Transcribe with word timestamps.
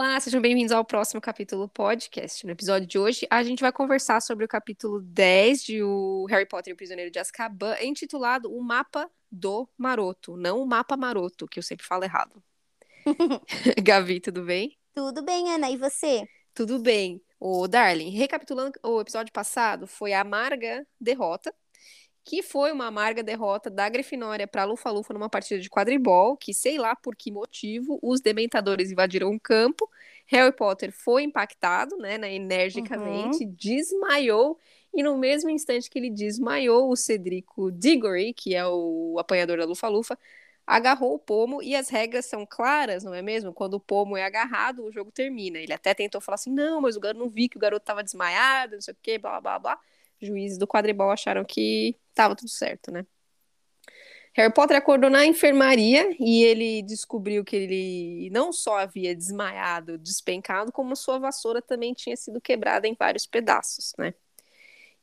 Olá, 0.00 0.20
sejam 0.20 0.40
bem-vindos 0.40 0.70
ao 0.70 0.84
próximo 0.84 1.20
capítulo 1.20 1.68
podcast. 1.68 2.46
No 2.46 2.52
episódio 2.52 2.86
de 2.86 2.96
hoje, 3.00 3.26
a 3.28 3.42
gente 3.42 3.60
vai 3.60 3.72
conversar 3.72 4.22
sobre 4.22 4.44
o 4.44 4.48
capítulo 4.48 5.00
10 5.00 5.64
de 5.64 5.82
o 5.82 6.24
Harry 6.30 6.46
Potter 6.46 6.70
e 6.70 6.72
o 6.72 6.76
Prisioneiro 6.76 7.10
de 7.10 7.18
Azkaban, 7.18 7.74
intitulado 7.82 8.48
O 8.48 8.62
Mapa 8.62 9.10
do 9.28 9.68
Maroto, 9.76 10.36
não 10.36 10.62
o 10.62 10.66
Mapa 10.68 10.96
Maroto, 10.96 11.48
que 11.48 11.58
eu 11.58 11.64
sempre 11.64 11.84
falo 11.84 12.04
errado. 12.04 12.40
Gavi, 13.82 14.20
tudo 14.20 14.44
bem? 14.44 14.78
Tudo 14.94 15.20
bem, 15.20 15.50
Ana, 15.50 15.68
e 15.68 15.76
você? 15.76 16.22
Tudo 16.54 16.78
bem. 16.78 17.20
O 17.40 17.66
Darling, 17.66 18.10
recapitulando 18.10 18.78
o 18.84 19.00
episódio 19.00 19.32
passado, 19.32 19.88
foi 19.88 20.12
a 20.12 20.20
amarga 20.20 20.86
derrota 21.00 21.52
que 22.28 22.42
foi 22.42 22.70
uma 22.72 22.88
amarga 22.88 23.22
derrota 23.22 23.70
da 23.70 23.88
Grifinória 23.88 24.46
para 24.46 24.62
Lufa-Lufa 24.64 25.14
numa 25.14 25.30
partida 25.30 25.58
de 25.58 25.70
quadribol, 25.70 26.36
que 26.36 26.52
sei 26.52 26.76
lá 26.76 26.94
por 26.94 27.16
que 27.16 27.32
motivo 27.32 27.98
os 28.02 28.20
dementadores 28.20 28.90
invadiram 28.90 29.30
o 29.30 29.40
campo. 29.40 29.88
Harry 30.26 30.54
Potter 30.54 30.92
foi 30.92 31.22
impactado, 31.22 31.96
né, 31.96 32.18
né 32.18 32.34
energicamente, 32.34 33.44
uhum. 33.44 33.54
desmaiou 33.58 34.58
e 34.92 35.02
no 35.02 35.16
mesmo 35.16 35.48
instante 35.48 35.88
que 35.88 35.98
ele 35.98 36.10
desmaiou, 36.10 36.90
o 36.90 36.96
Cedrico 36.96 37.72
Diggory, 37.72 38.34
que 38.34 38.54
é 38.54 38.66
o 38.66 39.16
apanhador 39.18 39.56
da 39.56 39.64
Lufa-Lufa, 39.64 40.18
agarrou 40.66 41.14
o 41.14 41.18
pomo 41.18 41.62
e 41.62 41.74
as 41.74 41.88
regras 41.88 42.26
são 42.26 42.44
claras, 42.44 43.04
não 43.04 43.14
é 43.14 43.22
mesmo? 43.22 43.54
Quando 43.54 43.74
o 43.74 43.80
pomo 43.80 44.18
é 44.18 44.24
agarrado, 44.24 44.84
o 44.84 44.92
jogo 44.92 45.10
termina. 45.10 45.58
Ele 45.58 45.72
até 45.72 45.94
tentou 45.94 46.20
falar 46.20 46.34
assim: 46.34 46.52
"Não, 46.52 46.82
mas 46.82 46.94
o 46.94 47.00
garoto 47.00 47.24
não 47.24 47.30
vi 47.30 47.48
que 47.48 47.56
o 47.56 47.60
garoto 47.60 47.84
estava 47.84 48.04
desmaiado, 48.04 48.74
não 48.74 48.82
sei 48.82 48.92
o 48.92 48.96
quê, 49.00 49.16
blá 49.18 49.40
blá 49.40 49.58
blá" 49.58 49.78
juízes 50.20 50.58
do 50.58 50.66
quadribol 50.66 51.10
acharam 51.10 51.44
que 51.44 51.96
estava 52.10 52.34
tudo 52.34 52.48
certo, 52.48 52.90
né? 52.90 53.06
Harry 54.34 54.52
Potter 54.52 54.76
acordou 54.76 55.10
na 55.10 55.26
enfermaria 55.26 56.14
e 56.20 56.44
ele 56.44 56.82
descobriu 56.82 57.44
que 57.44 57.56
ele 57.56 58.30
não 58.30 58.52
só 58.52 58.78
havia 58.78 59.14
desmaiado, 59.14 59.98
despencado, 59.98 60.70
como 60.70 60.94
sua 60.94 61.18
vassoura 61.18 61.60
também 61.60 61.92
tinha 61.92 62.16
sido 62.16 62.40
quebrada 62.40 62.86
em 62.86 62.94
vários 62.94 63.26
pedaços, 63.26 63.92
né? 63.98 64.14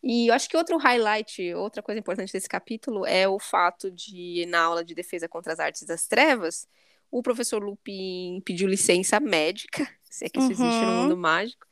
E 0.01 0.27
eu 0.27 0.33
acho 0.35 0.47
que 0.47 0.55
outro 0.55 0.77
highlight, 0.77 1.53
outra 1.55 1.81
coisa 1.81 1.99
importante 1.99 2.31
desse 2.31 2.47
capítulo 2.47 3.05
é 3.05 3.27
o 3.27 3.39
fato 3.39 3.89
de, 3.89 4.45
na 4.47 4.61
aula 4.61 4.85
de 4.85 4.93
defesa 4.93 5.27
contra 5.27 5.51
as 5.51 5.59
artes 5.59 5.83
das 5.83 6.07
trevas, 6.07 6.67
o 7.11 7.23
professor 7.23 7.61
Lupin 7.61 8.41
pediu 8.45 8.67
licença 8.67 9.19
médica, 9.19 9.85
se 10.09 10.25
é 10.25 10.29
que 10.29 10.39
isso 10.39 10.47
uhum. 10.47 10.53
existe 10.53 10.81
no 10.81 10.91
uhum. 10.91 11.01
mundo 11.03 11.17
mágico, 11.17 11.65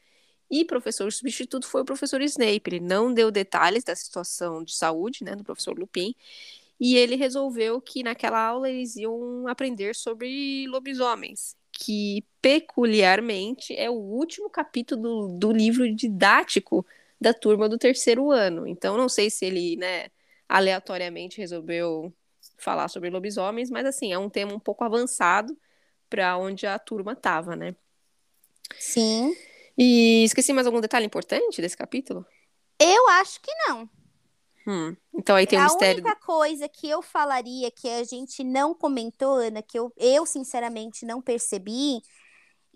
e 0.53 0.63
professor 0.63 1.11
substituto 1.11 1.65
foi 1.65 1.81
o 1.81 1.85
professor 1.85 2.21
Snape. 2.21 2.61
Ele 2.67 2.79
não 2.79 3.11
deu 3.11 3.31
detalhes 3.31 3.83
da 3.83 3.95
situação 3.95 4.63
de 4.63 4.75
saúde, 4.75 5.23
né, 5.23 5.35
do 5.35 5.43
professor 5.43 5.75
Lupin. 5.75 6.13
E 6.79 6.95
ele 6.95 7.15
resolveu 7.15 7.81
que 7.81 8.03
naquela 8.03 8.39
aula 8.39 8.69
eles 8.69 8.95
iam 8.95 9.47
aprender 9.47 9.95
sobre 9.95 10.67
lobisomens, 10.67 11.55
que 11.71 12.23
peculiarmente 12.39 13.75
é 13.75 13.89
o 13.89 13.95
último 13.95 14.47
capítulo 14.47 15.01
do, 15.01 15.27
do 15.39 15.51
livro 15.51 15.91
didático 15.95 16.85
da 17.19 17.33
turma 17.33 17.67
do 17.67 17.77
terceiro 17.79 18.29
ano. 18.29 18.67
Então, 18.67 18.95
não 18.95 19.09
sei 19.09 19.31
se 19.31 19.45
ele, 19.45 19.75
né, 19.77 20.09
aleatoriamente 20.47 21.39
resolveu 21.39 22.13
falar 22.59 22.89
sobre 22.89 23.09
lobisomens, 23.09 23.71
mas 23.71 23.87
assim, 23.87 24.13
é 24.13 24.19
um 24.19 24.29
tema 24.29 24.53
um 24.53 24.59
pouco 24.59 24.83
avançado 24.83 25.57
para 26.07 26.37
onde 26.37 26.67
a 26.67 26.77
turma 26.77 27.13
estava, 27.13 27.55
né? 27.55 27.75
Sim. 28.77 29.35
E 29.77 30.23
esqueci 30.23 30.53
mais 30.53 30.67
algum 30.67 30.81
detalhe 30.81 31.05
importante 31.05 31.61
desse 31.61 31.77
capítulo? 31.77 32.25
Eu 32.79 33.07
acho 33.09 33.41
que 33.41 33.51
não. 33.67 33.89
Hum, 34.65 34.95
então 35.13 35.35
aí 35.35 35.45
tem 35.45 35.59
um 35.59 35.63
mistério. 35.63 36.01
A 36.01 36.09
única 36.09 36.15
coisa 36.25 36.69
que 36.69 36.87
eu 36.89 37.01
falaria 37.01 37.69
que 37.69 37.89
a 37.89 38.03
gente 38.03 38.43
não 38.43 38.73
comentou, 38.73 39.35
Ana, 39.35 39.61
que 39.61 39.77
eu, 39.77 39.91
eu 39.97 40.25
sinceramente 40.25 41.05
não 41.05 41.21
percebi, 41.21 42.01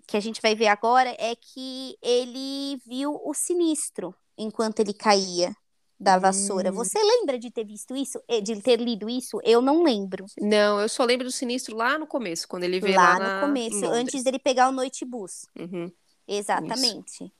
que 0.05 0.17
a 0.17 0.19
gente 0.19 0.41
vai 0.41 0.55
ver 0.55 0.67
agora, 0.67 1.15
é 1.17 1.35
que 1.35 1.97
ele 2.01 2.81
viu 2.85 3.19
o 3.23 3.33
sinistro 3.33 4.13
enquanto 4.37 4.79
ele 4.79 4.93
caía 4.93 5.55
da 5.99 6.19
vassoura. 6.19 6.71
Hum. 6.71 6.75
Você 6.75 6.99
lembra 7.01 7.39
de 7.39 7.49
ter 7.49 7.65
visto 7.65 7.95
isso? 7.95 8.21
Eh, 8.27 8.41
de 8.41 8.61
ter 8.61 8.79
lido 8.79 9.09
isso? 9.09 9.39
Eu 9.43 9.61
não 9.61 9.83
lembro. 9.83 10.25
Não, 10.39 10.79
eu 10.79 10.89
só 10.89 11.03
lembro 11.03 11.25
do 11.25 11.31
sinistro 11.31 11.75
lá 11.75 11.97
no 11.97 12.05
começo, 12.05 12.47
quando 12.47 12.63
ele 12.63 12.79
veio 12.79 12.95
lá, 12.95 13.17
lá 13.17 13.19
no 13.19 13.25
na... 13.25 13.41
começo, 13.41 13.85
antes 13.85 14.23
dele 14.23 14.39
pegar 14.39 14.69
o 14.69 14.71
noite 14.71 15.03
bus. 15.03 15.47
Uhum. 15.57 15.91
Exatamente. 16.27 17.23
Isso. 17.23 17.31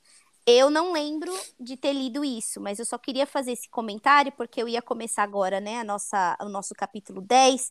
Eu 0.50 0.70
não 0.70 0.92
lembro 0.92 1.30
de 1.60 1.76
ter 1.76 1.92
lido 1.92 2.24
isso, 2.24 2.58
mas 2.58 2.78
eu 2.78 2.86
só 2.86 2.96
queria 2.96 3.26
fazer 3.26 3.52
esse 3.52 3.68
comentário 3.68 4.32
porque 4.32 4.62
eu 4.62 4.66
ia 4.66 4.80
começar 4.80 5.22
agora, 5.22 5.60
né, 5.60 5.80
a 5.80 5.84
nossa, 5.84 6.38
o 6.40 6.48
nosso 6.48 6.74
capítulo 6.74 7.20
10, 7.20 7.70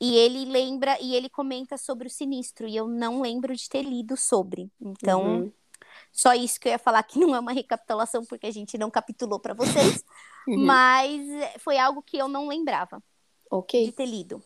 e 0.00 0.16
ele 0.16 0.44
lembra 0.44 1.00
e 1.00 1.14
ele 1.14 1.28
comenta 1.28 1.78
sobre 1.78 2.08
o 2.08 2.10
sinistro, 2.10 2.66
e 2.66 2.74
eu 2.74 2.88
não 2.88 3.20
lembro 3.20 3.54
de 3.54 3.68
ter 3.68 3.82
lido 3.82 4.16
sobre. 4.16 4.68
Então, 4.80 5.42
uhum. 5.42 5.52
só 6.12 6.34
isso 6.34 6.58
que 6.58 6.66
eu 6.66 6.72
ia 6.72 6.78
falar 6.78 7.04
que 7.04 7.20
não 7.20 7.36
é 7.36 7.38
uma 7.38 7.52
recapitulação 7.52 8.24
porque 8.24 8.48
a 8.48 8.52
gente 8.52 8.76
não 8.76 8.90
capitulou 8.90 9.38
para 9.38 9.54
vocês, 9.54 10.04
uhum. 10.48 10.64
mas 10.66 11.22
foi 11.60 11.78
algo 11.78 12.02
que 12.02 12.18
eu 12.18 12.26
não 12.26 12.48
lembrava 12.48 13.00
okay. 13.48 13.86
de 13.86 13.92
ter 13.92 14.06
lido. 14.06 14.42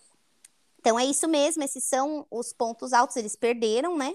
Então 0.79 0.99
é 0.99 1.07
isso 1.07 1.27
mesmo, 1.27 1.63
esses 1.63 1.85
são 1.85 2.27
os 2.31 2.53
pontos 2.53 2.93
altos, 2.93 3.17
eles 3.17 3.35
perderam, 3.35 3.97
né? 3.97 4.15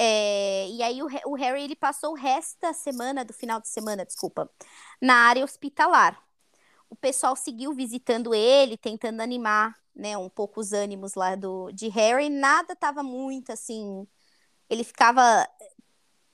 É, 0.00 0.68
e 0.68 0.80
aí 0.80 1.02
o, 1.02 1.08
o, 1.26 1.34
Harry 1.34 1.64
ele 1.64 1.74
passou 1.74 2.12
o 2.12 2.14
resto 2.14 2.56
da 2.60 2.72
semana, 2.72 3.24
do 3.24 3.32
final 3.32 3.60
de 3.60 3.66
semana, 3.66 4.06
desculpa, 4.06 4.48
na 5.02 5.14
área 5.14 5.44
hospitalar. 5.44 6.22
O 6.88 6.94
pessoal 6.96 7.34
seguiu 7.34 7.74
visitando 7.74 8.32
ele, 8.32 8.76
tentando 8.78 9.20
animar, 9.20 9.76
né, 9.94 10.16
um 10.16 10.28
pouco 10.28 10.60
os 10.60 10.72
ânimos 10.72 11.14
lá 11.14 11.34
do 11.34 11.72
de 11.72 11.88
Harry. 11.88 12.30
Nada 12.30 12.74
estava 12.74 13.02
muito 13.02 13.50
assim. 13.52 14.06
Ele 14.70 14.84
ficava 14.84 15.48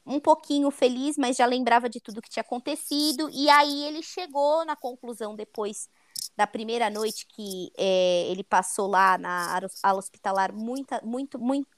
um 0.06 0.20
pouquinho 0.20 0.70
feliz, 0.70 1.16
mas 1.16 1.36
já 1.36 1.46
lembrava 1.46 1.88
de 1.88 2.00
tudo 2.00 2.20
que 2.22 2.30
tinha 2.30 2.42
acontecido. 2.42 3.30
E 3.32 3.48
aí 3.50 3.84
ele 3.84 4.02
chegou 4.02 4.64
na 4.66 4.76
conclusão 4.76 5.34
depois 5.34 5.88
da 6.36 6.46
primeira 6.46 6.90
noite 6.90 7.26
que 7.28 7.72
é, 7.78 8.26
ele 8.30 8.44
passou 8.44 8.88
lá 8.88 9.16
na 9.18 9.60
ala 9.82 9.98
hospitalar, 9.98 10.52
muita, 10.52 11.00
muito, 11.02 11.38
muito 11.38 11.68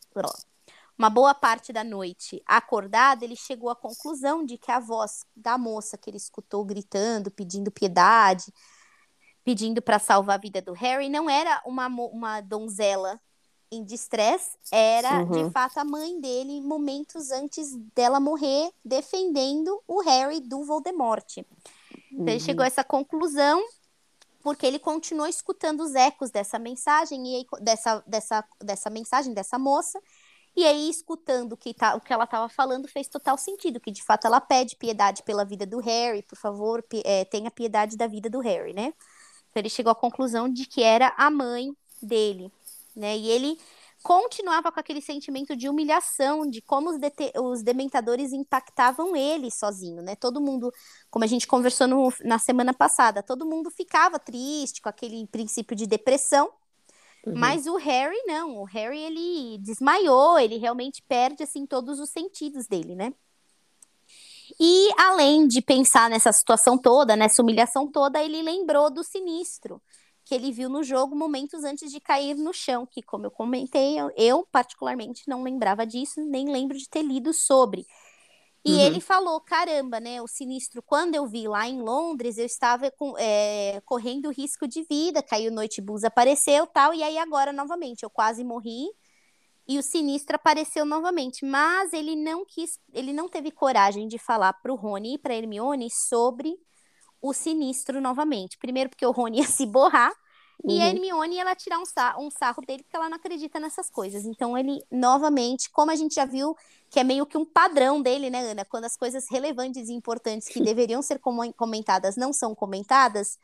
uma 0.98 1.10
boa 1.10 1.34
parte 1.34 1.72
da 1.72 1.84
noite 1.84 2.42
acordado, 2.46 3.22
ele 3.22 3.36
chegou 3.36 3.68
à 3.68 3.76
conclusão 3.76 4.44
de 4.44 4.56
que 4.56 4.72
a 4.72 4.80
voz 4.80 5.24
da 5.34 5.58
moça 5.58 5.98
que 5.98 6.08
ele 6.08 6.16
escutou 6.16 6.64
gritando, 6.64 7.30
pedindo 7.30 7.70
piedade, 7.70 8.52
pedindo 9.44 9.82
para 9.82 9.98
salvar 9.98 10.36
a 10.36 10.40
vida 10.40 10.62
do 10.62 10.72
Harry, 10.72 11.08
não 11.08 11.28
era 11.28 11.62
uma, 11.66 11.86
uma 11.86 12.40
donzela 12.40 13.20
em 13.70 13.84
distress, 13.84 14.56
era 14.72 15.22
uhum. 15.22 15.44
de 15.44 15.50
fato 15.50 15.78
a 15.78 15.84
mãe 15.84 16.20
dele, 16.20 16.60
momentos 16.60 17.30
antes 17.30 17.76
dela 17.94 18.18
morrer, 18.18 18.70
defendendo 18.84 19.82
o 19.86 20.00
Harry 20.02 20.40
do 20.40 20.64
Voldemort. 20.64 21.38
Então 22.10 22.28
ele 22.28 22.40
chegou 22.40 22.62
a 22.62 22.66
essa 22.66 22.84
conclusão 22.84 23.62
porque 24.42 24.64
ele 24.64 24.78
continuou 24.78 25.28
escutando 25.28 25.82
os 25.82 25.94
ecos 25.94 26.30
dessa 26.30 26.58
mensagem 26.58 27.40
e 27.40 27.46
dessa, 27.60 28.02
dessa, 28.06 28.44
dessa 28.62 28.88
mensagem 28.88 29.34
dessa 29.34 29.58
moça 29.58 30.00
e 30.56 30.64
aí, 30.64 30.88
escutando 30.88 31.52
o 31.52 31.56
que, 31.56 31.74
tá, 31.74 31.94
o 31.94 32.00
que 32.00 32.12
ela 32.12 32.24
estava 32.24 32.48
falando, 32.48 32.88
fez 32.88 33.08
total 33.08 33.36
sentido, 33.36 33.78
que 33.78 33.90
de 33.90 34.02
fato 34.02 34.26
ela 34.26 34.40
pede 34.40 34.74
piedade 34.76 35.22
pela 35.22 35.44
vida 35.44 35.66
do 35.66 35.78
Harry, 35.80 36.22
por 36.22 36.38
favor, 36.38 36.82
é, 37.04 37.26
tenha 37.26 37.50
piedade 37.50 37.96
da 37.96 38.06
vida 38.06 38.30
do 38.30 38.40
Harry, 38.40 38.72
né? 38.72 38.94
Então 39.50 39.60
ele 39.60 39.68
chegou 39.68 39.92
à 39.92 39.94
conclusão 39.94 40.48
de 40.48 40.64
que 40.66 40.82
era 40.82 41.12
a 41.18 41.30
mãe 41.30 41.76
dele, 42.00 42.50
né? 42.94 43.18
E 43.18 43.28
ele 43.28 43.58
continuava 44.02 44.72
com 44.72 44.80
aquele 44.80 45.02
sentimento 45.02 45.56
de 45.56 45.68
humilhação, 45.68 46.48
de 46.48 46.62
como 46.62 46.90
os, 46.90 46.96
os 47.42 47.62
dementadores 47.62 48.32
impactavam 48.32 49.16
ele 49.16 49.50
sozinho, 49.50 50.00
né? 50.00 50.16
Todo 50.16 50.40
mundo, 50.40 50.72
como 51.10 51.24
a 51.24 51.28
gente 51.28 51.46
conversou 51.46 51.86
no, 51.86 52.12
na 52.24 52.38
semana 52.38 52.72
passada, 52.72 53.22
todo 53.22 53.44
mundo 53.44 53.70
ficava 53.70 54.18
triste 54.18 54.80
com 54.80 54.88
aquele 54.88 55.26
princípio 55.26 55.76
de 55.76 55.86
depressão, 55.86 56.50
Uhum. 57.26 57.34
Mas 57.34 57.66
o 57.66 57.76
Harry 57.76 58.22
não, 58.26 58.58
o 58.58 58.64
Harry 58.64 59.00
ele 59.00 59.58
desmaiou, 59.58 60.38
ele 60.38 60.58
realmente 60.58 61.02
perde 61.02 61.42
assim 61.42 61.66
todos 61.66 61.98
os 61.98 62.08
sentidos 62.08 62.66
dele, 62.66 62.94
né? 62.94 63.12
E 64.60 64.88
além 64.96 65.48
de 65.48 65.60
pensar 65.60 66.08
nessa 66.08 66.32
situação 66.32 66.78
toda, 66.78 67.16
nessa 67.16 67.42
humilhação 67.42 67.86
toda, 67.90 68.22
ele 68.22 68.42
lembrou 68.42 68.88
do 68.90 69.02
sinistro 69.02 69.82
que 70.26 70.34
ele 70.34 70.50
viu 70.50 70.68
no 70.68 70.82
jogo 70.82 71.14
momentos 71.14 71.62
antes 71.62 71.90
de 71.90 72.00
cair 72.00 72.34
no 72.34 72.52
chão, 72.52 72.84
que 72.84 73.00
como 73.00 73.26
eu 73.26 73.30
comentei, 73.30 73.98
eu, 73.98 74.10
eu 74.16 74.46
particularmente 74.50 75.22
não 75.28 75.44
lembrava 75.44 75.86
disso, 75.86 76.20
nem 76.20 76.50
lembro 76.50 76.76
de 76.76 76.88
ter 76.88 77.02
lido 77.02 77.32
sobre. 77.32 77.86
E 78.66 78.78
uhum. 78.78 78.80
ele 78.80 79.00
falou: 79.00 79.40
caramba, 79.40 80.00
né? 80.00 80.20
O 80.22 80.28
sinistro, 80.28 80.82
quando 80.82 81.14
eu 81.14 81.26
vi 81.26 81.48
lá 81.48 81.68
em 81.68 81.80
Londres, 81.82 82.38
eu 82.38 82.46
estava 82.46 82.90
com, 82.92 83.14
é, 83.18 83.80
correndo 83.86 84.30
risco 84.30 84.68
de 84.68 84.82
vida, 84.84 85.22
caiu 85.22 85.52
noite 85.52 85.80
bus, 85.80 86.04
apareceu 86.04 86.66
tal, 86.66 86.94
e 86.94 87.02
aí 87.02 87.18
agora 87.18 87.52
novamente 87.52 88.02
eu 88.04 88.10
quase 88.10 88.44
morri 88.44 88.86
e 89.68 89.78
o 89.78 89.82
sinistro 89.82 90.36
apareceu 90.36 90.84
novamente, 90.84 91.44
mas 91.44 91.92
ele 91.92 92.14
não 92.16 92.44
quis, 92.44 92.78
ele 92.92 93.12
não 93.12 93.28
teve 93.28 93.50
coragem 93.50 94.06
de 94.08 94.18
falar 94.18 94.52
para 94.54 94.72
o 94.72 94.76
Rony 94.76 95.14
e 95.14 95.18
para 95.18 95.34
Hermione 95.34 95.88
sobre 95.90 96.56
o 97.20 97.32
sinistro 97.32 98.00
novamente. 98.00 98.58
Primeiro 98.58 98.90
porque 98.90 99.06
o 99.06 99.10
Rony 99.10 99.38
ia 99.40 99.46
se 99.46 99.66
borrar 99.66 100.12
E 100.68 100.82
a 100.82 100.86
Uhum. 100.86 100.90
Hermione, 100.90 101.38
ela 101.38 101.54
tirar 101.56 101.78
um, 101.80 101.86
sa 101.86 102.16
um 102.18 102.30
sarro 102.30 102.62
dele 102.66 102.82
porque 102.84 102.96
ela 102.96 103.08
não 103.08 103.16
acredita 103.18 103.60
nessas 103.60 103.90
coisas. 103.90 104.24
Então, 104.26 104.58
ele, 104.58 104.80
novamente, 104.90 105.70
como 105.70 105.90
a 105.92 105.96
gente 105.96 106.16
já 106.16 106.26
viu, 106.26 106.56
que 106.90 107.00
é 107.00 107.04
meio 107.04 107.26
que 107.26 107.36
um 107.36 107.44
padrão 107.44 108.00
dele, 108.00 108.30
né, 108.30 108.40
Ana? 108.50 108.64
Quando 108.64 108.84
as 108.84 108.96
coisas 108.96 109.26
relevantes 109.30 109.88
e 109.88 109.92
importantes 109.92 110.48
que 110.48 110.60
deveriam 110.62 111.02
ser 111.02 111.18
com 111.18 111.52
comentadas 111.52 112.16
não 112.16 112.32
são 112.32 112.54
comentadas, 112.54 113.38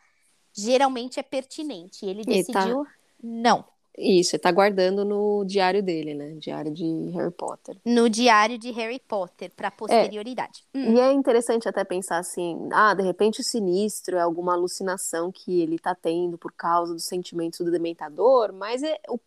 geralmente 0.52 1.18
é 1.18 1.22
pertinente. 1.22 2.04
Ele 2.06 2.22
E 2.22 2.24
tá- 2.24 2.64
decidiu 2.64 2.86
não. 3.22 3.64
Isso, 3.96 4.34
ele 4.34 4.40
tá 4.40 4.50
guardando 4.50 5.04
no 5.04 5.44
diário 5.44 5.82
dele, 5.82 6.14
né? 6.14 6.30
Diário 6.38 6.72
de 6.72 7.10
Harry 7.10 7.30
Potter. 7.30 7.76
No 7.84 8.08
diário 8.08 8.56
de 8.56 8.70
Harry 8.70 8.98
Potter, 8.98 9.50
para 9.54 9.70
posterioridade. 9.70 10.64
Hum. 10.74 10.94
E 10.94 11.00
é 11.00 11.12
interessante 11.12 11.68
até 11.68 11.84
pensar 11.84 12.16
assim, 12.16 12.68
ah, 12.72 12.94
de 12.94 13.02
repente 13.02 13.40
o 13.40 13.44
sinistro 13.44 14.16
é 14.16 14.20
alguma 14.20 14.54
alucinação 14.54 15.30
que 15.30 15.60
ele 15.60 15.78
tá 15.78 15.94
tendo 15.94 16.38
por 16.38 16.52
causa 16.52 16.94
dos 16.94 17.04
sentimentos 17.04 17.60
do 17.60 17.70
dementador, 17.70 18.50
mas 18.54 18.82
é, 18.82 18.98
o- 19.10 19.20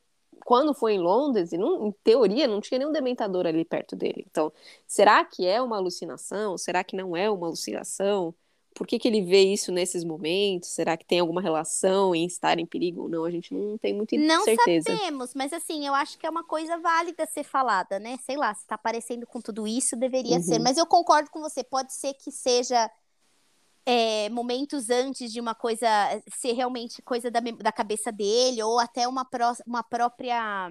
quando 0.45 0.73
foi 0.75 0.93
em 0.95 0.99
Londres, 1.01 1.53
e 1.53 1.57
não- 1.59 1.87
em 1.89 1.93
teoria, 2.05 2.47
não 2.47 2.61
tinha 2.61 2.79
nenhum 2.79 2.93
dementador 2.93 3.47
ali 3.47 3.65
perto 3.65 3.95
dele. 3.97 4.25
Então, 4.31 4.53
será 4.87 5.25
que 5.25 5.45
é 5.47 5.61
uma 5.61 5.77
alucinação? 5.77 6.57
Será 6.57 6.83
que 6.85 6.95
não 6.97 7.17
é 7.17 7.29
uma 7.31 7.47
alucinação? 7.47 8.35
Por 8.75 8.87
que 8.87 8.99
que 8.99 9.07
ele 9.09 9.23
vê 9.23 9.41
isso 9.43 9.71
nesses 9.73 10.03
momentos? 10.05 10.69
Será 10.69 10.97
que 10.97 11.05
tem 11.05 11.19
alguma 11.19 11.41
relação 11.41 12.15
em 12.15 12.25
estar 12.27 12.59
em 12.59 12.65
perigo 12.67 13.03
ou 13.03 13.09
não? 13.09 13.25
A 13.25 13.31
gente 13.31 13.53
não 13.53 13.77
tem 13.77 13.93
muita 13.93 14.15
Não 14.17 14.39
certeza. 14.39 15.01
sabemos, 15.01 15.33
mas 15.33 15.51
assim, 15.51 15.85
eu 15.85 15.93
acho 15.93 16.17
que 16.17 16.25
é 16.25 16.29
uma 16.29 16.43
coisa 16.43 16.77
válida 16.79 17.25
ser 17.25 17.43
falada, 17.43 17.99
né? 17.99 18.17
Sei 18.25 18.37
lá, 18.37 18.53
se 18.53 18.65
tá 18.65 18.75
aparecendo 18.75 19.27
com 19.27 19.41
tudo 19.41 19.67
isso, 19.67 19.95
deveria 19.97 20.39
Uhum. 20.39 20.45
ser. 20.45 20.57
Mas 20.59 20.77
eu 20.77 20.85
concordo 20.85 21.29
com 21.29 21.41
você, 21.41 21.63
pode 21.63 21.93
ser 21.93 22.13
que 22.13 22.31
seja 22.31 22.89
é, 23.85 24.29
momentos 24.29 24.89
antes 24.89 25.31
de 25.31 25.39
uma 25.39 25.53
coisa 25.53 25.87
ser 26.35 26.53
realmente 26.53 27.01
coisa 27.01 27.29
da, 27.29 27.39
da 27.39 27.71
cabeça 27.71 28.11
dele, 28.11 28.63
ou 28.63 28.79
até 28.79 29.07
uma, 29.07 29.23
pró- 29.25 29.53
uma 29.65 29.83
própria. 29.83 30.69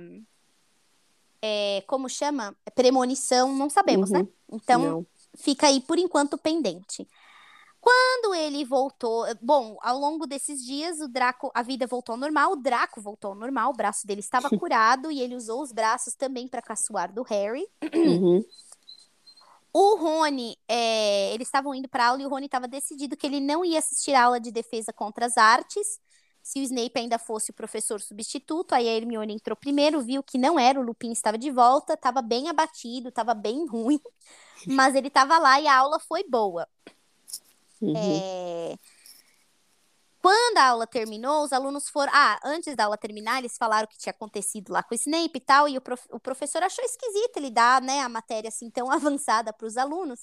é, 1.43 1.82
como 1.87 2.08
chama? 2.08 2.56
Premonição, 2.75 3.55
não 3.55 3.69
sabemos, 3.69 4.11
Uhum. 4.11 4.19
né? 4.19 4.28
Então, 4.52 4.81
Não. 4.81 5.06
fica 5.37 5.66
aí 5.66 5.81
por 5.81 5.99
enquanto 5.99 6.38
pendente. 6.38 7.06
Quando 7.81 8.34
ele 8.34 8.64
voltou, 8.64 9.26
bom, 9.43 9.76
ao 9.82 9.99
longo 9.99 10.26
desses 10.26 10.64
dias 10.64 11.00
o 11.00 11.08
Draco, 11.08 11.50
a 11.55 11.62
vida 11.62 11.87
voltou 11.87 12.14
ao 12.14 12.19
normal, 12.19 12.52
o 12.52 12.56
Draco 12.56 12.99
voltou 12.99 13.32
ao 13.32 13.34
normal, 13.37 13.72
o 13.72 13.76
braço 13.76 14.06
dele 14.06 14.20
estava 14.20 14.49
curado 14.58 15.12
e 15.12 15.20
ele 15.20 15.37
usou 15.37 15.61
os 15.61 15.70
braços 15.70 16.14
também 16.14 16.49
para 16.49 16.62
caçoar 16.62 17.12
do 17.12 17.22
Harry. 17.25 17.66
Uhum. 17.94 18.43
O 19.76 19.97
Rony, 19.97 20.56
é, 20.69 21.35
eles 21.35 21.49
estavam 21.49 21.75
indo 21.75 21.88
para 21.88 22.06
aula 22.06 22.23
e 22.23 22.26
o 22.26 22.29
Rony 22.29 22.47
estava 22.47 22.69
decidido 22.69 23.17
que 23.17 23.26
ele 23.26 23.41
não 23.41 23.65
ia 23.65 23.81
assistir 23.81 24.15
a 24.15 24.23
aula 24.23 24.38
de 24.38 24.53
defesa 24.53 24.93
contra 24.93 25.26
as 25.26 25.37
artes. 25.37 25.99
Se 26.41 26.61
o 26.61 26.62
Snape 26.62 26.93
ainda 26.94 27.19
fosse 27.19 27.50
o 27.50 27.55
professor 27.55 28.00
substituto, 28.00 28.73
aí 28.73 28.88
a 28.88 28.93
Hermione 28.93 29.35
entrou 29.35 29.56
primeiro, 29.56 30.00
viu 30.00 30.23
que 30.23 30.38
não 30.38 30.61
era, 30.61 30.79
o 30.79 30.82
Lupin 30.82 31.11
estava 31.11 31.37
de 31.37 31.50
volta, 31.50 31.94
estava 31.94 32.23
bem 32.23 32.49
abatido, 32.49 33.09
estava 33.09 33.35
bem 33.35 33.67
ruim, 33.67 33.99
mas 34.69 34.94
ele 34.94 35.09
estava 35.09 35.38
lá 35.38 35.61
e 35.61 35.67
a 35.67 35.76
aula 35.76 35.99
foi 35.99 36.23
boa. 36.23 36.69
Uhum. 37.81 37.94
É, 37.97 38.79
Quando 40.25 40.56
a 40.59 40.69
aula 40.69 40.87
terminou, 40.87 41.44
os 41.44 41.53
alunos 41.53 41.88
foram. 41.91 42.11
Ah, 42.15 42.41
antes 42.44 42.75
da 42.75 42.85
aula 42.85 42.97
terminar, 42.97 43.38
eles 43.41 43.56
falaram 43.59 43.85
o 43.85 43.88
que 43.88 43.99
tinha 43.99 44.11
acontecido 44.12 44.73
lá 44.73 44.82
com 44.82 44.94
o 44.94 44.97
Snape 44.97 45.32
e 45.37 45.41
tal, 45.41 45.69
e 45.69 45.76
o, 45.76 45.82
prof- 45.82 46.09
o 46.11 46.19
professor 46.19 46.62
achou 46.62 46.82
esquisito 46.85 47.37
ele 47.37 47.50
dar 47.50 47.82
né, 47.82 48.00
a 48.00 48.09
matéria 48.09 48.49
assim 48.49 48.71
tão 48.71 48.91
avançada 48.91 49.53
para 49.53 49.67
os 49.67 49.76
alunos. 49.76 50.21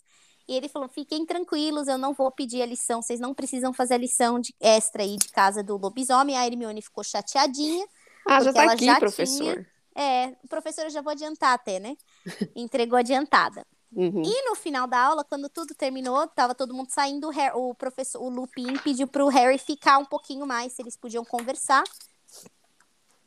E 0.48 0.56
ele 0.56 0.68
falou: 0.68 0.89
fiquem 0.89 1.24
tranquilos, 1.25 1.88
eu 1.88 1.98
não 2.00 2.13
vou 2.13 2.31
pedir 2.31 2.63
a 2.63 2.65
lição, 2.65 3.01
vocês 3.01 3.19
não 3.19 3.33
precisam 3.33 3.71
fazer 3.74 3.94
a 3.95 3.98
lição 3.98 4.39
de 4.39 4.56
extra 4.59 5.03
aí 5.03 5.18
de 5.18 5.30
casa 5.30 5.62
do 5.63 5.77
lobisomem. 5.77 6.36
A 6.38 6.48
Hermione 6.48 6.81
ficou 6.81 7.03
chateadinha. 7.03 7.86
Ah, 8.27 8.39
já 8.42 8.53
tá 8.53 8.63
aqui, 8.63 8.83
já 8.83 8.95
professor. 8.95 9.59
É, 9.95 10.27
o 10.44 10.48
professor 10.48 10.86
eu 10.86 10.89
já 10.89 11.01
vou 11.01 11.12
adiantar 11.12 11.53
até, 11.53 11.80
né? 11.80 11.95
Entregou 12.56 12.98
adiantada. 13.00 13.65
Uhum. 13.93 14.23
E 14.23 14.49
no 14.49 14.55
final 14.55 14.88
da 14.88 14.99
aula, 14.99 15.23
quando 15.23 15.49
tudo 15.49 15.75
terminou, 15.75 16.27
tava 16.27 16.55
todo 16.55 16.73
mundo 16.73 16.89
saindo, 16.91 17.27
o, 17.27 17.31
Har- 17.31 17.55
o 17.57 17.75
professor, 17.75 18.21
o 18.21 18.29
Lupin 18.29 18.77
pediu 18.79 19.07
pro 19.07 19.27
Harry 19.27 19.57
ficar 19.57 19.97
um 19.97 20.05
pouquinho 20.05 20.47
mais, 20.47 20.73
se 20.73 20.81
eles 20.81 20.95
podiam 20.95 21.25
conversar. 21.25 21.83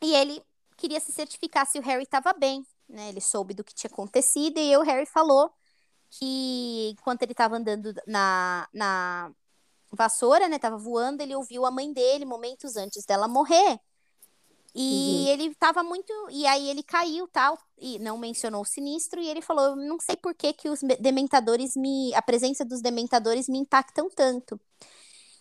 E 0.01 0.13
ele 0.13 0.43
queria 0.77 0.99
se 0.99 1.11
certificar 1.11 1.65
se 1.65 1.79
o 1.79 1.81
Harry 1.81 2.03
estava 2.03 2.33
bem, 2.33 2.65
né? 2.87 3.09
Ele 3.09 3.21
soube 3.21 3.53
do 3.53 3.63
que 3.63 3.73
tinha 3.73 3.89
acontecido 3.91 4.57
e 4.59 4.75
o 4.77 4.81
Harry 4.81 5.05
falou 5.05 5.51
que 6.09 6.89
enquanto 6.91 7.23
ele 7.23 7.31
estava 7.33 7.57
andando 7.57 7.93
na, 8.07 8.67
na 8.73 9.31
vassoura, 9.91 10.47
né, 10.47 10.59
tava 10.59 10.77
voando, 10.77 11.21
ele 11.21 11.35
ouviu 11.35 11.65
a 11.65 11.71
mãe 11.71 11.91
dele 11.91 12.25
momentos 12.25 12.75
antes 12.75 13.05
dela 13.05 13.27
morrer. 13.27 13.79
E 14.77 15.25
Uhum. 15.25 15.27
ele 15.29 15.55
tava 15.55 15.83
muito. 15.83 16.11
E 16.31 16.45
aí 16.45 16.69
ele 16.69 16.83
caiu 16.83 17.27
tal. 17.29 17.57
E 17.77 17.97
não 17.99 18.17
mencionou 18.17 18.61
o 18.61 18.65
sinistro. 18.65 19.21
E 19.21 19.29
ele 19.29 19.41
falou: 19.41 19.65
"Eu 19.67 19.75
não 19.77 19.99
sei 19.99 20.17
por 20.17 20.35
que, 20.35 20.53
que 20.53 20.69
os 20.69 20.83
me- 20.83 20.97
dementadores 20.97 21.75
me. 21.77 22.13
A 22.15 22.21
presença 22.21 22.65
dos 22.65 22.81
dementadores 22.81 23.47
me 23.49 23.57
impactam 23.59 24.09
tanto. 24.09 24.59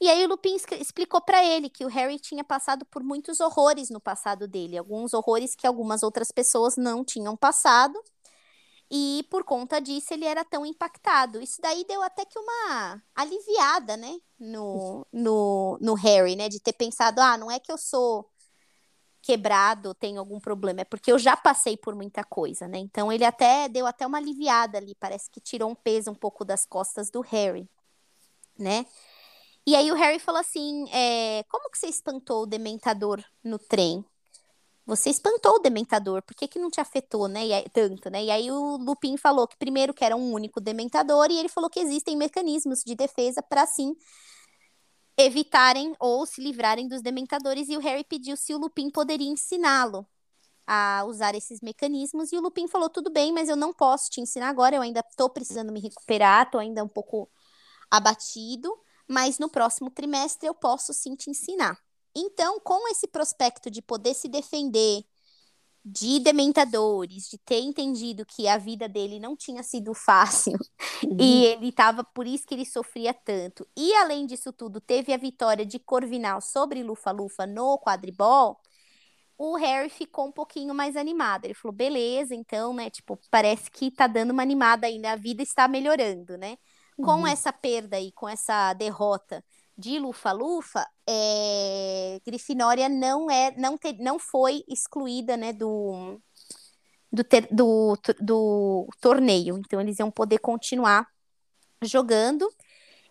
E 0.01 0.09
aí 0.11 0.25
o 0.25 0.29
Lupin 0.29 0.57
explicou 0.81 1.21
pra 1.23 1.45
ele 1.45 1.71
que 1.71 1.85
o 1.85 1.89
Harry 1.89 2.19
tinha 2.19 2.45
passado 2.45 2.85
por 2.87 3.03
muitos 3.03 3.41
horrores 3.41 3.91
no 3.91 4.01
passado 4.01 4.47
dele. 4.49 4.77
Alguns 4.79 5.15
horrores 5.15 5.55
que 5.55 5.67
algumas 5.67 6.03
outras 6.03 6.31
pessoas 6.33 6.77
não 6.77 7.05
tinham 7.05 7.37
passado. 7.37 7.99
E 8.91 9.27
por 9.31 9.45
conta 9.45 9.81
disso 9.81 10.13
ele 10.15 10.25
era 10.25 10.45
tão 10.45 10.65
impactado. 10.67 11.41
Isso 11.41 11.61
daí 11.61 11.85
deu 11.87 12.03
até 12.03 12.25
que 12.25 12.39
uma 12.39 13.03
aliviada, 13.15 13.97
né? 13.97 14.19
No, 14.39 15.07
no, 15.13 15.79
no 15.81 15.95
Harry, 15.95 16.37
né? 16.37 16.49
De 16.49 16.61
ter 16.61 16.73
pensado: 16.75 17.21
ah, 17.21 17.37
não 17.39 17.51
é 17.51 17.59
que 17.59 17.73
eu 17.73 17.79
sou 17.79 18.29
quebrado, 19.25 19.95
tenho 19.95 20.21
algum 20.21 20.39
problema, 20.39 20.83
é 20.83 20.85
porque 20.85 21.11
eu 21.11 21.19
já 21.19 21.35
passei 21.37 21.77
por 21.79 21.95
muita 21.95 22.23
coisa, 22.23 22.69
né? 22.69 22.79
Então 22.79 23.11
ele 23.11 23.25
até 23.25 23.69
deu 23.69 23.87
até 23.87 24.07
uma 24.07 24.19
aliviada 24.19 24.77
ali, 24.79 24.95
parece 25.01 25.31
que 25.31 25.41
tirou 25.41 25.71
um 25.71 25.75
peso 25.75 26.11
um 26.11 26.15
pouco 26.15 26.45
das 26.45 26.67
costas 26.67 27.11
do 27.11 27.23
Harry, 27.23 27.67
né? 28.59 28.87
E 29.67 29.77
aí 29.77 29.91
o 29.93 29.97
Harry 29.97 30.19
falou 30.21 30.41
assim: 30.41 30.87
é, 30.93 31.45
como 31.51 31.71
que 31.71 31.79
você 31.79 31.89
espantou 31.89 32.45
o 32.45 32.47
dementador 32.47 33.25
no 33.45 33.59
trem? 33.59 34.05
Você 34.87 35.11
espantou 35.11 35.57
o 35.57 35.59
dementador, 35.61 36.23
por 36.23 36.35
que, 36.35 36.49
que 36.49 36.59
não 36.59 36.71
te 36.71 36.81
afetou, 36.81 37.29
né? 37.29 37.47
E 37.47 37.53
aí- 37.55 37.69
tanto, 37.73 38.11
né? 38.11 38.25
E 38.25 38.31
aí 38.31 38.51
o 38.51 38.77
Lupin 38.79 39.17
falou 39.17 39.49
que 39.49 39.57
primeiro 39.57 39.95
que 39.95 40.05
era 40.05 40.17
um 40.17 40.33
único 40.33 40.61
dementador, 40.61 41.31
e 41.31 41.39
ele 41.39 41.49
falou 41.49 41.71
que 41.71 41.81
existem 41.81 42.17
mecanismos 42.17 42.83
de 42.85 42.95
defesa 42.95 43.43
para 43.43 43.63
assim 43.63 43.97
evitarem 45.17 45.95
ou 45.99 46.27
se 46.27 46.41
livrarem 46.41 46.89
dos 46.89 47.03
dementadores, 47.03 47.69
e 47.69 47.77
o 47.77 47.81
Harry 47.81 48.05
pediu 48.05 48.37
se 48.37 48.55
o 48.55 48.59
Lupin 48.59 48.91
poderia 48.91 49.29
ensiná-lo 49.29 50.07
a 50.67 51.05
usar 51.07 51.35
esses 51.35 51.61
mecanismos, 51.61 52.33
e 52.33 52.37
o 52.37 52.41
Lupin 52.41 52.67
falou: 52.69 52.89
tudo 52.89 53.11
bem, 53.11 53.33
mas 53.33 53.49
eu 53.49 53.57
não 53.57 53.73
posso 53.73 54.11
te 54.11 54.21
ensinar 54.21 54.49
agora, 54.49 54.77
eu 54.77 54.83
ainda 54.83 55.03
tô 55.17 55.29
precisando 55.31 55.73
me 55.73 55.81
recuperar, 55.81 56.51
tô 56.51 56.59
ainda 56.59 56.83
um 56.83 56.89
pouco 56.89 57.31
abatido, 57.91 58.75
mas 59.09 59.39
no 59.39 59.49
próximo 59.49 59.91
trimestre 59.91 60.49
eu 60.49 60.55
posso 60.55 60.93
sim 60.93 61.15
te 61.15 61.31
ensinar. 61.31 61.79
Então, 62.17 62.61
com 62.61 62.89
esse 62.89 63.07
prospecto 63.09 63.71
de 63.71 63.83
poder 63.83 64.15
se 64.15 64.29
defender 64.29 65.05
de 65.85 66.19
dementadores, 66.21 67.29
de 67.29 67.39
ter 67.39 67.61
entendido 67.61 68.25
que 68.27 68.49
a 68.49 68.57
vida 68.59 68.89
dele 68.89 69.21
não 69.21 69.37
tinha 69.37 69.63
sido 69.63 69.95
fácil, 69.95 70.59
Uhum. 71.03 71.15
e 71.19 71.47
ele 71.47 71.73
tava, 71.73 72.05
por 72.05 72.27
isso 72.27 72.47
que 72.47 72.55
ele 72.55 72.67
sofria 72.67 73.15
tanto. 73.15 73.67
E 73.77 73.95
além 73.97 74.27
disso 74.27 74.53
tudo, 74.53 74.81
teve 74.81 75.13
a 75.13 75.17
vitória 75.19 75.67
de 75.67 75.79
Corvinal 75.79 76.41
sobre 76.41 76.83
Lufa-Lufa 76.83 77.47
no 77.47 77.79
quadribol. 77.79 78.59
O 79.37 79.57
Harry 79.57 79.89
ficou 79.91 80.27
um 80.29 80.33
pouquinho 80.33 80.75
mais 80.75 80.97
animado. 80.97 81.45
Ele 81.45 81.55
falou: 81.55 81.75
beleza, 81.75 82.35
então, 82.35 82.73
né? 82.75 82.91
Tipo, 82.91 83.19
parece 83.31 83.71
que 83.71 83.91
tá 83.91 84.07
dando 84.07 84.31
uma 84.33 84.43
animada 84.43 84.87
ainda, 84.87 85.13
a 85.13 85.17
vida 85.17 85.43
está 85.43 85.67
melhorando, 85.69 86.37
né? 86.39 86.57
Com 87.01 87.27
Uhum. 87.27 87.27
essa 87.27 87.53
perda 87.53 87.97
aí, 87.97 88.13
com 88.13 88.29
essa 88.29 88.73
derrota 88.75 89.45
de 89.77 89.99
Lufa-Lufa, 89.99 90.87
é... 91.07 92.21
Grifinória 92.25 92.89
não 92.89 93.31
é, 93.31 93.55
não, 93.57 93.77
te, 93.77 93.93
não 93.95 94.19
foi 94.19 94.65
excluída, 94.69 95.37
né, 95.37 95.53
do, 95.53 96.21
do, 97.13 97.25
ter- 97.25 97.49
do, 97.51 97.97
do 98.21 98.89
torneio. 99.01 99.59
Então, 99.59 99.81
eles 99.81 99.99
iam 99.99 100.11
poder 100.11 100.39
continuar 100.39 101.07
jogando. 101.83 102.49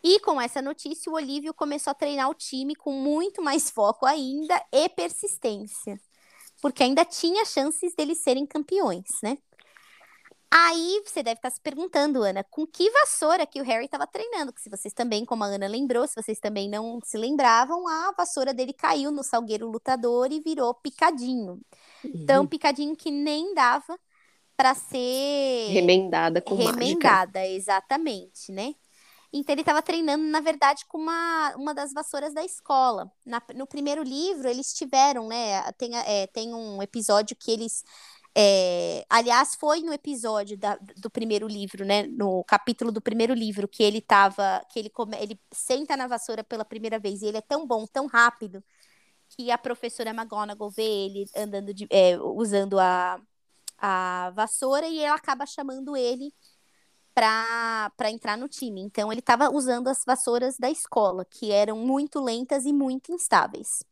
E 0.04 0.20
com 0.20 0.40
essa 0.40 0.62
notícia, 0.62 1.12
o 1.12 1.16
Olívio 1.16 1.54
começou 1.54 1.92
a 1.92 1.96
treinar 1.96 2.30
o 2.30 2.34
time 2.34 2.76
com 2.76 2.92
muito 2.92 3.42
mais 3.42 3.70
foco 3.70 4.06
ainda 4.06 4.62
e 4.72 4.90
persistência. 4.90 6.00
Porque 6.62 6.84
ainda 6.84 7.06
tinha 7.06 7.46
chances 7.46 7.96
deles 7.96 8.22
serem 8.22 8.46
campeões, 8.46 9.08
né? 9.22 9.38
Aí 10.56 11.02
você 11.04 11.24
deve 11.24 11.38
estar 11.40 11.50
se 11.50 11.60
perguntando, 11.60 12.22
Ana, 12.22 12.44
com 12.44 12.68
que 12.68 12.90
vassoura 12.92 13.46
que 13.48 13.60
o 13.60 13.64
Harry 13.64 13.86
estava 13.86 14.06
treinando? 14.06 14.54
Que 14.54 14.62
se 14.62 14.70
vocês 14.70 14.94
também, 14.94 15.26
como 15.26 15.44
a 15.44 15.48
Ana 15.48 15.68
lembrou, 15.68 16.08
se 16.08 16.16
vocês 16.16 16.40
também 16.40 16.70
não 16.70 17.00
se 17.04 17.18
lembravam, 17.18 17.88
a 17.88 18.12
vassoura 18.16 18.54
dele 18.54 18.74
caiu 18.74 19.12
no 19.12 19.24
salgueiro 19.24 19.68
lutador 19.70 20.32
e 20.32 20.40
virou 20.42 20.74
picadinho. 20.76 21.60
Então, 22.14 22.46
picadinho 22.46 22.96
que 22.96 23.10
nem 23.10 23.54
dava 23.56 23.98
para 24.56 24.76
ser 24.76 24.98
Remendada 25.72 26.42
com 26.42 26.56
mágica. 26.56 26.72
remendada, 26.72 27.46
exatamente, 27.48 28.52
né? 28.52 28.76
Então 29.34 29.54
ele 29.54 29.62
estava 29.62 29.82
treinando, 29.82 30.24
na 30.26 30.40
verdade, 30.40 30.86
com 30.88 31.00
uma, 31.00 31.56
uma 31.58 31.74
das 31.74 31.92
vassouras 31.92 32.34
da 32.36 32.44
escola. 32.46 33.12
Na, 33.26 33.42
no 33.56 33.66
primeiro 33.66 34.04
livro, 34.04 34.48
eles 34.48 34.74
tiveram, 34.74 35.28
né? 35.28 35.72
Tem, 35.74 35.98
é, 35.98 36.28
tem 36.28 36.54
um 36.54 36.82
episódio 36.84 37.36
que 37.36 37.52
eles. 37.52 37.84
É, 38.36 39.06
aliás, 39.10 39.56
foi 39.56 39.82
no 39.82 39.94
episódio 39.94 40.58
da, 40.58 40.76
do 40.98 41.10
primeiro 41.10 41.48
livro, 41.48 41.86
né? 41.86 42.04
No 42.08 42.44
capítulo 42.46 42.92
do 42.92 43.02
primeiro 43.02 43.34
livro, 43.34 43.68
que 43.68 43.84
ele 43.84 44.02
tava. 44.02 44.62
que 44.70 44.80
ele, 44.80 44.90
come, 44.90 45.16
ele 45.18 45.40
senta 45.52 45.96
na 45.96 46.08
vassoura 46.08 46.44
pela 46.44 46.66
primeira 46.66 46.98
vez 47.00 47.22
e 47.22 47.28
ele 47.28 47.38
é 47.38 47.42
tão 47.42 47.68
bom, 47.68 47.86
tão 47.86 48.08
rápido, 48.08 48.64
que 49.30 49.52
a 49.52 49.58
professora 49.58 50.12
McGonagall 50.12 50.70
vê 50.72 50.84
ele 50.84 51.26
andando 51.36 51.74
de, 51.74 51.88
é, 51.92 52.18
usando 52.20 52.80
a, 52.80 53.22
a 53.78 54.32
vassoura 54.36 54.88
e 54.88 55.00
ela 55.00 55.16
acaba 55.16 55.46
chamando 55.46 55.96
ele 55.98 56.34
para 57.14 58.12
entrar 58.12 58.38
no 58.38 58.48
time. 58.50 58.82
Então 58.82 59.12
ele 59.12 59.20
estava 59.22 59.50
usando 59.52 59.88
as 59.90 60.04
vassouras 60.06 60.58
da 60.58 60.70
escola, 60.72 61.26
que 61.26 61.52
eram 61.52 61.78
muito 61.78 62.20
lentas 62.22 62.66
e 62.66 62.74
muito 62.74 63.12
instáveis. 63.14 63.84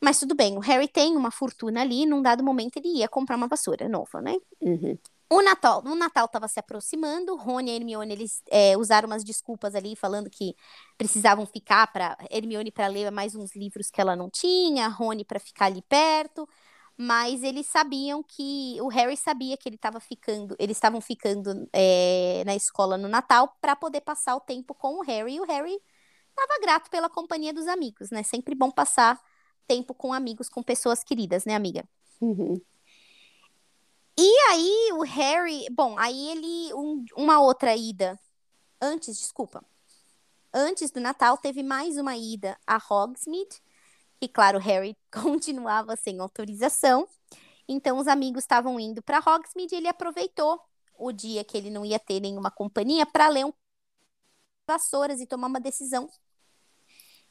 Mas 0.00 0.18
tudo 0.18 0.34
bem, 0.34 0.56
o 0.56 0.60
Harry 0.60 0.88
tem 0.88 1.16
uma 1.16 1.30
fortuna 1.30 1.82
ali, 1.82 2.06
num 2.06 2.22
dado 2.22 2.42
momento 2.42 2.76
ele 2.76 2.98
ia 2.98 3.08
comprar 3.08 3.36
uma 3.36 3.48
vassoura 3.48 3.88
nova, 3.88 4.20
né? 4.20 4.36
Uhum. 4.60 4.96
O 5.32 5.42
Natal, 5.42 5.82
o 5.84 5.94
Natal 5.94 6.24
estava 6.24 6.48
se 6.48 6.58
aproximando, 6.58 7.36
Rony 7.36 7.70
e 7.70 7.76
Hermione 7.76 8.12
eles 8.12 8.42
é, 8.50 8.76
usaram 8.76 9.06
umas 9.06 9.22
desculpas 9.22 9.76
ali, 9.76 9.94
falando 9.94 10.28
que 10.28 10.56
precisavam 10.98 11.46
ficar 11.46 11.86
para 11.92 12.16
Hermione 12.30 12.72
para 12.72 12.88
ler 12.88 13.10
mais 13.12 13.36
uns 13.36 13.54
livros 13.54 13.90
que 13.90 14.00
ela 14.00 14.16
não 14.16 14.28
tinha, 14.28 14.88
Rony 14.88 15.24
para 15.24 15.38
ficar 15.38 15.66
ali 15.66 15.82
perto 15.82 16.48
mas 17.02 17.42
eles 17.42 17.66
sabiam 17.66 18.22
que 18.22 18.76
o 18.82 18.88
Harry 18.88 19.16
sabia 19.16 19.56
que 19.56 19.66
ele 19.66 19.76
estava 19.76 19.98
ficando, 19.98 20.54
eles 20.58 20.76
estavam 20.76 21.00
ficando 21.00 21.66
é, 21.72 22.42
na 22.44 22.54
escola 22.54 22.98
no 22.98 23.08
Natal 23.08 23.56
para 23.58 23.74
poder 23.74 24.02
passar 24.02 24.36
o 24.36 24.40
tempo 24.40 24.74
com 24.74 24.98
o 24.98 25.02
Harry. 25.02 25.36
E 25.36 25.40
o 25.40 25.46
Harry 25.46 25.80
estava 26.28 26.60
grato 26.60 26.90
pela 26.90 27.08
companhia 27.08 27.54
dos 27.54 27.66
amigos, 27.66 28.10
né? 28.10 28.22
Sempre 28.22 28.54
bom 28.54 28.70
passar 28.70 29.18
tempo 29.70 29.94
com 29.94 30.12
amigos, 30.12 30.48
com 30.48 30.64
pessoas 30.64 31.04
queridas, 31.04 31.44
né, 31.44 31.54
amiga? 31.54 31.88
Uhum. 32.20 32.60
E 34.18 34.38
aí 34.50 34.90
o 34.94 35.02
Harry, 35.02 35.64
bom, 35.70 35.96
aí 35.96 36.28
ele 36.30 36.74
um, 36.74 37.04
uma 37.16 37.40
outra 37.40 37.76
ida 37.76 38.18
antes, 38.82 39.16
desculpa, 39.16 39.64
antes 40.52 40.90
do 40.90 40.98
Natal 41.00 41.38
teve 41.38 41.62
mais 41.62 41.96
uma 41.96 42.16
ida 42.16 42.58
a 42.66 42.78
Hogsmeade 42.78 43.62
e 44.20 44.28
claro, 44.28 44.58
Harry 44.58 44.98
continuava 45.08 45.94
sem 45.94 46.18
autorização. 46.18 47.06
Então 47.68 47.98
os 47.98 48.08
amigos 48.08 48.42
estavam 48.42 48.80
indo 48.80 49.00
para 49.00 49.18
Hogsmeade 49.18 49.76
e 49.76 49.78
ele 49.78 49.86
aproveitou 49.86 50.60
o 50.98 51.12
dia 51.12 51.44
que 51.44 51.56
ele 51.56 51.70
não 51.70 51.84
ia 51.84 52.00
ter 52.00 52.18
nenhuma 52.18 52.50
companhia 52.50 53.06
para 53.06 53.28
ler 53.28 53.46
um 53.46 53.52
vassouras 54.66 55.20
e 55.20 55.26
tomar 55.26 55.46
uma 55.46 55.60
decisão 55.60 56.10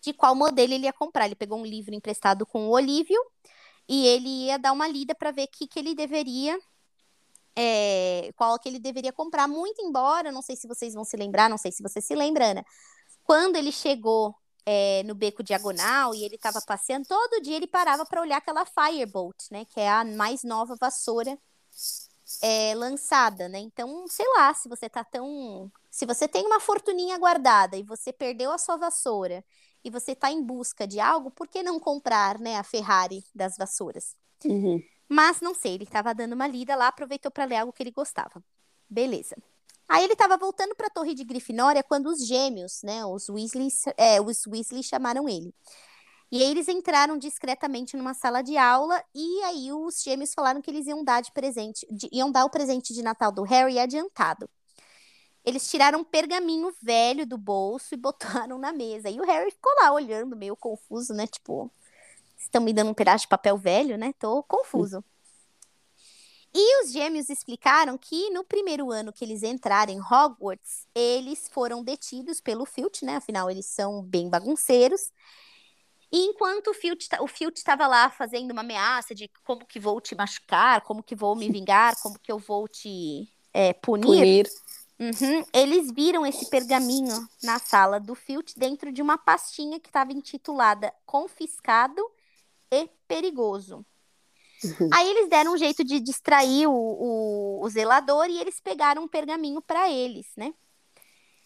de 0.02 0.14
qual 0.14 0.36
modelo 0.36 0.74
ele 0.74 0.86
ia 0.86 0.94
comprar. 0.94 1.26
Ele 1.26 1.36
pegou 1.36 1.60
um 1.60 1.66
livro 1.66 1.94
emprestado 1.94 2.46
com 2.46 2.68
o 2.68 2.72
Olívio 2.72 3.20
e 3.88 4.06
ele 4.08 4.46
ia 4.46 4.58
dar 4.58 4.72
uma 4.72 4.88
lida 4.88 5.16
para 5.16 5.32
ver 5.32 5.48
que 5.48 5.68
que 5.68 5.80
ele 5.80 5.96
deveria 5.96 6.60
é, 7.56 8.32
qual 8.36 8.58
que 8.60 8.70
ele 8.70 8.80
deveria 8.80 9.12
comprar. 9.12 9.48
Muito 9.48 9.82
embora, 9.82 10.32
não 10.32 10.42
sei 10.42 10.56
se 10.56 10.68
vocês 10.68 10.94
vão 10.94 11.04
se 11.04 11.18
lembrar, 11.18 11.50
não 11.50 11.58
sei 11.58 11.72
se 11.72 11.84
você 11.84 12.02
se 12.02 12.16
lembra, 12.16 12.52
Ana, 12.52 12.66
quando 13.24 13.56
ele 13.58 13.72
chegou 13.72 14.36
é, 14.66 15.04
no 15.04 15.16
beco 15.16 15.44
diagonal 15.44 16.14
e 16.14 16.24
ele 16.24 16.36
estava 16.36 16.62
passeando, 16.62 17.08
todo 17.08 17.42
dia 17.42 17.56
ele 17.58 17.68
parava 17.68 18.06
para 18.06 18.22
olhar 18.22 18.38
aquela 18.38 18.66
Firebolt, 18.66 19.36
né? 19.52 19.66
Que 19.66 19.80
é 19.80 19.90
a 19.90 20.06
mais 20.06 20.44
nova 20.44 20.76
vassoura 20.80 21.38
é, 22.42 22.74
lançada, 22.76 23.50
né? 23.50 23.60
Então, 23.60 24.08
sei 24.08 24.28
lá, 24.38 24.54
se 24.54 24.70
você 24.70 24.90
tá 24.90 25.04
tão. 25.04 25.72
Se 25.90 26.06
você 26.06 26.28
tem 26.28 26.46
uma 26.46 26.60
fortuninha 26.60 27.18
guardada 27.18 27.78
e 27.78 27.84
você 27.84 28.14
perdeu 28.14 28.52
a 28.52 28.58
sua 28.58 28.78
vassoura 28.78 29.44
e 29.84 29.90
você 29.90 30.16
tá 30.16 30.32
em 30.32 30.44
busca 30.44 30.86
de 30.86 31.00
algo, 31.00 31.32
por 31.32 31.48
que 31.48 31.64
não 31.64 31.80
comprar, 31.80 32.40
né, 32.40 32.58
a 32.58 32.64
Ferrari 32.64 33.24
das 33.34 33.56
vassouras? 33.58 34.16
Uhum. 34.46 34.82
Mas 35.08 35.42
não 35.42 35.54
sei, 35.54 35.74
ele 35.74 35.84
estava 35.84 36.14
dando 36.14 36.34
uma 36.34 36.48
lida 36.48 36.76
lá, 36.76 36.88
aproveitou 36.88 37.32
para 37.32 37.46
ler 37.46 37.58
algo 37.58 37.74
que 37.74 37.82
ele 37.82 37.92
gostava. 37.92 38.44
Beleza. 38.90 39.36
Aí 39.88 40.04
ele 40.04 40.14
estava 40.14 40.38
voltando 40.38 40.76
para 40.76 40.88
a 40.88 40.92
Torre 40.92 41.16
de 41.16 41.24
Grifinória 41.24 41.82
quando 41.84 42.08
os 42.08 42.26
gêmeos, 42.26 42.82
né, 42.84 43.04
os 43.06 43.28
Weasley, 43.28 43.70
é, 43.98 44.22
os 44.22 44.46
Weasley 44.46 44.84
chamaram 44.84 45.28
ele. 45.28 45.54
E 46.32 46.44
aí 46.44 46.52
eles 46.52 46.68
entraram 46.68 47.18
discretamente 47.18 47.98
numa 47.98 48.14
sala 48.14 48.44
de 48.44 48.56
aula 48.56 49.04
e 49.16 49.42
aí 49.46 49.74
os 49.74 50.04
gêmeos 50.04 50.32
falaram 50.32 50.62
que 50.62 50.70
eles 50.70 50.86
iam 50.86 51.04
dar 51.04 51.22
de 51.22 51.32
presente, 51.32 51.88
de, 51.90 52.08
iam 52.12 52.32
dar 52.32 52.46
o 52.46 52.52
presente 52.52 52.94
de 52.94 53.02
Natal 53.02 53.32
do 53.32 53.42
Harry 53.42 53.80
adiantado. 53.80 54.48
Eles 55.50 55.68
tiraram 55.68 56.02
um 56.02 56.04
pergaminho 56.04 56.72
velho 56.80 57.26
do 57.26 57.36
bolso 57.36 57.96
e 57.96 57.98
botaram 57.98 58.60
na 58.60 58.72
mesa. 58.72 59.10
E 59.10 59.20
o 59.20 59.26
Harry 59.26 59.50
ficou 59.50 59.74
lá 59.82 59.92
olhando, 59.92 60.36
meio 60.36 60.56
confuso, 60.56 61.12
né? 61.12 61.26
Tipo, 61.26 61.72
estão 62.38 62.62
me 62.62 62.72
dando 62.72 62.92
um 62.92 62.94
pedaço 62.94 63.24
de 63.24 63.30
papel 63.30 63.58
velho, 63.58 63.98
né? 63.98 64.14
Tô 64.20 64.44
confuso. 64.44 65.04
E 66.54 66.84
os 66.84 66.92
gêmeos 66.92 67.32
explicaram 67.32 67.98
que 67.98 68.30
no 68.30 68.44
primeiro 68.44 68.92
ano 68.92 69.12
que 69.12 69.26
eles 69.26 69.42
entraram 69.42 69.92
em 69.92 70.00
Hogwarts, 70.00 70.86
eles 70.94 71.50
foram 71.52 71.84
detidos 71.84 72.40
pelo 72.40 72.66
Filch, 72.66 73.04
né? 73.04 73.16
Afinal, 73.16 73.50
eles 73.50 73.66
são 73.66 74.04
bem 74.04 74.30
bagunceiros. 74.30 75.12
E 76.12 76.26
enquanto 76.26 76.68
o 76.68 76.74
Filch 76.76 77.08
o 77.20 77.50
estava 77.56 77.88
lá 77.88 78.12
fazendo 78.12 78.52
uma 78.52 78.62
ameaça 78.62 79.16
de 79.16 79.28
como 79.44 79.66
que 79.66 79.80
vou 79.80 80.00
te 80.00 80.14
machucar, 80.14 80.82
como 80.82 81.02
que 81.02 81.16
vou 81.16 81.36
me 81.36 81.52
vingar, 81.52 81.96
como 82.02 82.20
que 82.20 82.32
eu 82.32 82.38
vou 82.38 82.68
te 82.68 83.28
é, 83.54 83.74
punir, 83.74 84.06
Punir. 84.06 84.48
Uhum, 85.00 85.46
eles 85.54 85.90
viram 85.92 86.26
esse 86.26 86.50
pergaminho 86.50 87.26
na 87.42 87.58
sala 87.58 88.02
do 88.02 88.14
Filch 88.14 88.60
dentro 88.60 88.92
de 88.92 89.02
uma 89.02 89.18
pastinha 89.18 89.80
que 89.80 89.88
estava 89.88 90.12
intitulada 90.12 90.94
Confiscado 91.06 92.02
e 92.70 92.90
Perigoso. 93.08 93.86
Uhum. 94.64 94.90
Aí 94.94 95.10
eles 95.10 95.30
deram 95.30 95.54
um 95.54 95.58
jeito 95.58 95.86
de 95.86 96.02
distrair 96.02 96.68
o, 96.68 96.74
o, 96.74 97.64
o 97.64 97.70
zelador 97.70 98.26
e 98.30 98.40
eles 98.40 98.60
pegaram 98.60 99.04
um 99.04 99.08
pergaminho 99.08 99.62
para 99.62 99.90
eles, 99.90 100.28
né? 100.36 100.54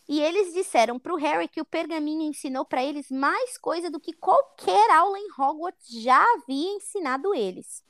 E 0.10 0.19
eles 0.19 0.51
disseram 0.51 1.00
para 1.00 1.13
o 1.13 1.17
Harry 1.17 1.48
que 1.48 1.62
o 1.62 1.65
pergaminho 1.65 2.24
ensinou 2.24 2.65
para 2.65 2.83
eles 2.83 3.10
mais 3.10 3.57
coisa 3.57 3.89
do 3.89 4.00
que 4.00 4.13
qualquer 4.13 4.89
aula 4.91 5.17
em 5.17 5.27
Hogwarts 5.38 5.88
já 6.01 6.22
havia 6.33 6.75
ensinado 6.75 7.33
eles. 7.36 7.83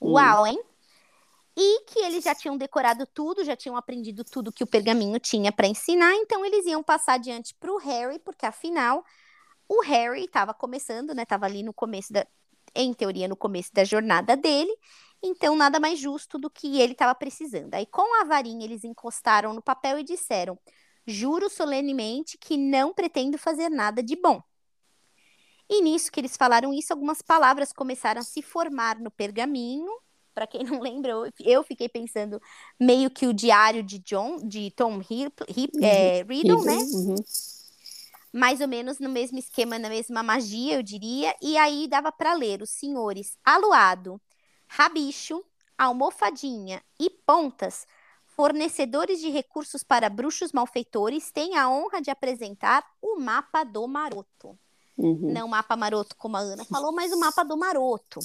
Hum. 0.00 0.12
Uau, 0.12 0.46
hein? 0.46 0.62
E 1.56 1.84
que 1.86 2.00
eles 2.00 2.24
já 2.24 2.34
tinham 2.34 2.56
decorado 2.56 3.06
tudo, 3.06 3.44
já 3.44 3.56
tinham 3.56 3.76
aprendido 3.76 4.22
tudo 4.24 4.52
que 4.52 4.62
o 4.62 4.66
pergaminho 4.66 5.18
tinha 5.18 5.50
para 5.50 5.66
ensinar, 5.66 6.14
então 6.14 6.44
eles 6.44 6.66
iam 6.66 6.82
passar 6.82 7.14
adiante 7.14 7.54
para 7.58 7.72
o 7.72 7.78
Harry, 7.78 8.18
porque 8.18 8.44
afinal 8.44 9.02
o 9.68 9.82
Harry 9.82 10.24
estava 10.24 10.54
começando, 10.54 11.14
né? 11.14 11.24
Tava 11.24 11.46
ali 11.46 11.62
no 11.62 11.72
começo 11.72 12.12
da, 12.12 12.26
em 12.74 12.92
teoria, 12.94 13.28
no 13.28 13.36
começo 13.36 13.72
da 13.72 13.84
jornada 13.84 14.36
dele. 14.36 14.70
Então, 15.22 15.56
nada 15.56 15.80
mais 15.80 15.98
justo 15.98 16.38
do 16.38 16.50
que 16.50 16.80
ele 16.80 16.92
estava 16.92 17.14
precisando. 17.14 17.74
Aí, 17.74 17.86
com 17.86 18.20
a 18.20 18.24
varinha, 18.24 18.64
eles 18.64 18.84
encostaram 18.84 19.52
no 19.52 19.62
papel 19.62 19.98
e 19.98 20.04
disseram: 20.04 20.58
Juro 21.06 21.48
solenemente 21.48 22.38
que 22.38 22.56
não 22.56 22.92
pretendo 22.94 23.38
fazer 23.38 23.68
nada 23.70 24.02
de 24.02 24.14
bom. 24.16 24.42
E 25.68 25.82
nisso 25.82 26.12
que 26.12 26.20
eles 26.20 26.36
falaram 26.36 26.72
isso, 26.72 26.92
algumas 26.92 27.22
palavras 27.22 27.72
começaram 27.72 28.20
a 28.20 28.24
se 28.24 28.40
formar 28.42 28.98
no 29.00 29.10
pergaminho. 29.10 29.90
Para 30.36 30.46
quem 30.46 30.62
não 30.62 30.80
lembra, 30.84 31.12
eu- 31.12 31.32
eu 31.40 31.64
fiquei 31.64 31.88
pensando 31.88 32.38
meio 32.78 33.10
que 33.10 33.26
o 33.26 33.32
diário 33.32 33.82
de 33.82 33.98
John, 34.00 34.36
de 34.46 34.70
Tom 34.72 35.00
Hip, 35.00 35.32
Hip, 35.48 35.72
é, 35.82 36.22
Riddle, 36.28 36.62
né? 36.62 36.76
Uhum. 36.92 37.14
mais 38.32 38.60
ou 38.60 38.68
menos 38.68 38.98
no 38.98 39.08
mesmo 39.08 39.38
esquema, 39.38 39.78
na 39.78 39.88
mesma 39.88 40.22
magia, 40.22 40.74
eu 40.76 40.82
diria. 40.82 41.34
E 41.40 41.56
aí 41.56 41.88
dava 41.88 42.12
para 42.12 42.34
ler 42.34 42.60
os 42.60 42.68
senhores 42.70 43.38
Aluado, 43.42 44.20
Rabicho, 44.68 45.42
Almofadinha 45.78 46.82
e 47.00 47.08
Pontas, 47.08 47.86
fornecedores 48.26 49.20
de 49.20 49.30
recursos 49.30 49.82
para 49.82 50.10
bruxos 50.10 50.52
malfeitores, 50.52 51.30
têm 51.30 51.56
a 51.56 51.70
honra 51.70 52.02
de 52.02 52.10
apresentar 52.10 52.84
o 53.00 53.18
mapa 53.18 53.64
do 53.64 53.88
maroto. 53.88 54.58
Uhum. 54.98 55.32
Não 55.32 55.46
o 55.46 55.50
mapa 55.50 55.76
maroto, 55.76 56.14
como 56.16 56.36
a 56.36 56.40
Ana 56.40 56.64
falou, 56.66 56.92
mas 56.92 57.12
o 57.12 57.18
mapa 57.18 57.42
do 57.44 57.56
maroto. 57.56 58.20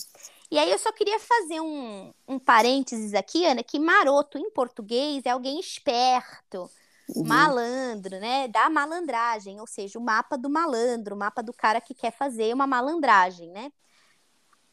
E 0.51 0.59
aí 0.59 0.69
eu 0.69 0.77
só 0.77 0.91
queria 0.91 1.17
fazer 1.17 1.61
um, 1.61 2.13
um 2.27 2.37
parênteses 2.37 3.13
aqui, 3.13 3.45
Ana, 3.45 3.63
que 3.63 3.79
maroto 3.79 4.37
em 4.37 4.51
português 4.51 5.25
é 5.25 5.29
alguém 5.29 5.59
esperto, 5.59 6.69
Uhum. 7.13 7.27
malandro, 7.27 8.19
né? 8.19 8.47
Da 8.47 8.69
malandragem, 8.69 9.59
ou 9.59 9.67
seja, 9.67 9.99
o 9.99 10.01
mapa 10.01 10.37
do 10.37 10.49
malandro, 10.49 11.15
o 11.15 11.17
mapa 11.19 11.41
do 11.43 11.51
cara 11.51 11.81
que 11.81 11.93
quer 11.93 12.11
fazer 12.11 12.53
uma 12.53 12.65
malandragem, 12.65 13.49
né? 13.51 13.71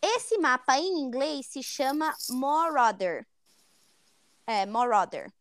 Esse 0.00 0.38
mapa 0.38 0.78
em 0.78 1.00
inglês 1.00 1.46
se 1.46 1.62
chama 1.62 2.14
Marauder. 2.30 3.26
É, 4.46 4.64
Marauder. 4.66 5.32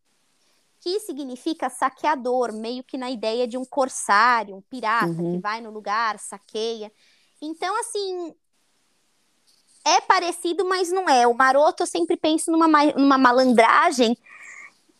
Que 0.80 0.98
significa 1.00 1.70
saqueador, 1.70 2.52
meio 2.52 2.82
que 2.82 2.98
na 2.98 3.10
ideia 3.10 3.46
de 3.46 3.56
um 3.56 3.64
corsário, 3.64 4.56
um 4.56 4.62
pirata 4.62 5.06
Uhum. 5.06 5.34
que 5.34 5.38
vai 5.38 5.60
no 5.60 5.70
lugar, 5.70 6.18
saqueia. 6.18 6.92
Então, 7.40 7.78
assim, 7.78 8.34
é 9.96 10.00
parecido, 10.00 10.64
mas 10.64 10.90
não 10.90 11.08
é. 11.08 11.26
O 11.26 11.34
maroto 11.34 11.82
eu 11.82 11.86
sempre 11.86 12.16
penso 12.16 12.50
numa, 12.50 12.68
ma- 12.68 12.92
numa 12.92 13.18
malandragem 13.18 14.16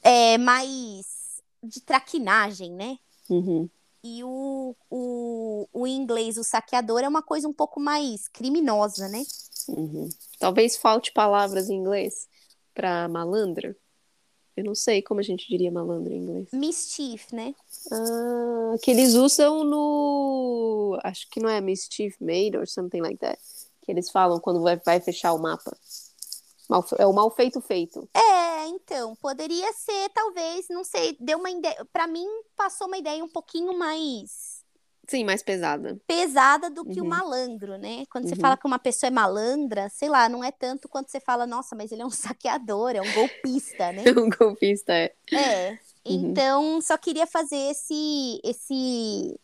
é, 0.03 0.39
mais 0.39 1.43
de 1.63 1.81
traquinagem, 1.81 2.73
né? 2.73 2.99
Uhum. 3.29 3.69
E 4.03 4.23
o, 4.23 4.77
o, 4.91 5.69
o 5.73 5.87
inglês, 5.87 6.37
o 6.37 6.45
saqueador, 6.45 7.01
é 7.03 7.09
uma 7.09 7.23
coisa 7.23 7.49
um 7.49 7.53
pouco 7.53 7.81
mais 7.81 8.29
criminosa, 8.29 9.09
né? 9.09 9.23
Uhum. 9.69 10.09
Talvez 10.39 10.77
falte 10.77 11.13
palavras 11.13 11.69
em 11.69 11.75
inglês 11.75 12.29
para 12.73 13.09
malandro. 13.09 13.75
Eu 14.57 14.65
não 14.65 14.75
sei 14.75 15.03
como 15.03 15.21
a 15.21 15.23
gente 15.23 15.49
diria 15.49 15.71
malandro 15.71 16.13
em 16.13 16.19
inglês. 16.19 16.49
Mischief, 16.53 17.33
né? 17.33 17.55
Ah, 17.93 18.75
que 18.83 18.91
eles 18.91 19.15
usam 19.15 19.63
no. 19.63 20.99
Acho 21.05 21.29
que 21.31 21.41
não 21.41 21.49
é 21.49 21.61
Mischief 21.61 22.17
Made 22.21 22.57
or 22.57 22.67
something 22.67 23.01
like 23.01 23.19
that. 23.19 23.39
Que 23.89 23.93
eles 23.93 24.11
falam 24.11 24.39
quando 24.39 24.61
vai, 24.61 24.77
vai 24.85 25.01
fechar 25.01 25.33
o 25.33 25.39
mapa. 25.39 25.75
Mal, 26.69 26.85
é 26.99 27.07
o 27.07 27.13
mal 27.15 27.31
feito 27.31 27.59
feito. 27.63 28.07
É, 28.15 28.67
então, 28.67 29.17
poderia 29.17 29.73
ser, 29.73 30.11
talvez, 30.11 30.67
não 30.69 30.85
sei, 30.85 31.17
deu 31.19 31.39
uma 31.39 31.51
ideia. 31.51 31.87
Pra 31.91 32.07
mim, 32.07 32.27
passou 32.55 32.87
uma 32.87 32.99
ideia 32.99 33.25
um 33.25 33.29
pouquinho 33.31 33.79
mais 33.79 34.59
Sim, 35.09 35.25
mais 35.25 35.43
pesada. 35.43 35.99
pesada 36.07 36.69
do 36.69 36.85
que 36.85 37.01
o 37.01 37.05
Uhum. 37.05 37.09
malandro, 37.09 37.79
né? 37.79 38.05
Quando 38.11 38.29
você 38.29 38.35
Uhum. 38.35 38.43
fala 38.43 38.59
que 38.59 38.67
uma 38.67 38.79
pessoa 38.79 39.09
é 39.09 39.11
malandra, 39.11 39.89
sei 39.89 40.11
lá, 40.11 40.29
não 40.29 40.45
é 40.45 40.53
tanto 40.53 40.87
quanto 40.87 41.11
você 41.11 41.19
fala, 41.19 41.47
nossa, 41.47 41.75
mas 41.75 41.91
ele 41.91 42.03
é 42.03 42.05
um 42.05 42.11
saqueador, 42.37 42.91
é 42.95 43.01
um 43.01 43.11
golpista, 43.15 43.91
né? 43.91 44.03
um 44.19 44.29
golpista 44.29 44.93
é. 44.93 45.15
É. 45.33 45.71
Uhum. 45.71 45.79
Então, 46.05 46.81
só 46.83 46.99
queria 46.99 47.27
fazer 47.27 47.57
esse 47.57 48.39
esse 48.45 49.41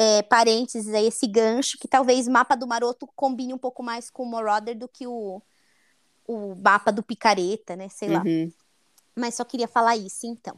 é, 0.00 0.22
parênteses 0.22 0.94
aí, 0.94 1.08
esse 1.08 1.26
gancho, 1.26 1.76
que 1.76 1.88
talvez 1.88 2.28
o 2.28 2.30
mapa 2.30 2.54
do 2.54 2.68
Maroto 2.68 3.04
combine 3.16 3.52
um 3.52 3.58
pouco 3.58 3.82
mais 3.82 4.08
com 4.08 4.22
o 4.22 4.30
Marauder 4.30 4.78
do 4.78 4.86
que 4.86 5.08
o, 5.08 5.42
o 6.24 6.54
mapa 6.54 6.92
do 6.92 7.02
Picareta, 7.02 7.74
né? 7.74 7.88
Sei 7.88 8.08
lá. 8.08 8.22
Uhum. 8.22 8.52
Mas 9.16 9.34
só 9.34 9.44
queria 9.44 9.66
falar 9.66 9.96
isso, 9.96 10.24
então. 10.24 10.54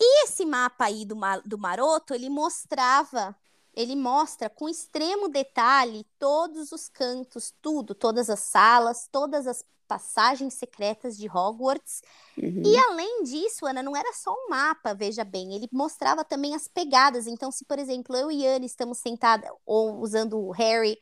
E 0.00 0.24
esse 0.24 0.46
mapa 0.46 0.86
aí 0.86 1.04
do, 1.04 1.14
do 1.44 1.58
Maroto, 1.58 2.14
ele 2.14 2.30
mostrava, 2.30 3.36
ele 3.80 3.96
mostra 3.96 4.50
com 4.50 4.68
extremo 4.68 5.28
detalhe 5.28 6.06
todos 6.18 6.72
os 6.72 6.88
cantos, 6.88 7.52
tudo, 7.60 7.94
todas 7.94 8.28
as 8.28 8.40
salas, 8.40 9.08
todas 9.10 9.46
as 9.46 9.64
passagens 9.90 10.54
secretas 10.54 11.16
de 11.16 11.28
Hogwarts. 11.28 12.00
Uhum. 12.38 12.62
E 12.64 12.78
além 12.78 13.24
disso, 13.24 13.66
Ana, 13.66 13.82
não 13.82 13.96
era 13.96 14.12
só 14.12 14.32
um 14.32 14.48
mapa, 14.48 14.94
veja 14.94 15.24
bem, 15.24 15.52
ele 15.52 15.68
mostrava 15.72 16.24
também 16.24 16.54
as 16.54 16.68
pegadas. 16.68 17.26
Então, 17.26 17.50
se, 17.50 17.64
por 17.64 17.76
exemplo, 17.76 18.14
eu 18.14 18.30
e 18.30 18.46
Anne 18.46 18.66
estamos 18.66 18.98
sentadas, 18.98 19.50
ou 19.66 19.98
usando 19.98 20.38
o 20.38 20.52
Harry, 20.52 20.96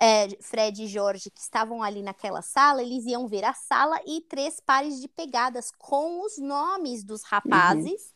é, 0.00 0.28
Fred 0.40 0.82
e 0.82 0.88
Jorge, 0.88 1.30
que 1.30 1.40
estavam 1.40 1.80
ali 1.80 2.02
naquela 2.02 2.42
sala, 2.42 2.82
eles 2.82 3.06
iam 3.06 3.28
ver 3.28 3.44
a 3.44 3.54
sala 3.54 4.00
e 4.04 4.20
três 4.22 4.58
pares 4.58 5.00
de 5.00 5.06
pegadas 5.06 5.70
com 5.78 6.20
os 6.24 6.36
nomes 6.36 7.04
dos 7.04 7.22
rapazes, 7.22 8.12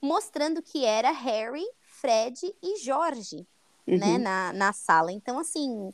mostrando 0.00 0.62
que 0.62 0.84
era 0.84 1.10
Harry, 1.10 1.66
Fred 2.02 2.38
e 2.62 2.78
Jorge, 2.84 3.46
né, 3.86 4.16
Uhum. 4.16 4.18
na, 4.18 4.52
na 4.52 4.72
sala. 4.72 5.10
Então, 5.12 5.38
assim, 5.38 5.92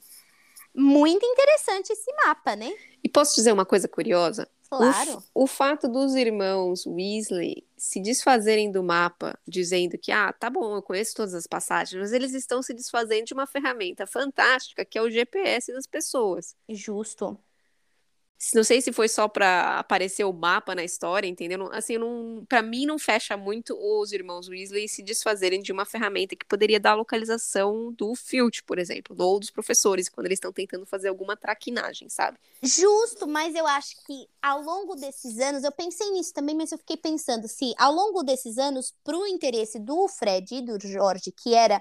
muito 0.75 1.25
interessante 1.25 1.91
esse 1.93 2.11
mapa, 2.27 2.57
né? 2.57 2.73
E 3.05 3.09
posso 3.09 3.35
dizer 3.37 3.53
uma 3.53 3.67
coisa 3.67 3.87
curiosa? 3.87 4.49
O 4.71 4.77
Claro. 4.77 5.11
f- 5.13 5.29
O, 5.35 5.47
fato 5.47 5.89
dos 5.89 6.15
irmãos 6.15 6.85
Weasley 6.87 7.67
se 7.77 8.01
desfazerem 8.03 8.71
do 8.71 8.83
mapa, 8.83 9.39
dizendo 9.47 9.97
que, 9.97 10.13
ah, 10.13 10.33
tá 10.33 10.51
bom, 10.51 10.77
eu 10.77 10.83
conheço 10.83 11.15
todas 11.15 11.33
as 11.35 11.47
passagens, 11.47 11.99
mas 12.01 12.13
eles 12.13 12.35
estão 12.35 12.63
se 12.63 12.75
desfazendo 12.75 13.25
de 13.27 13.35
uma 13.35 13.47
ferramenta 13.47 14.07
fantástica 14.07 14.85
que 14.85 14.99
é 14.99 15.03
o 15.03 15.11
GPS 15.11 15.73
das 15.73 15.87
pessoas. 15.87 16.55
Justo. 16.69 17.39
Não 18.55 18.63
sei 18.63 18.81
se 18.81 18.93
foi 18.93 19.09
só 19.09 19.27
pra 19.29 19.79
aparecer 19.81 20.25
o 20.25 20.33
mapa 20.33 20.75
na 20.75 20.85
história, 20.85 21.27
entendeu? 21.27 21.69
Assim, 21.73 21.99
não, 21.99 22.45
para 22.49 22.63
mim 22.63 22.87
não 22.87 22.99
fecha 22.99 23.37
muito 23.37 23.77
os 23.77 24.13
irmãos 24.13 24.49
Weasley 24.49 24.89
se 24.89 25.03
desfazerem 25.03 25.61
de 25.61 25.73
uma 25.73 25.85
ferramenta 25.85 26.37
que 26.37 26.47
poderia 26.47 26.79
dar 26.79 26.93
a 26.93 26.95
localização 26.95 27.93
do 27.93 28.15
Filch, 28.15 28.63
por 28.63 28.79
exemplo, 28.79 29.17
ou 29.19 29.41
dos 29.41 29.51
professores, 29.51 30.09
quando 30.09 30.27
eles 30.27 30.37
estão 30.37 30.53
tentando 30.53 30.87
fazer 30.87 31.09
alguma 31.09 31.37
traquinagem, 31.37 32.09
sabe? 32.09 32.39
Justo, 32.63 33.27
mas 33.29 33.55
eu 33.55 33.67
acho 33.69 33.95
que 34.05 34.29
ao 34.43 34.61
longo 34.63 34.97
desses 34.97 35.39
anos, 35.39 35.63
eu 35.63 35.71
pensei 35.71 36.11
nisso 36.11 36.33
também, 36.35 36.57
mas 36.57 36.73
eu 36.73 36.79
fiquei 36.79 36.97
pensando 36.97 37.47
se 37.47 37.73
ao 37.79 37.93
longo 37.93 38.23
desses 38.25 38.59
anos, 38.59 38.93
pro 39.05 39.27
interesse 39.29 39.79
do 39.79 40.09
Fred 40.09 40.57
e 40.57 40.63
do 40.63 40.79
Jorge, 40.81 41.31
que 41.31 41.55
era 41.55 41.81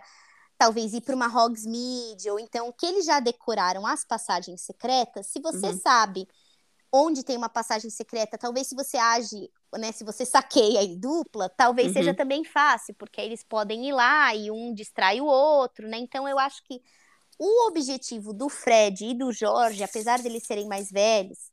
talvez 0.58 0.94
ir 0.94 1.02
para 1.02 1.16
uma 1.16 1.28
Hogsmeade, 1.28 2.30
ou 2.30 2.40
então 2.40 2.72
que 2.74 2.86
eles 2.86 3.06
já 3.06 3.20
decoraram 3.20 3.88
as 3.88 4.06
passagens 4.06 4.62
secretas, 4.62 5.28
se 5.28 5.40
você 5.42 5.68
Uhum. 5.68 5.82
sabe 5.82 6.28
onde 6.92 7.24
tem 7.24 7.36
uma 7.38 7.50
passagem 7.50 7.90
secreta, 7.90 8.38
talvez 8.38 8.68
se 8.68 8.76
você 8.76 8.98
age, 8.98 9.52
né, 9.78 9.92
se 9.92 10.04
você 10.04 10.26
saqueia 10.26 10.82
em 10.82 10.98
dupla, 11.00 11.50
talvez 11.50 11.88
Uhum. 11.88 11.94
seja 11.94 12.14
também 12.14 12.44
fácil, 12.44 12.94
porque 12.96 13.20
eles 13.20 13.44
podem 13.44 13.88
ir 13.88 13.92
lá 13.94 14.34
e 14.34 14.50
um 14.50 14.74
distrai 14.74 15.20
o 15.20 15.26
outro, 15.26 15.88
né? 15.88 15.98
Então 15.98 16.28
eu 16.28 16.40
acho 16.40 16.64
que 16.64 16.82
o 17.38 17.68
objetivo 17.68 18.34
do 18.34 18.50
Fred 18.50 19.06
e 19.06 19.14
do 19.14 19.32
Jorge, 19.32 19.84
apesar 19.84 20.22
deles 20.22 20.44
serem 20.48 20.68
mais 20.68 20.90
velhos, 20.90 21.52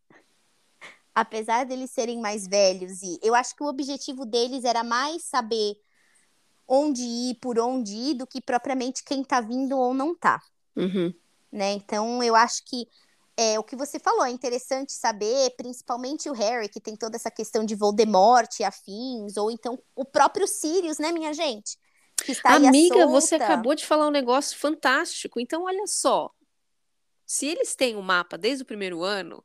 apesar 1.14 1.64
deles 1.66 1.90
serem 1.90 2.20
mais 2.20 2.46
velhos, 2.46 3.02
e 3.02 3.18
eu 3.22 3.34
acho 3.34 3.54
que 3.54 3.62
o 3.62 3.68
objetivo 3.68 4.24
deles 4.24 4.64
era 4.64 4.82
mais 4.82 5.24
saber 5.24 5.76
onde 6.66 7.02
ir, 7.02 7.34
por 7.40 7.58
onde 7.58 7.92
ir, 7.94 8.14
do 8.14 8.26
que 8.26 8.40
propriamente 8.40 9.04
quem 9.04 9.22
tá 9.22 9.40
vindo 9.40 9.76
ou 9.78 9.92
não 9.92 10.16
tá, 10.16 10.40
Uhum. 10.76 11.12
né? 11.52 11.72
Então 11.74 12.22
eu 12.22 12.34
acho 12.34 12.64
que 12.64 12.88
é, 13.36 13.58
o 13.58 13.64
que 13.64 13.74
você 13.74 13.98
falou 13.98 14.24
é 14.24 14.30
interessante 14.30 14.92
saber, 14.92 15.50
principalmente 15.56 16.30
o 16.30 16.32
Harry, 16.32 16.68
que 16.68 16.80
tem 16.80 16.96
toda 16.96 17.16
essa 17.16 17.30
questão 17.30 17.64
de 17.64 17.74
Voldemort 17.74 18.48
e 18.60 18.64
afins, 18.64 19.36
ou 19.36 19.50
então 19.50 19.78
o 19.94 20.04
próprio 20.04 20.46
Sirius, 20.46 20.98
né, 20.98 21.10
minha 21.10 21.32
gente? 21.32 21.76
Amiga, 22.44 23.06
você 23.06 23.34
acabou 23.34 23.74
de 23.74 23.84
falar 23.84 24.06
um 24.06 24.12
negócio 24.12 24.56
fantástico. 24.56 25.40
Então, 25.40 25.64
olha 25.64 25.86
só. 25.86 26.30
Se 27.26 27.46
eles 27.46 27.74
têm 27.74 27.96
o 27.96 28.02
mapa 28.02 28.38
desde 28.38 28.62
o 28.62 28.66
primeiro 28.66 29.02
ano, 29.02 29.42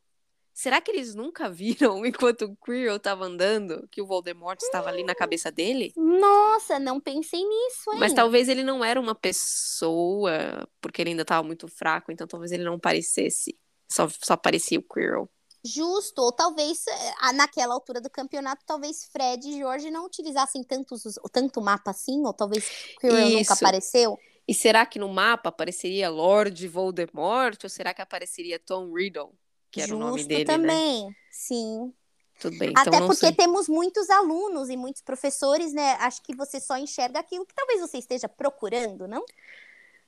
será 0.53 0.79
que 0.79 0.91
eles 0.91 1.15
nunca 1.15 1.49
viram, 1.49 2.05
enquanto 2.05 2.43
o 2.43 2.55
Quirrell 2.57 2.97
estava 2.97 3.25
andando, 3.25 3.87
que 3.89 4.01
o 4.01 4.05
Voldemort 4.05 4.61
estava 4.61 4.89
ali 4.89 5.03
na 5.03 5.15
cabeça 5.15 5.51
dele? 5.51 5.91
Nossa, 5.95 6.77
não 6.77 6.99
pensei 6.99 7.43
nisso, 7.43 7.91
hein? 7.93 7.99
Mas 7.99 8.13
talvez 8.13 8.49
ele 8.49 8.63
não 8.63 8.83
era 8.83 8.99
uma 8.99 9.15
pessoa, 9.15 10.67
porque 10.79 11.01
ele 11.01 11.11
ainda 11.11 11.23
estava 11.23 11.41
muito 11.41 11.67
fraco, 11.67 12.11
então 12.11 12.27
talvez 12.27 12.51
ele 12.51 12.63
não 12.63 12.77
parecesse. 12.77 13.57
Só, 13.91 14.07
só 14.23 14.37
parecia 14.37 14.79
o 14.79 14.83
Quirrell. 14.83 15.29
Justo, 15.63 16.21
ou 16.21 16.31
talvez 16.31 16.85
eh, 16.87 17.33
naquela 17.33 17.73
altura 17.73 17.99
do 17.99 18.09
campeonato, 18.09 18.63
talvez 18.65 19.05
Fred 19.11 19.45
e 19.45 19.59
Jorge 19.59 19.91
não 19.91 20.05
utilizassem 20.05 20.63
tantos, 20.63 21.03
tanto 21.33 21.61
mapa 21.61 21.91
assim, 21.91 22.25
ou 22.25 22.33
talvez 22.33 22.65
Quirrell 22.99 23.29
nunca 23.29 23.41
Isso. 23.41 23.53
apareceu. 23.53 24.17
E 24.47 24.53
será 24.53 24.85
que 24.85 24.97
no 24.97 25.09
mapa 25.09 25.49
apareceria 25.49 26.09
Lord 26.09 26.67
Voldemort? 26.67 27.57
Ou 27.63 27.69
será 27.69 27.93
que 27.93 28.01
apareceria 28.01 28.57
Tom 28.57 28.93
Riddle? 28.93 29.31
Que 29.69 29.81
era 29.81 29.89
Justo 29.89 30.03
o 30.03 30.07
nome 30.07 30.23
dele, 30.23 30.45
né? 30.45 30.57
também, 30.57 31.15
sim. 31.29 31.93
Tudo 32.39 32.57
bem, 32.57 32.71
então 32.71 32.83
Até 32.83 32.99
não 33.01 33.07
porque 33.07 33.27
sei. 33.27 33.31
temos 33.33 33.67
muitos 33.67 34.09
alunos 34.09 34.69
e 34.69 34.77
muitos 34.77 35.01
professores, 35.01 35.73
né? 35.73 35.91
Acho 35.99 36.23
que 36.23 36.33
você 36.35 36.59
só 36.59 36.77
enxerga 36.77 37.19
aquilo 37.19 37.45
que 37.45 37.53
talvez 37.53 37.81
você 37.81 37.97
esteja 37.97 38.29
procurando, 38.29 39.07
não? 39.07 39.25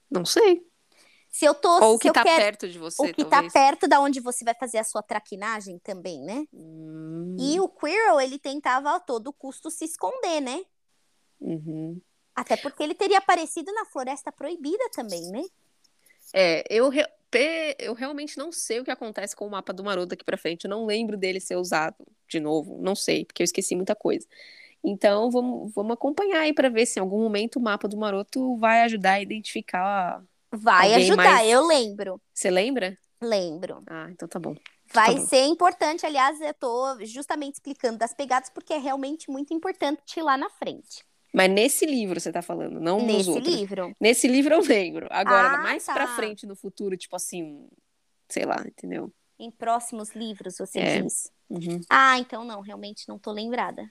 Não 0.10 0.26
sei. 0.26 0.66
Se 1.32 1.46
eu 1.46 1.54
tô, 1.54 1.70
Ou 1.80 1.96
o 1.96 2.00
que 2.00 2.10
eu 2.10 2.14
tá 2.14 2.24
quero, 2.24 2.42
perto 2.42 2.68
de 2.70 2.78
você, 2.78 3.02
o 3.02 3.14
que 3.14 3.24
tá 3.24 3.30
talvez. 3.30 3.54
perto 3.54 3.88
da 3.88 4.00
onde 4.02 4.20
você 4.20 4.44
vai 4.44 4.54
fazer 4.54 4.78
a 4.80 4.84
sua 4.84 5.02
traquinagem 5.02 5.80
também, 5.80 6.22
né? 6.22 6.46
Hum, 6.54 7.38
E 7.40 7.60
o 7.60 7.70
Quirrell, 7.70 8.20
ele 8.22 8.38
tentava 8.38 8.96
a 8.96 9.00
todo 9.00 9.34
custo 9.34 9.72
se 9.72 9.86
esconder, 9.86 10.42
né? 10.42 10.62
uhum. 11.40 12.02
Até 12.36 12.58
porque 12.58 12.84
ele 12.84 12.94
teria 12.94 13.20
aparecido 13.20 13.72
na 13.74 13.86
Floresta 13.86 14.32
Proibida 14.34 14.90
também, 14.94 15.30
né? 15.32 15.44
É, 16.34 16.64
eu, 16.70 16.90
re- 16.90 17.08
eu 17.80 17.94
realmente 17.94 18.38
não 18.38 18.52
sei 18.52 18.80
o 18.80 18.84
que 18.84 18.92
acontece 18.92 19.36
com 19.36 19.46
o 19.48 19.50
mapa 19.50 19.74
do 19.74 19.84
Maroto 19.84 20.08
daqui 20.08 20.24
pra 20.24 20.38
frente. 20.38 20.66
Eu 20.66 20.70
não 20.70 20.86
lembro 20.86 21.18
dele 21.18 21.40
ser 21.40 21.56
usado 21.58 21.96
de 22.28 22.40
novo. 22.40 22.78
Não 22.82 22.96
sei, 22.96 23.26
porque 23.26 23.42
eu 23.42 23.46
esqueci 23.46 23.76
muita 23.76 23.96
coisa. 23.96 24.28
Então, 24.84 25.32
vamos, 25.32 25.74
vamos 25.74 25.94
acompanhar 25.94 26.42
aí 26.42 26.54
pra 26.54 26.70
ver 26.70 26.86
se 26.86 27.00
em 27.00 27.02
algum 27.04 27.22
momento 27.24 27.58
o 27.58 27.62
mapa 27.62 27.88
do 27.88 27.98
Maroto 27.98 28.58
vai 28.58 28.82
ajudar 28.84 29.14
a 29.14 29.22
identificar. 29.22 30.24
Vai 30.52 30.92
Alguém 30.94 31.08
ajudar, 31.08 31.24
mais- 31.24 31.50
eu 31.50 31.66
lembro. 31.66 32.22
Você 32.34 32.50
lembra? 32.52 32.98
Lembro. 33.22 33.84
Ah, 33.88 34.08
então 34.12 34.28
tá 34.28 34.40
bom. 34.40 34.56
Vai 34.94 35.16
bom. 35.16 35.26
ser 35.26 35.46
importante, 35.46 36.06
aliás, 36.06 36.42
eu 36.42 36.54
tô 36.54 36.98
justamente 37.06 37.56
explicando 37.56 37.98
das 37.98 38.14
pegadas, 38.14 38.50
porque 38.50 38.74
é 38.74 38.78
realmente 38.78 39.30
muito 39.32 39.54
importante 39.54 40.22
lá 40.22 40.38
na 40.38 40.50
frente. 40.50 41.04
Mas 41.34 41.50
nesse 41.50 41.86
livro 41.86 42.20
você 42.20 42.30
tá 42.32 42.42
falando, 42.42 42.80
não 42.82 42.98
nos 42.98 43.08
nesse 43.08 43.30
outros. 43.30 43.48
livro. 43.56 43.96
Nesse 44.02 44.28
livro 44.28 44.54
eu 44.54 44.62
lembro. 44.62 45.08
Agora, 45.10 45.54
Ah, 45.54 45.58
mais 45.62 45.86
tá. 45.86 45.94
pra 45.94 46.08
frente 46.16 46.46
no 46.46 46.56
futuro, 46.58 46.98
tipo 46.98 47.16
assim, 47.16 47.70
sei 48.28 48.44
lá, 48.44 48.62
entendeu? 48.68 49.14
Em 49.40 49.50
próximos 49.50 50.14
livros, 50.14 50.58
você 50.58 50.80
É. 50.80 51.02
diz. 51.02 51.32
Uhum. 51.50 51.80
Ah, 51.90 52.20
então 52.20 52.44
não, 52.44 52.60
realmente 52.60 53.08
não 53.08 53.18
tô 53.18 53.32
lembrada. 53.32 53.90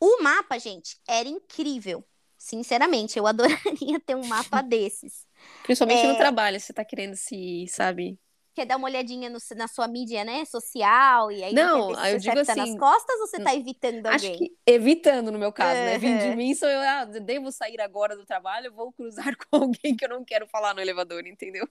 O 0.00 0.20
mapa, 0.22 0.58
gente, 0.58 0.98
era 1.06 1.28
incrível. 1.28 2.04
Sinceramente, 2.38 3.18
eu 3.18 3.26
adoraria 3.28 4.00
ter 4.00 4.14
um 4.16 4.26
mapa 4.26 4.62
desses. 4.62 5.26
Principalmente 5.62 6.02
É. 6.02 6.06
no 6.06 6.16
trabalho, 6.16 6.58
você 6.60 6.72
tá 6.72 6.84
querendo 6.84 7.14
se, 7.16 7.66
sabe, 7.68 8.18
quer 8.54 8.66
dar 8.66 8.76
uma 8.76 8.88
olhadinha 8.88 9.28
no, 9.30 9.38
na 9.56 9.68
sua 9.68 9.86
mídia, 9.86 10.24
né, 10.24 10.44
social, 10.46 11.30
e 11.30 11.44
aí 11.44 11.54
não, 11.54 11.94
se 11.94 12.10
eu 12.12 12.18
você 12.18 12.18
digo 12.18 12.38
tá 12.44 12.52
assim, 12.52 12.60
nas 12.60 12.74
costas 12.74 13.20
ou 13.20 13.26
você 13.26 13.38
tá 13.40 13.54
evitando 13.54 14.06
acho 14.08 14.30
alguém? 14.30 14.32
que 14.32 14.56
evitando 14.66 15.30
no 15.32 15.38
meu 15.38 15.52
caso, 15.52 15.82
né? 15.82 15.98
Vim 15.98 16.16
de 16.16 16.32
Uhum. 16.32 16.36
mim, 16.36 16.54
sou 16.54 16.68
eu, 16.68 16.80
ah, 16.80 17.04
devo 17.04 17.50
sair 17.52 17.80
agora 17.80 18.16
do 18.16 18.24
trabalho, 18.24 18.72
vou 18.72 18.92
cruzar 18.92 19.36
com 19.50 19.56
alguém 19.56 19.96
que 19.96 20.04
eu 20.04 20.08
não 20.08 20.24
quero 20.24 20.46
falar 20.46 20.74
no 20.74 20.80
elevador, 20.80 21.26
entendeu? 21.26 21.66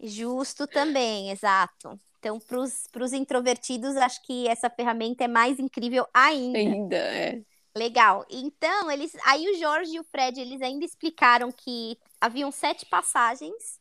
Justo 0.00 0.66
também, 0.66 1.30
exato. 1.30 1.98
Então, 2.18 2.38
para 2.40 2.58
os 3.04 3.12
introvertidos, 3.12 3.96
acho 3.96 4.22
que 4.24 4.46
essa 4.48 4.68
ferramenta 4.68 5.24
é 5.24 5.28
mais 5.28 5.58
incrível 5.58 6.06
ainda. 6.12 6.58
Ainda, 6.58 6.96
é. 6.96 7.44
Legal. 7.76 8.24
Então, 8.30 8.90
eles, 8.90 9.14
aí 9.26 9.50
o 9.50 9.58
Jorge 9.58 9.96
e 9.96 10.00
o 10.00 10.04
Fred, 10.04 10.40
eles 10.40 10.62
ainda 10.62 10.84
explicaram 10.84 11.52
que 11.52 11.98
haviam 12.18 12.50
sete 12.50 12.86
passagens 12.86 13.78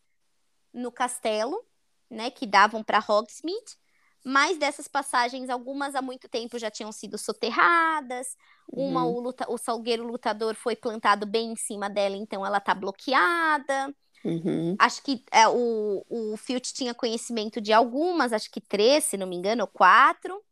no 0.74 0.92
castelo, 0.92 1.66
né, 2.10 2.30
que 2.30 2.46
davam 2.46 2.84
para 2.84 3.00
Hogsmeade. 3.00 3.78
Mas 4.24 4.58
dessas 4.58 4.88
passagens, 4.88 5.50
algumas 5.50 5.96
há 5.96 6.02
muito 6.02 6.28
tempo 6.28 6.60
já 6.60 6.70
tinham 6.72 6.92
sido 6.92 7.18
soterradas. 7.18 8.36
Uma, 8.68 9.06
Uhum. 9.06 9.14
o, 9.14 9.20
luta, 9.22 9.46
o 9.50 9.58
salgueiro 9.58 10.06
lutador 10.06 10.56
foi 10.56 10.76
plantado 10.76 11.26
bem 11.26 11.52
em 11.54 11.56
cima 11.56 11.90
dela, 11.90 12.18
então 12.18 12.46
ela 12.46 12.60
tá 12.60 12.74
bloqueada. 12.76 13.96
Uhum. 14.26 14.76
Acho 14.78 15.02
que 15.04 15.24
é, 15.32 15.48
o, 15.48 16.04
o 16.10 16.38
Filch 16.38 16.74
tinha 16.74 16.94
conhecimento 16.94 17.62
de 17.62 17.72
algumas, 17.72 18.34
acho 18.34 18.52
que 18.52 18.60
três, 18.60 19.06
se 19.06 19.16
não 19.16 19.28
me 19.28 19.36
engano, 19.36 19.62
ou 19.64 19.68
quatro. 19.68 20.44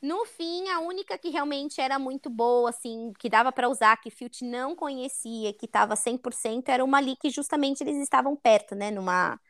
No 0.00 0.24
fim, 0.26 0.68
a 0.68 0.80
única 0.80 1.16
que 1.16 1.30
realmente 1.30 1.80
era 1.80 1.98
muito 1.98 2.28
boa, 2.28 2.70
assim, 2.70 3.12
que 3.18 3.28
dava 3.28 3.50
para 3.50 3.68
usar, 3.68 3.96
que 3.96 4.10
Filch 4.10 4.44
não 4.44 4.76
conhecia, 4.76 5.52
que 5.54 5.66
estava 5.66 5.96
100%, 5.96 6.68
era 6.68 6.84
uma 6.84 6.98
ali 6.98 7.16
que 7.16 7.30
justamente 7.30 7.82
eles 7.82 7.96
estavam 7.96 8.36
perto, 8.36 8.74
né, 8.74 8.90
numa, 8.90 9.40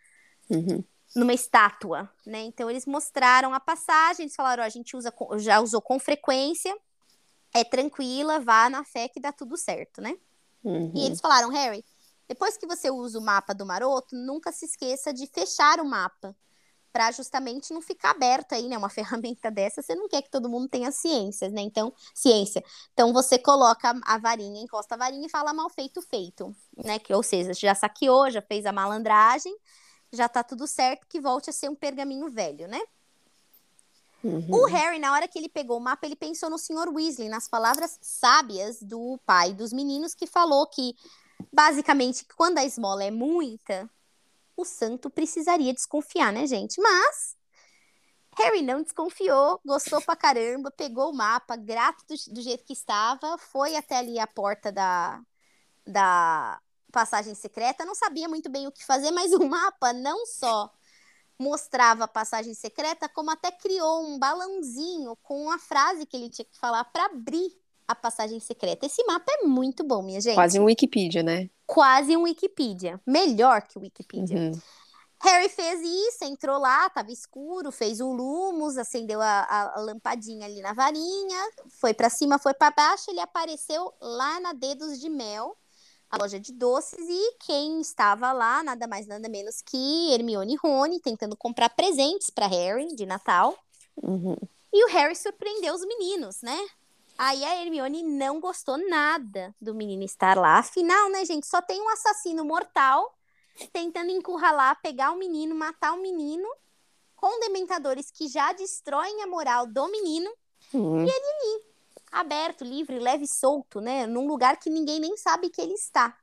Uhum. 0.49 0.85
numa 1.15 1.35
estátua, 1.35 2.09
né? 2.25 2.43
Então 2.43 2.71
eles 2.71 2.87
mostraram 2.87 3.53
a 3.53 3.61
passagem, 3.61 4.25
eles 4.25 4.37
falaram, 4.37 4.63
a 4.63 4.69
gente 4.69 4.97
usa, 4.97 5.13
já 5.39 5.61
usou 5.61 5.83
com 5.83 5.99
frequência, 5.99 6.77
é 7.53 7.65
tranquila, 7.65 8.39
vá 8.39 8.71
na 8.71 8.85
fé 8.85 9.09
que 9.09 9.21
dá 9.21 9.33
tudo 9.33 9.57
certo, 9.57 10.01
né? 10.01 10.17
Uhum. 10.63 10.93
E 10.95 11.07
eles 11.07 11.21
falaram, 11.21 11.49
Harry, 11.51 11.85
depois 12.29 12.57
que 12.57 12.67
você 12.67 12.91
usa 12.91 13.19
o 13.19 13.23
mapa 13.23 13.55
do 13.55 13.67
maroto, 13.67 14.17
nunca 14.17 14.53
se 14.53 14.67
esqueça 14.67 15.13
de 15.13 15.27
fechar 15.27 15.81
o 15.81 15.85
mapa. 15.85 16.37
Pra 16.97 17.13
justamente 17.13 17.75
não 17.75 17.83
ficar 17.83 18.13
aberto 18.13 18.55
aí, 18.55 18.67
né? 18.69 18.79
Uma 18.79 18.89
ferramenta 18.89 19.51
dessa, 19.51 19.83
você 19.83 19.95
não 19.95 20.09
quer 20.09 20.23
que 20.23 20.31
todo 20.31 20.49
mundo 20.49 20.67
tenha 20.67 20.91
ciências, 20.91 21.53
né? 21.53 21.61
Então, 21.61 21.93
ciência. 22.15 22.65
Então 22.95 23.13
você 23.13 23.39
coloca 23.39 23.95
a 24.03 24.17
varinha, 24.17 24.63
encosta 24.63 24.95
a 24.95 24.99
varinha 24.99 25.27
e 25.27 25.29
fala 25.29 25.53
mal 25.53 25.69
feito, 25.69 26.01
feito. 26.01 26.57
Né? 26.83 26.99
Que, 26.99 27.13
ou 27.13 27.23
seja, 27.23 27.53
já 27.53 27.75
saqueou, 27.75 28.31
já 28.31 28.41
fez 28.41 28.65
a 28.65 28.73
malandragem, 28.73 29.55
já 30.11 30.27
tá 30.27 30.43
tudo 30.43 30.67
certo, 30.67 31.07
que 31.07 31.21
volte 31.21 31.51
a 31.51 31.53
ser 31.53 31.69
um 31.69 31.75
pergaminho 31.75 32.31
velho, 32.31 32.67
né? 32.67 32.81
Uhum. 34.25 34.47
O 34.51 34.65
Harry, 34.65 34.99
na 34.99 35.13
hora 35.13 35.29
que 35.29 35.39
ele 35.39 35.51
pegou 35.51 35.77
o 35.77 35.81
mapa, 35.81 36.07
ele 36.07 36.17
pensou 36.17 36.49
no 36.49 36.57
Sr. 36.57 36.89
Weasley, 36.89 37.29
nas 37.29 37.47
palavras 37.47 37.99
sábias 38.01 38.83
do 38.83 39.21
pai 39.27 39.53
dos 39.53 39.71
meninos, 39.71 40.15
que 40.15 40.27
falou 40.27 40.67
que, 40.67 40.97
basicamente, 41.53 42.25
quando 42.35 42.57
a 42.57 42.65
esmola 42.65 43.05
é 43.05 43.11
muita, 43.11 43.87
o 44.57 44.65
santo 44.65 45.11
precisaria 45.11 45.75
desconfiar, 45.75 46.33
né, 46.33 46.47
gente? 46.47 46.81
Mas 46.81 47.37
Harry 48.39 48.63
não 48.63 48.83
desconfiou, 48.83 49.61
gostou 49.65 50.01
pra 50.03 50.17
caramba, 50.17 50.71
pegou 50.71 51.11
o 51.11 51.17
mapa, 51.17 51.57
grato 51.57 52.05
do, 52.07 52.35
do 52.35 52.43
jeito 52.43 52.65
que 52.65 52.73
estava, 52.73 53.39
foi 53.39 53.77
até 53.77 53.97
ali 53.97 54.19
a 54.19 54.27
porta 54.27 54.71
da, 54.71 55.21
da 55.87 56.61
passagem 56.93 57.35
secreta, 57.35 57.85
não 57.85 57.95
sabia 57.95 58.29
muito 58.29 58.51
bem 58.51 58.67
o 58.67 58.73
que 58.73 58.85
fazer, 58.85 59.11
mas 59.11 59.33
o 59.33 59.49
mapa 59.49 59.93
não 59.93 60.27
só 60.27 60.71
mostrava 61.39 62.05
a 62.05 62.09
passagem 62.09 62.55
secreta, 62.55 63.09
como 63.09 63.31
até 63.31 63.51
criou 63.51 64.07
um 64.07 64.19
balãozinho 64.19 65.17
com 65.23 65.51
a 65.51 65.59
frase 65.59 66.07
que 66.07 66.17
ele 66.17 66.31
tinha 66.31 66.47
que 66.47 66.59
falar 66.59 66.85
para 66.85 67.07
abrir 67.07 67.51
a 67.87 67.95
passagem 67.95 68.41
secreta. 68.41 68.87
Esse 68.87 69.05
mapa 69.05 69.31
é 69.31 69.47
muito 69.47 69.85
bom, 69.85 70.03
minha 70.03 70.21
gente. 70.21 70.35
Quase 70.35 70.59
um 70.59 70.65
Wikipedia, 70.65 71.23
né? 71.23 71.51
Quase 71.67 72.17
um 72.17 72.23
Wikipedia. 72.23 73.01
Melhor 73.07 73.63
que 73.63 73.79
o 73.79 73.81
Wikipedia. 73.83 74.37
Uhum. 74.39 74.53
Harry 75.23 75.49
fez 75.49 75.81
isso, 75.81 76.25
entrou 76.25 76.59
lá, 76.59 76.89
tava 76.91 77.11
escuro, 77.11 77.73
fez 77.73 78.01
um 78.01 78.13
lumos, 78.13 78.77
acendeu 78.77 79.21
a, 79.21 79.41
a- 79.41 79.79
a 79.79 79.81
lampadinha 79.81 80.47
ali 80.47 80.61
na 80.61 80.73
varinha, 80.75 81.39
foi 81.81 81.95
para 81.95 82.11
cima, 82.11 82.39
foi 82.39 82.53
para 82.53 82.71
baixo, 82.71 83.11
ele 83.11 83.21
apareceu 83.21 83.93
lá 84.01 84.39
na 84.41 84.53
Dedos 84.53 85.01
de 85.01 85.09
Mel, 85.09 85.57
a 86.11 86.19
loja 86.19 86.39
de 86.39 86.53
doces, 86.53 86.99
e 87.09 87.37
quem 87.41 87.81
estava 87.81 88.31
lá, 88.33 88.63
nada 88.63 88.87
mais 88.87 89.07
nada 89.07 89.29
menos 89.29 89.63
que 89.63 90.13
Hermione 90.13 90.53
e 90.53 90.57
Rony, 90.57 91.01
tentando 91.01 91.37
comprar 91.37 91.71
presentes 91.71 92.29
para 92.31 92.47
Harry 92.47 92.95
de 92.95 93.07
Natal. 93.07 93.57
Uhum. 94.03 94.37
E 94.73 94.85
o 94.85 94.89
Harry 94.89 95.17
surpreendeu 95.17 95.75
os 95.75 95.85
meninos, 95.87 96.43
né? 96.43 96.59
Aí 97.19 97.45
a 97.45 97.63
Hermione 97.63 98.03
não 98.03 98.41
gostou 98.41 98.77
nada 98.89 99.55
do 99.61 99.75
menino 99.75 100.03
estar 100.03 100.37
lá. 100.37 100.59
Afinal, 100.59 101.11
né, 101.11 101.25
gente, 101.25 101.47
só 101.47 101.63
tem 101.63 101.81
um 101.81 101.89
assassino 101.89 102.45
mortal 102.45 103.15
tentando 103.73 104.11
encurralar, 104.11 104.81
pegar 104.83 105.13
o 105.13 105.19
menino, 105.19 105.55
matar 105.55 105.93
o 105.95 106.03
menino, 106.03 106.47
com 107.15 107.41
dementadores 107.41 108.11
que 108.11 108.29
já 108.29 108.53
destroem 108.53 109.23
a 109.23 109.27
moral 109.27 109.67
do 109.67 109.91
menino, 109.91 110.31
Uhum. 110.75 111.07
aberto, 112.11 112.65
livre, 112.65 112.99
leve 112.99 113.25
e 113.25 113.29
solto, 113.29 113.81
né? 113.81 114.07
Num 114.07 114.27
lugar 114.27 114.59
que 114.59 114.69
ninguém 114.69 115.01
nem 115.01 115.17
sabe 115.17 115.49
que 115.49 115.61
ele 115.61 115.75
está. 115.75 116.17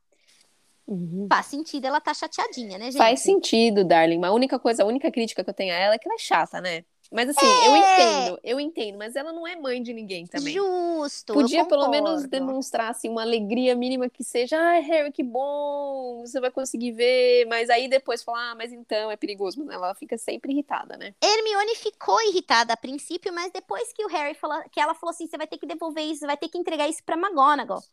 Uhum. 0.85 1.27
Faz 1.31 1.45
sentido 1.47 1.85
ela 1.85 2.01
tá 2.01 2.13
chateadinha, 2.13 2.77
né, 2.77 2.85
gente? 2.85 2.97
Faz 2.97 3.21
sentido, 3.21 3.83
Darling. 3.85 4.19
Mas 4.19 4.31
a 4.31 4.33
única 4.33 4.59
coisa, 4.59 4.83
a 4.83 4.85
única 4.85 5.09
crítica 5.11 5.43
que 5.43 5.49
eu 5.49 5.53
tenho 5.53 5.73
a 5.73 5.77
ela 5.77 5.95
é 5.95 5.97
que 5.97 6.07
ela 6.07 6.15
é 6.15 6.19
chata, 6.19 6.59
né? 6.59 6.83
Mas 7.13 7.29
assim, 7.29 7.45
eu 7.45 7.75
É. 7.75 7.79
entendo, 7.79 8.39
eu 8.43 8.59
entendo, 8.59 8.97
mas 8.97 9.15
ela 9.15 9.31
não 9.31 9.45
é 9.47 9.55
mãe 9.55 9.83
de 9.83 9.93
ninguém 9.93 10.25
também. 10.25 10.55
Justo. 10.55 11.33
eu 11.33 11.41
Podia 11.41 11.63
pelo 11.63 11.87
menos 11.87 12.25
demonstrar 12.25 12.89
assim, 12.89 13.07
uma 13.07 13.21
alegria 13.21 13.75
mínima 13.75 14.09
que 14.09 14.23
seja, 14.23 14.59
ai, 14.59 14.81
Harry, 14.81 15.11
que 15.11 15.21
bom, 15.21 16.23
você 16.25 16.39
vai 16.39 16.49
conseguir 16.49 16.91
ver, 16.91 17.45
mas 17.45 17.69
aí 17.69 17.87
depois 17.87 18.23
falar, 18.23 18.51
ah, 18.51 18.55
mas 18.55 18.73
então 18.73 19.11
é 19.11 19.15
perigoso, 19.15 19.63
ela 19.69 19.93
fica 19.93 20.17
sempre 20.17 20.53
irritada, 20.53 20.97
né? 20.97 21.13
Hermione 21.23 21.75
ficou 21.75 22.19
irritada 22.23 22.73
a 22.73 22.77
princípio, 22.77 23.31
mas 23.31 23.51
depois 23.51 23.93
que 23.93 24.03
o 24.03 24.07
Harry 24.07 24.33
falou, 24.33 24.63
que 24.71 24.79
ela 24.79 24.95
falou 24.95 25.11
assim, 25.11 25.27
você 25.27 25.37
vai 25.37 25.45
ter 25.45 25.59
que 25.59 25.67
devolver 25.67 26.03
isso, 26.03 26.21
você 26.21 26.25
vai 26.25 26.37
ter 26.37 26.49
que 26.49 26.57
entregar 26.57 26.89
isso 26.89 27.03
pra 27.03 27.15
McGonagall. 27.15 27.83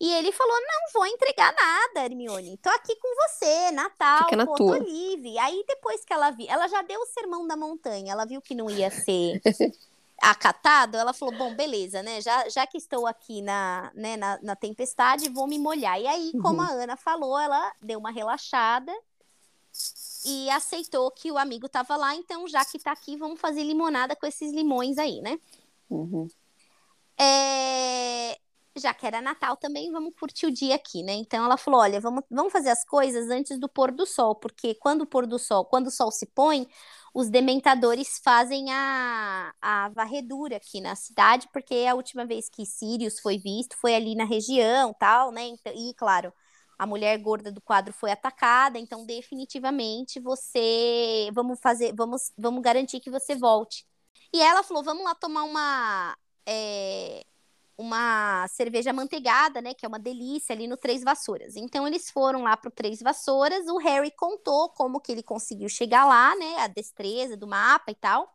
E 0.00 0.12
ele 0.12 0.32
falou, 0.32 0.54
não 0.60 0.92
vou 0.92 1.06
entregar 1.06 1.54
nada, 1.54 2.04
Hermione. 2.04 2.56
Tô 2.58 2.68
aqui 2.70 2.94
com 2.96 3.08
você, 3.28 3.70
Natal, 3.70 4.24
Fica 4.24 4.36
na 4.36 4.44
pô, 4.46 4.54
tua. 4.54 4.78
tô 4.78 4.84
livre. 4.84 5.38
Aí 5.38 5.64
depois 5.66 6.04
que 6.04 6.12
ela 6.12 6.30
viu, 6.30 6.46
ela 6.48 6.66
já 6.68 6.82
deu 6.82 7.00
o 7.00 7.06
sermão 7.06 7.46
da 7.46 7.56
montanha, 7.56 8.12
ela 8.12 8.24
viu 8.26 8.42
que 8.42 8.54
não 8.54 8.68
ia 8.68 8.90
ser 8.90 9.40
acatado, 10.20 10.96
ela 10.96 11.12
falou, 11.12 11.36
bom, 11.36 11.54
beleza, 11.54 12.02
né? 12.02 12.20
Já, 12.20 12.48
já 12.48 12.66
que 12.66 12.76
estou 12.76 13.06
aqui 13.06 13.40
na, 13.42 13.90
né, 13.94 14.16
na, 14.16 14.38
na 14.42 14.56
tempestade, 14.56 15.28
vou 15.28 15.46
me 15.46 15.58
molhar. 15.58 16.00
E 16.00 16.06
aí, 16.06 16.32
como 16.42 16.60
Uhum. 16.60 16.66
a 16.66 16.70
Ana 16.70 16.96
falou, 16.96 17.38
ela 17.38 17.72
deu 17.82 17.98
uma 17.98 18.10
relaxada 18.10 18.92
e 20.26 20.48
aceitou 20.50 21.10
que 21.10 21.30
o 21.30 21.38
amigo 21.38 21.68
tava 21.68 21.96
lá, 21.96 22.14
então 22.14 22.48
já 22.48 22.64
que 22.64 22.78
tá 22.78 22.92
aqui, 22.92 23.16
vamos 23.16 23.40
fazer 23.40 23.62
limonada 23.62 24.16
com 24.16 24.26
esses 24.26 24.52
limões 24.52 24.98
aí, 24.98 25.20
né? 25.20 25.38
Uhum. 25.90 26.28
É, 27.18 28.38
Já 28.76 28.92
que 28.92 29.06
era 29.06 29.20
Natal 29.22 29.56
também, 29.56 29.92
vamos 29.92 30.12
curtir 30.18 30.46
o 30.46 30.50
dia 30.50 30.74
aqui, 30.74 31.02
né? 31.04 31.12
Então 31.12 31.44
ela 31.44 31.56
falou: 31.56 31.80
olha, 31.80 32.00
vamos, 32.00 32.24
vamos 32.28 32.52
fazer 32.52 32.70
as 32.70 32.84
coisas 32.84 33.30
antes 33.30 33.58
do 33.58 33.68
pôr 33.68 33.92
do 33.92 34.04
sol, 34.04 34.34
porque 34.34 34.74
quando 34.74 35.02
o 35.02 35.06
pôr 35.06 35.26
do 35.26 35.38
sol, 35.38 35.64
quando 35.64 35.86
o 35.86 35.90
sol 35.92 36.10
se 36.10 36.26
põe, 36.26 36.66
os 37.14 37.30
dementadores 37.30 38.18
fazem 38.22 38.72
a, 38.72 39.54
a 39.62 39.88
varredura 39.90 40.56
aqui 40.56 40.80
na 40.80 40.96
cidade, 40.96 41.48
porque 41.52 41.86
a 41.88 41.94
última 41.94 42.26
vez 42.26 42.48
que 42.48 42.66
Sirius 42.66 43.20
foi 43.20 43.38
visto 43.38 43.76
foi 43.76 43.94
ali 43.94 44.16
na 44.16 44.24
região, 44.24 44.92
tal, 44.94 45.30
né? 45.30 45.46
Então, 45.46 45.72
e 45.72 45.94
claro, 45.94 46.32
a 46.76 46.86
mulher 46.86 47.16
gorda 47.18 47.52
do 47.52 47.60
quadro 47.60 47.92
foi 47.92 48.10
atacada, 48.10 48.78
então 48.78 49.06
definitivamente 49.06 50.18
você 50.20 51.30
vamos 51.32 51.60
fazer, 51.60 51.94
vamos, 51.96 52.32
vamos 52.36 52.60
garantir 52.62 52.98
que 53.00 53.10
você 53.10 53.36
volte. 53.36 53.86
E 54.32 54.40
ela 54.42 54.62
falou: 54.64 54.82
vamos 54.82 55.04
lá 55.04 55.14
tomar 55.14 55.44
uma 55.44 56.16
é, 56.46 57.24
uma 57.76 58.46
cerveja 58.48 58.90
amanteigada, 58.90 59.60
né? 59.60 59.74
Que 59.74 59.84
é 59.84 59.88
uma 59.88 59.98
delícia 59.98 60.54
ali 60.54 60.66
no 60.66 60.76
Três 60.76 61.02
Vassouras. 61.02 61.56
Então 61.56 61.86
eles 61.86 62.10
foram 62.10 62.42
lá 62.42 62.56
pro 62.56 62.70
Três 62.70 63.00
Vassouras. 63.00 63.66
O 63.66 63.78
Harry 63.78 64.10
contou 64.12 64.68
como 64.70 65.00
que 65.00 65.12
ele 65.12 65.22
conseguiu 65.22 65.68
chegar 65.68 66.04
lá, 66.06 66.34
né? 66.36 66.56
A 66.58 66.68
destreza 66.68 67.36
do 67.36 67.46
mapa 67.46 67.90
e 67.90 67.94
tal. 67.94 68.32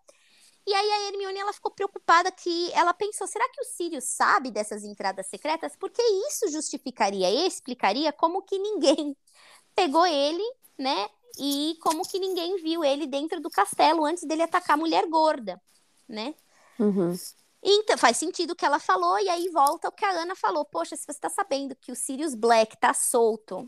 E 0.67 0.73
aí 0.73 0.91
a 0.91 1.07
Hermione 1.07 1.39
ela 1.39 1.53
ficou 1.53 1.71
preocupada 1.71 2.31
que 2.31 2.71
ela 2.73 2.93
pensou, 2.93 3.25
será 3.25 3.47
que 3.49 3.61
o 3.61 3.65
Sirius 3.65 4.03
sabe 4.03 4.51
dessas 4.51 4.83
entradas 4.83 5.25
secretas? 5.25 5.75
Porque 5.75 6.01
isso 6.27 6.47
justificaria 6.51 7.47
explicaria 7.47 8.13
como 8.13 8.43
que 8.43 8.57
ninguém 8.59 9.17
pegou 9.73 10.05
ele, 10.05 10.43
né? 10.77 11.09
E 11.39 11.77
como 11.81 12.07
que 12.07 12.19
ninguém 12.19 12.57
viu 12.57 12.83
ele 12.83 13.07
dentro 13.07 13.39
do 13.39 13.49
castelo 13.49 14.05
antes 14.05 14.25
dele 14.25 14.43
atacar 14.43 14.75
a 14.75 14.79
mulher 14.79 15.07
gorda, 15.07 15.59
né? 16.07 16.35
Uhum. 16.77 17.13
Então, 17.61 17.97
faz 17.97 18.17
sentido 18.17 18.51
o 18.51 18.55
que 18.55 18.65
ela 18.65 18.79
falou, 18.79 19.19
e 19.19 19.27
aí 19.29 19.49
volta 19.49 19.89
o 19.89 19.91
que 19.91 20.05
a 20.05 20.11
Ana 20.11 20.35
falou. 20.35 20.63
Poxa, 20.65 20.95
se 20.95 21.05
você 21.05 21.19
tá 21.19 21.29
sabendo 21.29 21.75
que 21.75 21.91
o 21.91 21.95
Sirius 21.95 22.33
Black 22.33 22.77
tá 22.77 22.93
solto 22.93 23.67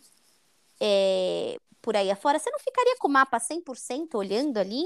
é, 0.80 1.58
por 1.82 1.95
aí 1.95 2.10
afora, 2.10 2.39
você 2.39 2.49
não 2.49 2.60
ficaria 2.60 2.95
com 2.99 3.08
o 3.08 3.12
mapa 3.12 3.39
100% 3.39 4.15
olhando 4.17 4.58
ali? 4.58 4.84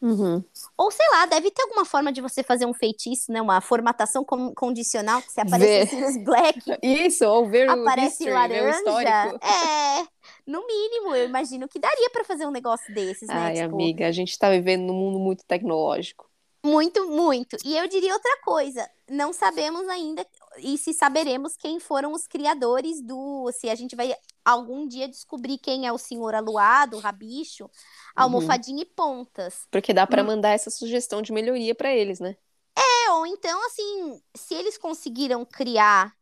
Uhum. 0.00 0.44
Ou 0.76 0.90
sei 0.92 1.06
lá, 1.10 1.26
deve 1.26 1.50
ter 1.50 1.62
alguma 1.62 1.84
forma 1.84 2.12
de 2.12 2.20
você 2.20 2.42
fazer 2.44 2.66
um 2.66 2.72
feitiço, 2.74 3.32
né? 3.32 3.42
Uma 3.42 3.60
formatação 3.60 4.24
com- 4.24 4.54
condicional 4.54 5.20
que 5.22 5.32
se 5.32 5.40
aparecer 5.40 5.88
Sirius 5.88 6.16
Black, 6.24 6.60
Isso, 6.82 7.24
ou 7.26 7.48
ver 7.48 7.68
o 7.68 7.72
aparece 7.72 8.24
history, 8.24 8.30
ver 8.30 8.62
laranja. 8.62 8.78
histórico. 8.78 9.44
É, 9.44 10.06
no 10.46 10.64
mínimo, 10.66 11.16
eu 11.16 11.24
imagino 11.26 11.66
que 11.68 11.80
daria 11.80 12.10
pra 12.10 12.24
fazer 12.24 12.46
um 12.46 12.52
negócio 12.52 12.94
desses, 12.94 13.28
né? 13.28 13.34
Ai, 13.34 13.54
Tipo, 13.54 13.74
amiga, 13.74 14.06
a 14.06 14.12
gente 14.12 14.38
tá 14.38 14.50
vivendo 14.50 14.82
num 14.86 14.94
mundo 14.94 15.18
muito 15.18 15.44
tecnológico. 15.44 16.27
Muito, 16.64 17.06
muito. 17.08 17.56
E 17.64 17.76
eu 17.76 17.86
diria 17.86 18.12
outra 18.12 18.40
coisa. 18.42 18.88
Não 19.08 19.32
sabemos 19.32 19.88
ainda, 19.88 20.26
e 20.58 20.76
se 20.76 20.92
saberemos 20.92 21.56
quem 21.56 21.78
foram 21.80 22.12
os 22.12 22.26
criadores 22.26 23.00
do. 23.00 23.50
Se 23.52 23.70
a 23.70 23.74
gente 23.74 23.94
vai 23.96 24.14
algum 24.44 24.86
dia 24.86 25.08
descobrir 25.08 25.58
quem 25.58 25.86
é 25.86 25.92
o 25.92 25.98
senhor 25.98 26.34
aluado, 26.34 26.96
o 26.96 27.00
rabicho, 27.00 27.70
almofadinha 28.16 28.82
e 28.82 28.86
pontas. 28.86 29.66
Porque 29.70 29.94
dá 29.94 30.06
pra 30.06 30.22
Hum. 30.22 30.26
mandar 30.26 30.50
essa 30.50 30.70
sugestão 30.70 31.22
de 31.22 31.32
melhoria 31.32 31.74
pra 31.74 31.94
eles, 31.94 32.18
né? 32.20 32.36
É, 32.76 33.10
ou 33.12 33.26
então, 33.26 33.64
assim, 33.66 34.20
se 34.36 34.54
eles 34.54 34.76
conseguiram 34.78 35.44
criar 35.44 36.14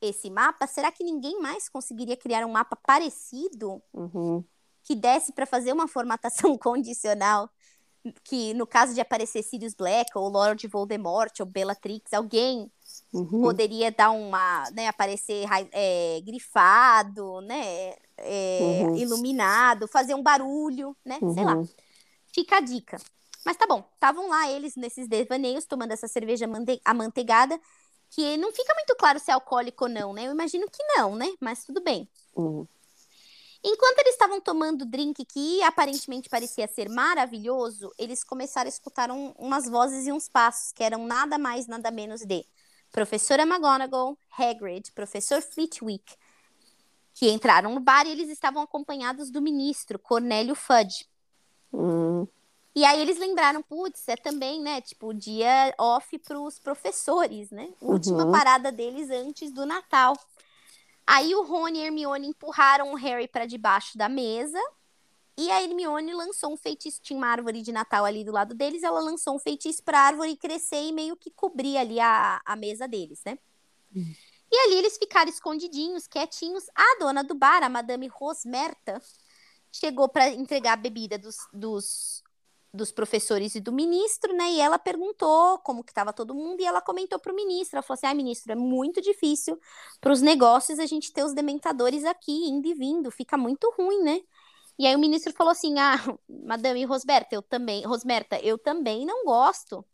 esse 0.00 0.30
mapa, 0.30 0.66
será 0.66 0.90
que 0.90 1.04
ninguém 1.04 1.38
mais 1.40 1.68
conseguiria 1.68 2.16
criar 2.16 2.44
um 2.46 2.52
mapa 2.52 2.76
parecido 2.76 3.82
Uhum. 3.92 4.42
que 4.82 4.94
desse 4.94 5.32
para 5.32 5.46
fazer 5.46 5.72
uma 5.72 5.86
formatação 5.86 6.56
condicional? 6.58 7.50
Que 8.24 8.54
no 8.54 8.66
caso 8.66 8.94
de 8.94 9.00
aparecer 9.00 9.42
Sirius 9.42 9.74
Black 9.74 10.10
ou 10.16 10.28
Lord 10.28 10.66
Voldemort 10.68 11.38
ou 11.40 11.46
Bellatrix, 11.46 12.12
alguém 12.12 12.70
Uhum. 13.12 13.42
poderia 13.42 13.90
dar 13.92 14.10
uma, 14.10 14.70
né, 14.70 14.88
aparecer 14.88 15.44
é, 15.72 16.20
grifado, 16.24 17.40
né, 17.42 17.94
é, 18.16 18.58
Uhum. 18.62 18.96
iluminado, 18.96 19.86
fazer 19.86 20.14
um 20.14 20.22
barulho, 20.22 20.96
né, 21.04 21.18
sei 21.34 21.44
lá. 21.44 21.56
Uhum. 21.56 21.68
Fica 22.32 22.56
a 22.56 22.60
dica. 22.60 22.96
Mas 23.44 23.56
tá 23.56 23.66
bom, 23.66 23.84
estavam 23.94 24.28
lá 24.28 24.50
eles 24.50 24.76
nesses 24.76 25.08
devaneios 25.08 25.64
tomando 25.64 25.92
essa 25.92 26.08
cerveja 26.08 26.46
mante- 26.46 26.80
amanteigada, 26.84 27.58
que 28.10 28.36
não 28.36 28.52
fica 28.52 28.74
muito 28.74 28.94
claro 28.96 29.18
se 29.18 29.30
é 29.30 29.34
alcoólico 29.34 29.84
ou 29.84 29.90
não, 29.90 30.12
né? 30.12 30.26
Eu 30.26 30.32
imagino 30.32 30.66
que 30.70 30.82
não, 30.96 31.14
né? 31.14 31.32
Mas 31.40 31.64
tudo 31.64 31.80
bem. 31.82 32.08
Uhum. 32.34 32.66
Enquanto 33.62 33.98
eles 33.98 34.12
estavam 34.14 34.40
tomando 34.40 34.82
o 34.82 34.86
drink 34.86 35.24
que 35.26 35.62
aparentemente 35.62 36.28
parecia 36.28 36.66
ser 36.66 36.88
maravilhoso, 36.90 37.92
eles 37.98 38.24
começaram 38.24 38.66
a 38.66 38.70
escutar 38.70 39.10
um- 39.10 39.32
umas 39.38 39.68
vozes 39.68 40.06
e 40.06 40.12
uns 40.12 40.28
passos 40.28 40.72
que 40.72 40.82
eram 40.82 41.06
nada 41.06 41.38
mais, 41.38 41.66
nada 41.66 41.90
menos 41.90 42.22
de 42.22 42.44
Professora 42.90 43.42
McGonagall, 43.44 44.18
Hagrid, 44.36 44.90
Professor 44.92 45.40
Flitwick, 45.42 46.16
que 47.14 47.30
entraram 47.30 47.74
no 47.74 47.80
bar 47.80 48.06
e 48.06 48.10
eles 48.10 48.28
estavam 48.30 48.62
acompanhados 48.62 49.30
do 49.30 49.40
ministro 49.42 49.98
Cornélio 49.98 50.54
Fudge. 50.54 51.06
Uhum. 51.72 52.26
E 52.74 52.84
aí 52.84 53.00
eles 53.00 53.18
lembraram, 53.18 53.62
putz, 53.62 54.08
é 54.08 54.16
também, 54.16 54.60
né, 54.60 54.80
tipo, 54.80 55.12
dia 55.12 55.74
off 55.78 56.18
pros 56.20 56.58
professores, 56.58 57.50
né? 57.50 57.68
Última 57.80 58.24
Uhum. 58.24 58.32
parada 58.32 58.72
deles 58.72 59.10
antes 59.10 59.52
do 59.52 59.66
Natal. 59.66 60.16
Aí 61.12 61.34
o 61.34 61.42
Rony 61.42 61.80
e 61.80 61.82
a 61.82 61.86
Hermione 61.86 62.28
empurraram 62.28 62.92
o 62.92 62.94
Harry 62.94 63.26
para 63.26 63.44
debaixo 63.44 63.98
da 63.98 64.08
mesa. 64.08 64.60
E 65.36 65.50
a 65.50 65.60
Hermione 65.60 66.14
lançou 66.14 66.52
um 66.52 66.56
feitiço, 66.56 67.00
tinha 67.02 67.16
uma 67.16 67.26
árvore 67.26 67.62
de 67.62 67.72
Natal 67.72 68.04
ali 68.04 68.22
do 68.22 68.30
lado 68.30 68.54
deles, 68.54 68.84
ela 68.84 69.00
lançou 69.00 69.34
um 69.34 69.38
feitiço 69.38 69.82
para 69.82 69.98
a 69.98 70.02
árvore 70.02 70.36
crescer 70.36 70.84
e 70.84 70.92
meio 70.92 71.16
que 71.16 71.28
cobrir 71.28 71.78
ali 71.78 71.98
a, 71.98 72.40
a 72.44 72.54
mesa 72.54 72.86
deles, 72.86 73.20
né? 73.26 73.36
E 74.52 74.56
ali 74.56 74.74
eles 74.76 74.98
ficaram 74.98 75.28
escondidinhos, 75.28 76.06
quietinhos. 76.06 76.66
A 76.76 76.98
dona 77.00 77.24
do 77.24 77.34
bar, 77.34 77.64
a 77.64 77.68
Madame 77.68 78.06
Rosmerta, 78.06 79.02
chegou 79.72 80.08
para 80.08 80.28
entregar 80.28 80.74
a 80.74 80.76
bebida 80.76 81.18
dos, 81.18 81.36
dos, 81.52 82.22
dos 82.72 82.92
professores 82.92 83.54
e 83.54 83.60
do 83.60 83.72
ministro, 83.72 84.32
né? 84.34 84.52
E 84.52 84.60
ela 84.60 84.78
perguntou 84.78 85.58
como 85.60 85.82
que 85.84 85.90
estava 85.90 86.12
todo 86.12 86.34
mundo 86.34 86.60
e 86.60 86.64
ela 86.64 86.80
comentou 86.80 87.18
para 87.18 87.32
o 87.32 87.36
ministro. 87.36 87.76
Ela 87.76 87.82
falou 87.82 87.94
assim: 87.96 88.06
"Ah, 88.06 88.14
ministro, 88.14 88.52
é 88.52 88.56
muito 88.56 89.00
difícil 89.00 89.58
para 90.00 90.12
os 90.12 90.22
negócios 90.22 90.78
a 90.78 90.86
gente 90.86 91.12
ter 91.12 91.24
os 91.24 91.34
dementadores 91.34 92.04
aqui 92.04 92.48
indo 92.48 92.66
e 92.68 92.74
vindo, 92.74 93.10
fica 93.10 93.36
muito 93.36 93.72
ruim, 93.76 94.02
né?" 94.02 94.20
E 94.78 94.86
aí 94.86 94.96
o 94.96 94.98
ministro 94.98 95.32
falou 95.32 95.52
assim: 95.52 95.78
"Ah, 95.78 95.94
Madame 96.28 96.84
Rosberta, 96.84 97.34
eu 97.34 97.42
também, 97.42 97.84
Rosmerta, 97.84 98.38
eu 98.40 98.58
também 98.58 99.04
não 99.06 99.24
gosto 99.24 99.84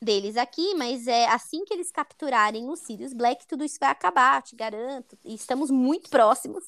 deles 0.00 0.36
aqui, 0.36 0.74
mas 0.74 1.06
é 1.06 1.26
assim 1.28 1.64
que 1.64 1.72
eles 1.74 1.90
capturarem 1.90 2.68
o 2.68 2.76
Sirius 2.76 3.12
Black, 3.14 3.46
tudo 3.46 3.64
isso 3.64 3.78
vai 3.80 3.90
acabar, 3.90 4.42
te 4.42 4.54
garanto. 4.54 5.18
E 5.24 5.34
estamos 5.34 5.70
muito 5.70 6.10
próximos 6.10 6.64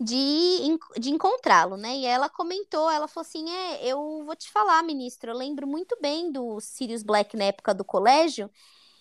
de, 0.00 0.78
de 0.98 1.10
encontrá-lo, 1.10 1.76
né? 1.76 1.96
E 1.96 2.06
ela 2.06 2.28
comentou, 2.28 2.90
ela 2.90 3.08
falou 3.08 3.26
assim: 3.26 3.48
é, 3.50 3.86
eu 3.86 4.24
vou 4.24 4.36
te 4.36 4.50
falar, 4.50 4.82
ministro, 4.82 5.30
eu 5.30 5.36
lembro 5.36 5.66
muito 5.66 5.96
bem 6.00 6.30
do 6.32 6.60
Sirius 6.60 7.02
Black 7.02 7.36
na 7.36 7.44
época 7.44 7.74
do 7.74 7.84
colégio. 7.84 8.50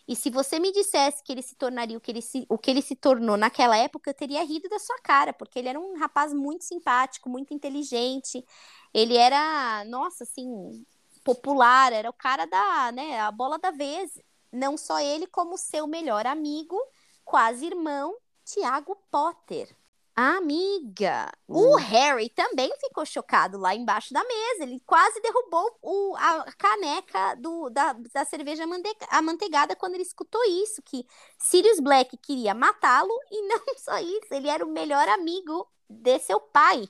E 0.07 0.15
se 0.15 0.29
você 0.29 0.59
me 0.59 0.71
dissesse 0.71 1.23
que 1.23 1.31
ele 1.31 1.41
se 1.41 1.55
tornaria 1.55 1.97
o 1.97 2.01
que 2.01 2.11
ele 2.11 2.21
se, 2.21 2.45
o 2.49 2.57
que 2.57 2.69
ele 2.69 2.81
se 2.81 2.95
tornou 2.95 3.37
naquela 3.37 3.77
época, 3.77 4.09
eu 4.09 4.13
teria 4.13 4.43
rido 4.43 4.67
da 4.67 4.77
sua 4.79 4.97
cara, 5.01 5.31
porque 5.33 5.59
ele 5.59 5.69
era 5.69 5.79
um 5.79 5.97
rapaz 5.97 6.33
muito 6.33 6.65
simpático, 6.65 7.29
muito 7.29 7.53
inteligente. 7.53 8.45
Ele 8.93 9.15
era, 9.15 9.83
nossa, 9.85 10.25
assim, 10.25 10.85
popular, 11.23 11.93
era 11.93 12.09
o 12.09 12.13
cara 12.13 12.45
da, 12.45 12.91
né, 12.91 13.19
a 13.21 13.31
bola 13.31 13.57
da 13.57 13.71
vez. 13.71 14.11
Não 14.51 14.77
só 14.77 14.99
ele, 14.99 15.25
como 15.27 15.57
seu 15.57 15.87
melhor 15.87 16.27
amigo, 16.27 16.77
quase 17.23 17.65
irmão, 17.65 18.15
Tiago 18.43 18.97
Potter. 19.09 19.73
Amiga, 20.15 21.31
o 21.47 21.75
Hum. 21.75 21.77
Harry 21.77 22.29
também 22.29 22.71
ficou 22.79 23.03
chocado 23.03 23.57
lá 23.57 23.73
embaixo 23.73 24.13
da 24.13 24.23
mesa. 24.23 24.63
Ele 24.63 24.79
quase 24.85 25.19
derrubou 25.21 25.77
o, 25.81 26.15
a 26.17 26.51
caneca 26.53 27.35
do, 27.35 27.69
da, 27.71 27.93
da 27.93 28.23
cerveja 28.23 28.63
amante- 28.63 28.95
amanteigada 29.09 29.75
quando 29.75 29.95
ele 29.95 30.03
escutou 30.03 30.43
isso, 30.45 30.83
que 30.83 31.03
Sirius 31.39 31.79
Black 31.79 32.15
queria 32.17 32.53
matá-lo 32.53 33.11
e 33.31 33.41
não 33.49 33.59
só 33.77 33.97
isso, 33.99 34.27
ele 34.31 34.49
era 34.49 34.63
o 34.63 34.69
melhor 34.69 35.07
amigo 35.09 35.67
de 35.89 36.19
seu 36.19 36.39
pai. 36.39 36.87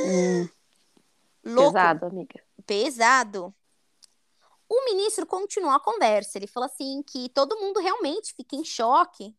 Hum. 0.00 0.48
Louco, 1.44 1.72
Pesado, 1.72 2.06
amiga. 2.06 2.42
pesado. 2.66 3.54
O 4.68 4.84
ministro 4.86 5.26
continuou 5.26 5.72
a 5.72 5.80
conversa. 5.80 6.38
Ele 6.38 6.46
falou 6.46 6.66
assim 6.66 7.02
que 7.02 7.28
todo 7.28 7.58
mundo 7.58 7.78
realmente 7.80 8.32
fica 8.34 8.56
em 8.56 8.64
choque. 8.64 9.36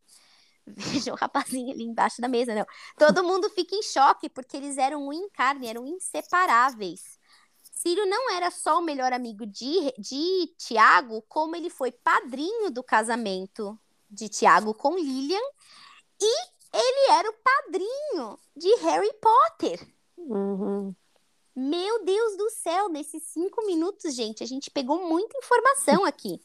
Veja 0.65 1.11
o 1.11 1.15
rapazinho 1.15 1.73
ali 1.73 1.83
embaixo 1.83 2.21
da 2.21 2.27
mesa, 2.27 2.55
não. 2.55 2.65
Todo 2.97 3.23
mundo 3.23 3.49
fica 3.49 3.75
em 3.75 3.83
choque 3.83 4.29
porque 4.29 4.57
eles 4.57 4.77
eram 4.77 5.07
um 5.07 5.13
em 5.13 5.29
carne, 5.29 5.67
eram 5.67 5.85
inseparáveis. 5.85 7.19
Círio 7.61 8.05
não 8.05 8.31
era 8.31 8.49
só 8.49 8.79
o 8.79 8.81
melhor 8.81 9.11
amigo 9.11 9.45
de, 9.45 9.93
de 9.97 10.47
Tiago, 10.57 11.21
como 11.27 11.53
ele 11.55 11.69
foi 11.69 11.91
padrinho 11.91 12.71
do 12.71 12.81
casamento 12.81 13.77
de 14.09 14.29
Tiago 14.29 14.73
com 14.73 14.95
Lilian 14.95 15.41
e 16.21 16.47
ele 16.73 17.11
era 17.11 17.29
o 17.29 17.33
padrinho 17.33 18.39
de 18.55 18.73
Harry 18.77 19.13
Potter. 19.19 19.87
Uhum. 20.17 20.95
Meu 21.55 22.03
Deus 22.05 22.37
do 22.37 22.49
céu, 22.49 22.87
nesses 22.87 23.23
cinco 23.23 23.65
minutos, 23.65 24.15
gente, 24.15 24.41
a 24.43 24.47
gente 24.47 24.71
pegou 24.71 25.07
muita 25.07 25.37
informação 25.37 26.05
aqui. 26.05 26.41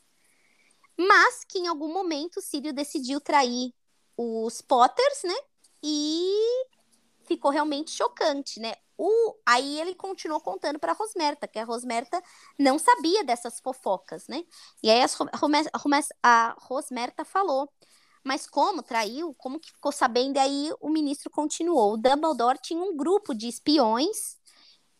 Mas 0.98 1.44
que 1.44 1.60
em 1.60 1.68
algum 1.68 1.92
momento 1.92 2.38
o 2.38 2.42
Círio 2.42 2.72
decidiu 2.72 3.20
trair 3.20 3.72
os 4.18 4.62
Potters, 4.62 5.22
né? 5.24 5.34
E 5.82 6.66
ficou 7.26 7.50
realmente 7.50 7.90
chocante, 7.90 8.60
né? 8.60 8.74
O, 8.96 9.36
aí 9.46 9.80
ele 9.80 9.94
continuou 9.94 10.40
contando 10.40 10.78
para 10.78 10.92
Rosmerta, 10.92 11.46
que 11.46 11.58
a 11.58 11.64
Rosmerta 11.64 12.20
não 12.58 12.78
sabia 12.78 13.24
dessas 13.24 13.60
fofocas, 13.60 14.26
né? 14.28 14.44
E 14.82 14.90
aí 14.90 15.02
as 15.02 15.16
a 16.22 16.56
Rosmerta 16.60 17.24
falou. 17.24 17.70
Mas 18.24 18.46
como 18.46 18.82
traiu? 18.82 19.34
Como 19.34 19.60
que 19.60 19.70
ficou 19.72 19.92
sabendo? 19.92 20.36
E 20.36 20.40
aí 20.40 20.70
o 20.80 20.90
ministro 20.90 21.30
continuou. 21.30 21.94
O 21.94 21.96
Dumbledore 21.96 22.58
tinha 22.62 22.82
um 22.82 22.96
grupo 22.96 23.34
de 23.34 23.48
espiões 23.48 24.36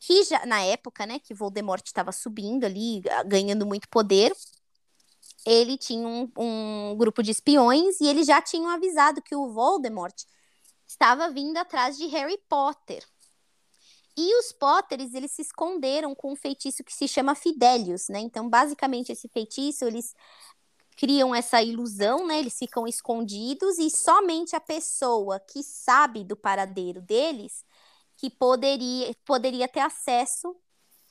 que 0.01 0.23
já 0.25 0.47
na 0.47 0.63
época, 0.63 1.07
né, 1.07 1.19
que 1.19 1.35
Voldemort 1.35 1.85
estava 1.85 2.13
subindo 2.13 2.65
ali, 2.65 3.01
ga- 3.01 3.23
ganhando 3.25 3.67
muito 3.67 3.89
poder, 3.89 4.33
ele 5.49 5.79
tinha 5.79 6.07
um, 6.07 6.31
um 6.37 6.97
grupo 6.97 7.23
de 7.23 7.31
espiões 7.31 8.01
e 8.01 8.07
eles 8.07 8.27
já 8.27 8.43
tinham 8.43 8.69
avisado 8.69 9.23
que 9.23 9.35
o 9.35 9.49
Voldemort 9.49 10.15
estava 10.87 11.31
vindo 11.31 11.57
atrás 11.57 11.97
de 11.97 12.07
Harry 12.07 12.39
Potter. 12.49 13.03
E 14.15 14.39
os 14.41 14.53
Potters, 14.53 15.15
eles 15.15 15.31
se 15.31 15.43
esconderam 15.43 16.15
com 16.15 16.33
um 16.33 16.37
feitiço 16.37 16.85
que 16.85 16.93
se 16.93 17.09
chama 17.09 17.35
Fidelius, 17.35 18.09
né? 18.09 18.19
Então, 18.19 18.49
basicamente, 18.49 19.13
esse 19.13 19.29
feitiço, 19.29 19.85
eles 19.87 20.15
criam 20.97 21.35
essa 21.35 21.63
ilusão, 21.63 22.27
né? 22.27 22.41
Eles 22.41 22.59
ficam 22.59 22.87
escondidos 22.87 23.79
e 23.79 23.89
somente 23.89 24.55
a 24.55 24.61
pessoa 24.61 25.41
que 25.41 25.63
sabe 25.63 26.25
do 26.25 26.37
paradeiro 26.37 27.01
deles 27.01 27.65
que 28.17 28.29
poderia, 28.29 29.15
poderia 29.25 29.69
ter 29.69 29.81
acesso 29.81 30.55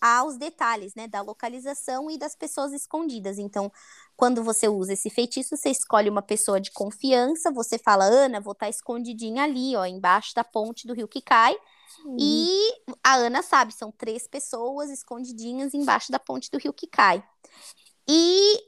aos 0.02 0.38
detalhes, 0.38 0.94
né, 0.96 1.08
da 1.08 1.22
localização 1.22 2.10
e 2.10 2.18
das 2.18 2.36
pessoas 2.36 2.74
escondidas. 2.74 3.38
Então, 3.38 3.72
quando 4.16 4.44
você 4.44 4.68
usa 4.68 4.94
esse 4.94 5.10
feitiço, 5.10 5.56
você 5.56 5.70
escolhe 5.70 6.10
uma 6.10 6.22
pessoa 6.22 6.60
de 6.60 6.72
confiança, 6.72 7.52
você 7.52 7.78
fala, 7.78 8.06
Ana, 8.06 8.40
vou 8.40 8.54
estar 8.54 8.70
escondidinha 8.70 9.44
ali, 9.44 9.76
ó, 9.76 9.86
embaixo 9.86 10.34
da 10.36 10.44
ponte 10.44 10.88
do 10.88 10.94
rio 10.94 11.08
que 11.08 11.22
cai. 11.22 11.56
Uhum. 12.06 12.18
E 12.20 12.74
a 13.04 13.16
Ana 13.16 13.42
sabe, 13.42 13.74
são 13.74 13.92
três 13.92 14.28
pessoas 14.28 14.90
escondidinhas 14.90 15.74
embaixo 15.74 16.12
da 16.12 16.20
ponte 16.20 16.50
do 16.52 16.58
rio 16.58 16.74
que 16.74 16.88
cai. 16.88 17.24
E 18.08 18.64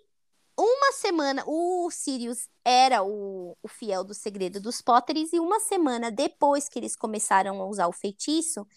uma 0.58 0.92
semana, 0.92 1.42
o 1.48 1.90
Sirius 1.90 2.50
era 2.66 3.02
o, 3.02 3.58
o 3.64 3.68
fiel 3.70 4.04
do 4.04 4.14
segredo 4.14 4.60
dos 4.60 4.82
Potteries, 4.82 5.32
e 5.32 5.40
uma 5.40 5.60
semana 5.60 6.12
depois 6.12 6.68
que 6.68 6.78
eles 6.78 6.96
começaram 6.98 7.62
a 7.62 7.66
usar 7.66 7.88
o 7.88 7.94
feitiço, 7.94 8.68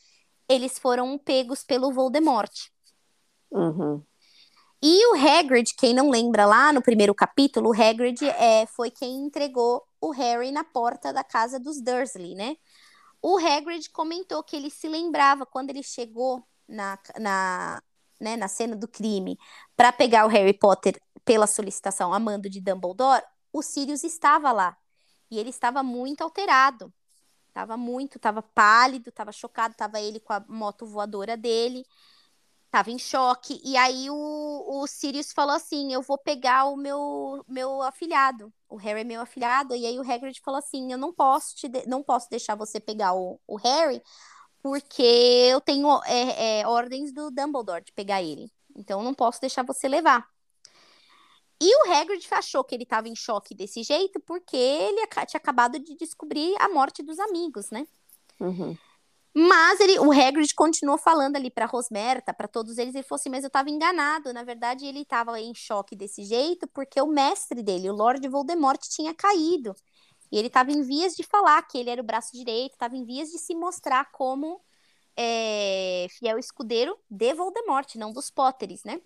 eles 0.52 0.78
foram 0.78 1.18
pegos 1.18 1.64
pelo 1.64 1.92
Voldemort. 1.92 2.52
Uhum. 3.50 4.02
E 4.82 5.06
o 5.06 5.14
Hagrid, 5.14 5.74
quem 5.76 5.94
não 5.94 6.10
lembra 6.10 6.44
lá 6.44 6.72
no 6.72 6.82
primeiro 6.82 7.14
capítulo, 7.14 7.70
o 7.70 7.72
Hagrid 7.72 8.24
é, 8.24 8.66
foi 8.66 8.90
quem 8.90 9.24
entregou 9.24 9.82
o 10.00 10.10
Harry 10.10 10.50
na 10.50 10.64
porta 10.64 11.12
da 11.12 11.22
casa 11.22 11.60
dos 11.60 11.80
Dursley, 11.80 12.34
né? 12.34 12.56
O 13.22 13.38
Hagrid 13.38 13.88
comentou 13.90 14.42
que 14.42 14.56
ele 14.56 14.68
se 14.68 14.88
lembrava 14.88 15.46
quando 15.46 15.70
ele 15.70 15.84
chegou 15.84 16.42
na, 16.68 16.98
na, 17.20 17.80
né, 18.20 18.36
na 18.36 18.48
cena 18.48 18.74
do 18.74 18.88
crime 18.88 19.38
para 19.76 19.92
pegar 19.92 20.26
o 20.26 20.28
Harry 20.28 20.52
Potter 20.52 21.00
pela 21.24 21.46
solicitação 21.46 22.12
a 22.12 22.18
mando 22.18 22.50
de 22.50 22.60
Dumbledore, 22.60 23.22
o 23.52 23.62
Sirius 23.62 24.02
estava 24.02 24.50
lá. 24.50 24.76
E 25.30 25.38
ele 25.38 25.50
estava 25.50 25.82
muito 25.82 26.22
alterado. 26.22 26.92
Tava 27.52 27.76
muito, 27.76 28.18
tava 28.18 28.42
pálido, 28.42 29.12
tava 29.12 29.32
chocado, 29.32 29.74
tava 29.74 30.00
ele 30.00 30.20
com 30.20 30.32
a 30.32 30.44
moto 30.48 30.86
voadora 30.86 31.36
dele 31.36 31.84
tava 32.72 32.90
em 32.90 32.98
choque. 32.98 33.60
E 33.62 33.76
aí 33.76 34.08
o, 34.10 34.14
o 34.82 34.86
Sirius 34.86 35.32
falou 35.32 35.54
assim: 35.54 35.92
Eu 35.92 36.02
vou 36.02 36.18
pegar 36.18 36.64
o 36.64 36.76
meu, 36.76 37.44
meu 37.46 37.82
afilhado. 37.82 38.52
O 38.68 38.76
Harry 38.76 39.02
é 39.02 39.04
meu 39.04 39.20
afilhado. 39.20 39.76
E 39.76 39.86
aí 39.86 39.98
o 39.98 40.10
Hagrid 40.10 40.40
falou 40.40 40.58
assim: 40.58 40.90
Eu 40.92 40.98
não 40.98 41.12
posso, 41.12 41.54
te 41.54 41.68
de... 41.68 41.86
não 41.86 42.02
posso 42.02 42.30
deixar 42.30 42.54
você 42.56 42.80
pegar 42.80 43.14
o, 43.14 43.38
o 43.46 43.56
Harry, 43.56 44.02
porque 44.62 45.02
eu 45.02 45.60
tenho 45.60 45.88
é, 46.06 46.60
é, 46.60 46.66
ordens 46.66 47.12
do 47.12 47.30
Dumbledore 47.30 47.84
de 47.84 47.92
pegar 47.92 48.22
ele. 48.22 48.50
Então 48.74 49.00
eu 49.00 49.04
não 49.04 49.14
posso 49.14 49.40
deixar 49.40 49.64
você 49.64 49.86
levar. 49.88 50.31
E 51.64 51.76
o 51.76 51.92
Hagrid 51.92 52.26
achou 52.32 52.64
que 52.64 52.74
ele 52.74 52.82
estava 52.82 53.08
em 53.08 53.14
choque 53.14 53.54
desse 53.54 53.84
jeito 53.84 54.18
porque 54.18 54.56
ele 54.56 55.06
tinha 55.06 55.38
acabado 55.38 55.78
de 55.78 55.94
descobrir 55.94 56.56
a 56.58 56.68
morte 56.68 57.04
dos 57.04 57.20
amigos, 57.20 57.70
né? 57.70 57.86
Uhum. 58.40 58.76
Mas 59.32 59.78
ele, 59.78 59.96
o 60.00 60.10
Hagrid 60.10 60.52
continuou 60.56 60.98
falando 60.98 61.36
ali 61.36 61.52
para 61.52 61.64
Rosmerta, 61.66 62.34
para 62.34 62.48
todos 62.48 62.78
eles, 62.78 62.96
ele 62.96 63.04
falou 63.04 63.20
assim: 63.20 63.30
"Mas 63.30 63.44
eu 63.44 63.46
estava 63.46 63.70
enganado, 63.70 64.32
na 64.32 64.42
verdade 64.42 64.84
ele 64.86 65.02
estava 65.02 65.40
em 65.40 65.54
choque 65.54 65.94
desse 65.94 66.24
jeito 66.24 66.66
porque 66.66 67.00
o 67.00 67.06
mestre 67.06 67.62
dele, 67.62 67.88
o 67.88 67.94
Lord 67.94 68.26
Voldemort, 68.28 68.80
tinha 68.88 69.14
caído. 69.14 69.72
E 70.32 70.38
ele 70.38 70.48
estava 70.48 70.72
em 70.72 70.82
vias 70.82 71.14
de 71.14 71.22
falar 71.22 71.62
que 71.62 71.78
ele 71.78 71.90
era 71.90 72.00
o 72.00 72.04
braço 72.04 72.32
direito, 72.32 72.72
estava 72.72 72.96
em 72.96 73.04
vias 73.04 73.30
de 73.30 73.38
se 73.38 73.54
mostrar 73.54 74.10
como 74.10 74.60
é, 75.16 76.08
fiel 76.18 76.38
escudeiro 76.40 76.98
de 77.08 77.32
Voldemort, 77.34 77.94
não 77.94 78.12
dos 78.12 78.30
Potteries, 78.32 78.82
né? 78.82 79.00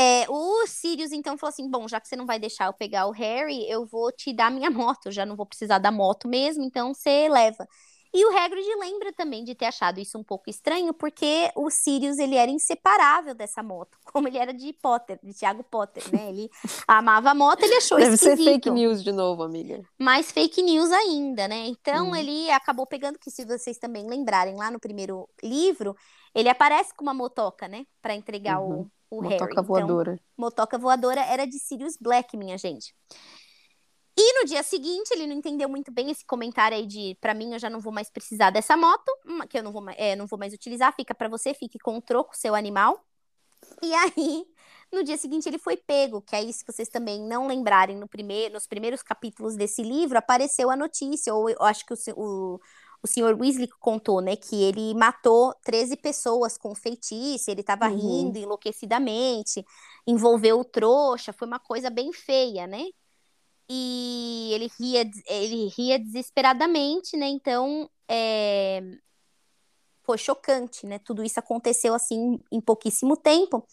É, 0.00 0.26
o 0.28 0.64
Sirius 0.68 1.10
então 1.10 1.36
falou 1.36 1.50
assim: 1.50 1.68
bom, 1.68 1.88
já 1.88 2.00
que 2.00 2.06
você 2.06 2.14
não 2.14 2.24
vai 2.24 2.38
deixar 2.38 2.66
eu 2.66 2.72
pegar 2.72 3.06
o 3.08 3.10
Harry, 3.10 3.68
eu 3.68 3.84
vou 3.84 4.12
te 4.12 4.32
dar 4.32 4.48
minha 4.48 4.70
moto, 4.70 5.10
já 5.10 5.26
não 5.26 5.34
vou 5.34 5.44
precisar 5.44 5.78
da 5.78 5.90
moto 5.90 6.28
mesmo, 6.28 6.62
então 6.62 6.94
você 6.94 7.28
leva. 7.28 7.66
E 8.14 8.24
o 8.24 8.38
Hagrid 8.38 8.66
lembra 8.78 9.12
também 9.12 9.44
de 9.44 9.54
ter 9.54 9.66
achado 9.66 9.98
isso 10.00 10.16
um 10.16 10.22
pouco 10.22 10.48
estranho, 10.48 10.94
porque 10.94 11.50
o 11.54 11.68
Sirius 11.68 12.18
ele 12.18 12.36
era 12.36 12.50
inseparável 12.50 13.34
dessa 13.34 13.60
moto, 13.60 13.98
como 14.06 14.28
ele 14.28 14.38
era 14.38 14.54
de 14.54 14.72
Potter, 14.72 15.18
de 15.20 15.34
Tiago 15.34 15.64
Potter, 15.64 16.02
né? 16.12 16.30
Ele 16.30 16.48
amava 16.86 17.30
a 17.30 17.34
moto, 17.34 17.64
ele 17.64 17.74
achou 17.74 17.98
Deve 17.98 18.14
esquisito. 18.14 18.38
ser 18.38 18.44
fake 18.44 18.70
news 18.70 19.02
de 19.02 19.10
novo, 19.10 19.42
amiga. 19.42 19.82
Mais 19.98 20.30
fake 20.30 20.62
news 20.62 20.92
ainda, 20.92 21.48
né? 21.48 21.66
Então 21.66 22.10
hum. 22.10 22.16
ele 22.16 22.48
acabou 22.52 22.86
pegando 22.86 23.18
que, 23.18 23.32
se 23.32 23.44
vocês 23.44 23.76
também 23.78 24.08
lembrarem, 24.08 24.54
lá 24.54 24.70
no 24.70 24.78
primeiro 24.78 25.28
livro, 25.42 25.96
ele 26.32 26.48
aparece 26.48 26.94
com 26.94 27.02
uma 27.02 27.12
motoca, 27.12 27.66
né? 27.66 27.84
Para 28.00 28.14
entregar 28.14 28.60
uhum. 28.60 28.82
o, 28.82 28.90
o 29.10 29.22
motoca 29.22 29.28
Harry. 29.28 29.40
Motoca 29.40 29.62
voadora. 29.62 30.12
Então, 30.12 30.24
motoca 30.36 30.78
voadora 30.78 31.20
era 31.22 31.46
de 31.46 31.58
Sirius 31.58 31.96
Black, 32.00 32.36
minha 32.36 32.58
gente. 32.58 32.94
E 34.20 34.40
no 34.40 34.46
dia 34.46 34.64
seguinte, 34.64 35.10
ele 35.12 35.28
não 35.28 35.36
entendeu 35.36 35.68
muito 35.68 35.92
bem 35.92 36.10
esse 36.10 36.26
comentário 36.26 36.76
aí 36.76 36.84
de, 36.84 37.16
para 37.20 37.34
mim, 37.34 37.52
eu 37.52 37.58
já 37.58 37.70
não 37.70 37.78
vou 37.78 37.92
mais 37.92 38.10
precisar 38.10 38.50
dessa 38.50 38.76
moto, 38.76 39.08
que 39.48 39.56
eu 39.56 39.62
não 39.62 39.70
vou, 39.70 39.88
é, 39.90 40.16
não 40.16 40.26
vou 40.26 40.36
mais 40.36 40.52
utilizar, 40.52 40.92
fica 40.92 41.14
para 41.14 41.28
você, 41.28 41.54
fique 41.54 41.78
com 41.78 41.96
o 41.96 42.02
troco, 42.02 42.36
seu 42.36 42.54
animal. 42.54 43.00
E 43.80 43.94
aí, 43.94 44.44
no 44.92 45.04
dia 45.04 45.16
seguinte, 45.16 45.48
ele 45.48 45.58
foi 45.58 45.76
pego, 45.76 46.20
que 46.20 46.34
aí, 46.34 46.52
se 46.52 46.64
vocês 46.66 46.88
também 46.88 47.20
não 47.20 47.46
lembrarem, 47.46 47.96
no 47.96 48.08
primeiro, 48.08 48.54
nos 48.54 48.66
primeiros 48.66 49.02
capítulos 49.02 49.54
desse 49.54 49.82
livro, 49.82 50.18
apareceu 50.18 50.68
a 50.68 50.76
notícia, 50.76 51.32
ou 51.32 51.48
eu 51.48 51.62
acho 51.62 51.86
que 51.86 51.94
o, 51.94 51.96
o, 52.16 52.60
o 53.02 53.06
senhor 53.06 53.38
Weasley 53.40 53.68
contou, 53.80 54.20
né, 54.20 54.36
que 54.36 54.62
ele 54.62 54.94
matou 54.94 55.54
13 55.64 55.96
pessoas 55.96 56.58
com 56.58 56.74
feitiço, 56.74 57.50
ele 57.50 57.60
estava 57.60 57.88
uhum. 57.88 57.96
rindo 57.96 58.38
enlouquecidamente, 58.38 59.64
envolveu 60.06 60.60
o 60.60 60.64
trouxa, 60.64 61.32
foi 61.32 61.46
uma 61.46 61.60
coisa 61.60 61.90
bem 61.90 62.12
feia, 62.12 62.66
né? 62.66 62.86
e 63.68 64.50
ele 64.52 64.70
ria, 64.80 65.10
ele 65.26 65.68
ria 65.68 65.98
desesperadamente, 65.98 67.16
né? 67.16 67.26
Então, 67.26 67.88
é... 68.08 68.82
foi 70.02 70.16
chocante, 70.16 70.86
né? 70.86 70.98
Tudo 70.98 71.22
isso 71.22 71.38
aconteceu 71.38 71.92
assim 71.94 72.40
em 72.50 72.60
pouquíssimo 72.60 73.16
tempo. 73.16 73.66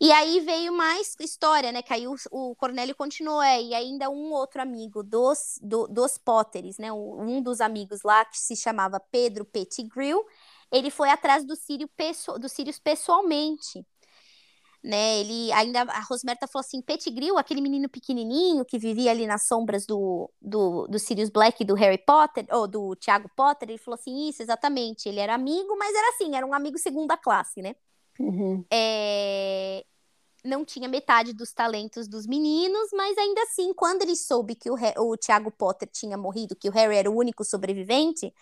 E 0.00 0.12
aí 0.12 0.40
veio 0.40 0.72
mais 0.72 1.16
história, 1.20 1.72
né? 1.72 1.82
Que 1.82 1.92
aí 1.92 2.06
o, 2.06 2.14
o 2.30 2.54
Cornélio 2.56 2.94
continuou, 2.94 3.42
é, 3.42 3.60
e 3.60 3.74
ainda 3.74 4.08
um 4.08 4.32
outro 4.32 4.62
amigo 4.62 5.02
dos, 5.02 5.58
do, 5.60 5.88
dos 5.88 6.16
Potteres, 6.16 6.78
né? 6.78 6.92
Um 6.92 7.42
dos 7.42 7.60
amigos 7.60 8.02
lá, 8.04 8.24
que 8.24 8.38
se 8.38 8.54
chamava 8.56 9.00
Pedro 9.00 9.44
Pettigrew, 9.44 10.24
ele 10.70 10.90
foi 10.90 11.10
atrás 11.10 11.44
do 11.44 11.56
Sírio, 11.56 11.88
do 12.40 12.48
Sirius 12.48 12.78
pessoalmente 12.78 13.84
né? 14.82 15.18
Ele 15.20 15.52
ainda 15.52 15.82
a 15.82 16.00
Rosmerta 16.00 16.46
falou 16.46 16.64
assim, 16.64 16.80
Pettigrew, 16.80 17.36
aquele 17.36 17.60
menino 17.60 17.88
pequenininho 17.88 18.64
que 18.64 18.78
vivia 18.78 19.10
ali 19.10 19.26
nas 19.26 19.46
sombras 19.46 19.86
do, 19.86 20.30
do, 20.40 20.86
do 20.86 20.98
Sirius 20.98 21.30
Black 21.30 21.64
do 21.64 21.74
Harry 21.74 21.98
Potter, 21.98 22.46
ou 22.50 22.66
do 22.68 22.94
Tiago 22.96 23.28
Potter, 23.36 23.68
ele 23.68 23.78
falou 23.78 23.98
assim, 23.98 24.28
isso, 24.28 24.42
exatamente, 24.42 25.08
ele 25.08 25.20
era 25.20 25.34
amigo, 25.34 25.76
mas 25.76 25.94
era 25.94 26.08
assim, 26.10 26.36
era 26.36 26.46
um 26.46 26.54
amigo 26.54 26.78
segunda 26.78 27.16
classe, 27.16 27.60
né? 27.60 27.74
Uhum. 28.18 28.64
É... 28.72 29.84
Não 30.44 30.64
tinha 30.64 30.88
metade 30.88 31.32
dos 31.34 31.52
talentos 31.52 32.08
dos 32.08 32.26
meninos, 32.26 32.90
mas 32.94 33.18
ainda 33.18 33.42
assim, 33.42 33.74
quando 33.74 34.02
ele 34.02 34.16
soube 34.16 34.54
que 34.56 34.70
o, 34.70 34.76
o 34.98 35.16
Tiago 35.16 35.50
Potter 35.50 35.88
tinha 35.92 36.16
morrido, 36.18 36.56
que 36.56 36.68
o 36.68 36.72
Harry 36.72 36.96
era 36.96 37.10
o 37.10 37.16
único 37.16 37.44
sobrevivente, 37.44 38.32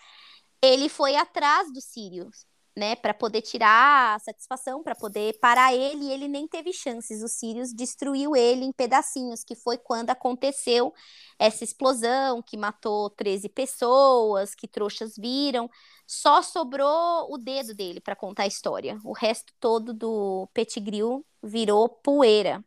ele 0.63 0.89
foi 0.89 1.17
atrás 1.17 1.73
do 1.73 1.81
Sirius 1.81 2.47
né, 2.77 2.95
para 2.95 3.15
poder 3.15 3.41
tirar 3.41 4.17
a 4.17 4.19
satisfação, 4.19 4.83
para 4.83 4.95
poder 4.95 5.39
parar 5.41 5.75
ele, 5.75 6.05
e 6.05 6.13
ele 6.13 6.29
nem 6.29 6.47
teve 6.47 6.73
chances. 6.75 7.23
O 7.23 7.29
Sirius 7.29 7.73
destruiu 7.73 8.37
ele 8.37 8.67
em 8.67 8.73
pedacinhos, 8.73 9.43
que 9.43 9.55
foi 9.55 9.79
quando 9.79 10.11
aconteceu 10.11 10.93
essa 11.39 11.65
explosão 11.65 12.43
que 12.43 12.57
matou 12.57 13.09
13 13.11 13.49
pessoas, 13.49 14.55
que 14.55 14.69
trouxas 14.69 15.17
viram. 15.17 15.71
Só 16.07 16.43
sobrou 16.43 17.33
o 17.33 17.39
dedo 17.39 17.75
dele 17.75 18.01
para 18.01 18.15
contar 18.15 18.43
a 18.43 18.47
história. 18.47 19.01
O 19.05 19.13
resto 19.13 19.53
todo 19.59 19.95
do 19.95 20.47
Pettigrew 20.53 21.25
virou 21.43 21.89
poeira. 21.89 22.63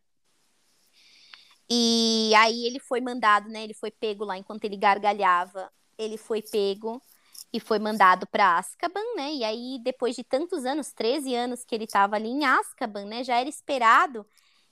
E 1.70 2.32
aí 2.36 2.66
ele 2.66 2.80
foi 2.80 3.00
mandado, 3.00 3.48
né? 3.48 3.62
Ele 3.62 3.74
foi 3.74 3.92
pego 3.92 4.24
lá 4.24 4.36
enquanto 4.36 4.64
ele 4.64 4.76
gargalhava. 4.76 5.70
Ele 5.96 6.16
foi 6.16 6.42
pego 6.42 7.00
e 7.52 7.58
foi 7.58 7.78
mandado 7.78 8.26
para 8.26 8.58
Azkaban, 8.58 9.02
né? 9.16 9.32
E 9.32 9.44
aí, 9.44 9.80
depois 9.82 10.14
de 10.14 10.22
tantos 10.22 10.64
anos, 10.64 10.92
13 10.92 11.34
anos 11.34 11.64
que 11.64 11.74
ele 11.74 11.84
estava 11.84 12.16
ali 12.16 12.28
em 12.28 12.44
Azkaban, 12.44 13.06
né? 13.06 13.24
Já 13.24 13.38
era 13.40 13.48
esperado 13.48 14.24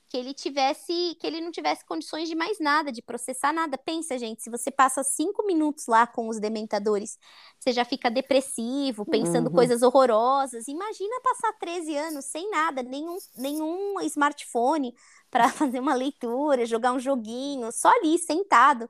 que 0.07 0.17
ele 0.17 0.33
tivesse, 0.33 1.15
que 1.19 1.27
ele 1.27 1.39
não 1.39 1.51
tivesse 1.51 1.85
condições 1.85 2.27
de 2.27 2.33
mais 2.33 2.59
nada, 2.59 2.91
de 2.91 3.01
processar 3.01 3.53
nada. 3.53 3.77
Pensa, 3.77 4.17
gente, 4.17 4.41
se 4.41 4.49
você 4.49 4.71
passa 4.71 5.03
cinco 5.03 5.45
minutos 5.45 5.85
lá 5.87 6.07
com 6.07 6.27
os 6.27 6.39
dementadores, 6.39 7.17
você 7.59 7.71
já 7.71 7.85
fica 7.85 8.09
depressivo, 8.09 9.05
pensando 9.05 9.47
uhum. 9.47 9.53
coisas 9.53 9.83
horrorosas. 9.83 10.67
Imagina 10.67 11.21
passar 11.21 11.53
13 11.59 11.95
anos 11.95 12.25
sem 12.25 12.49
nada, 12.49 12.81
nenhum, 12.81 13.17
nenhum 13.37 14.01
smartphone 14.01 14.95
para 15.29 15.47
fazer 15.53 15.79
uma 15.79 15.93
leitura, 15.93 16.65
jogar 16.65 16.91
um 16.91 16.99
joguinho, 16.99 17.71
só 17.71 17.89
ali, 17.89 18.17
sentado, 18.17 18.89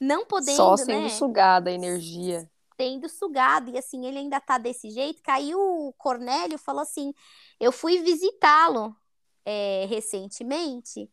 não 0.00 0.26
podendo, 0.26 0.56
Só 0.56 0.76
sendo 0.76 1.04
né? 1.04 1.08
sugada 1.10 1.70
a 1.70 1.72
energia 1.72 2.50
tendo 2.76 3.08
sugado. 3.08 3.70
E 3.70 3.78
assim, 3.78 4.06
ele 4.06 4.18
ainda 4.18 4.40
tá 4.40 4.58
desse 4.58 4.90
jeito. 4.90 5.22
Caiu 5.22 5.58
o 5.58 5.92
Cornélio 5.94 6.58
falou 6.58 6.82
assim: 6.82 7.12
eu 7.60 7.72
fui 7.72 7.98
visitá-lo 8.02 8.94
é, 9.44 9.86
recentemente. 9.88 11.10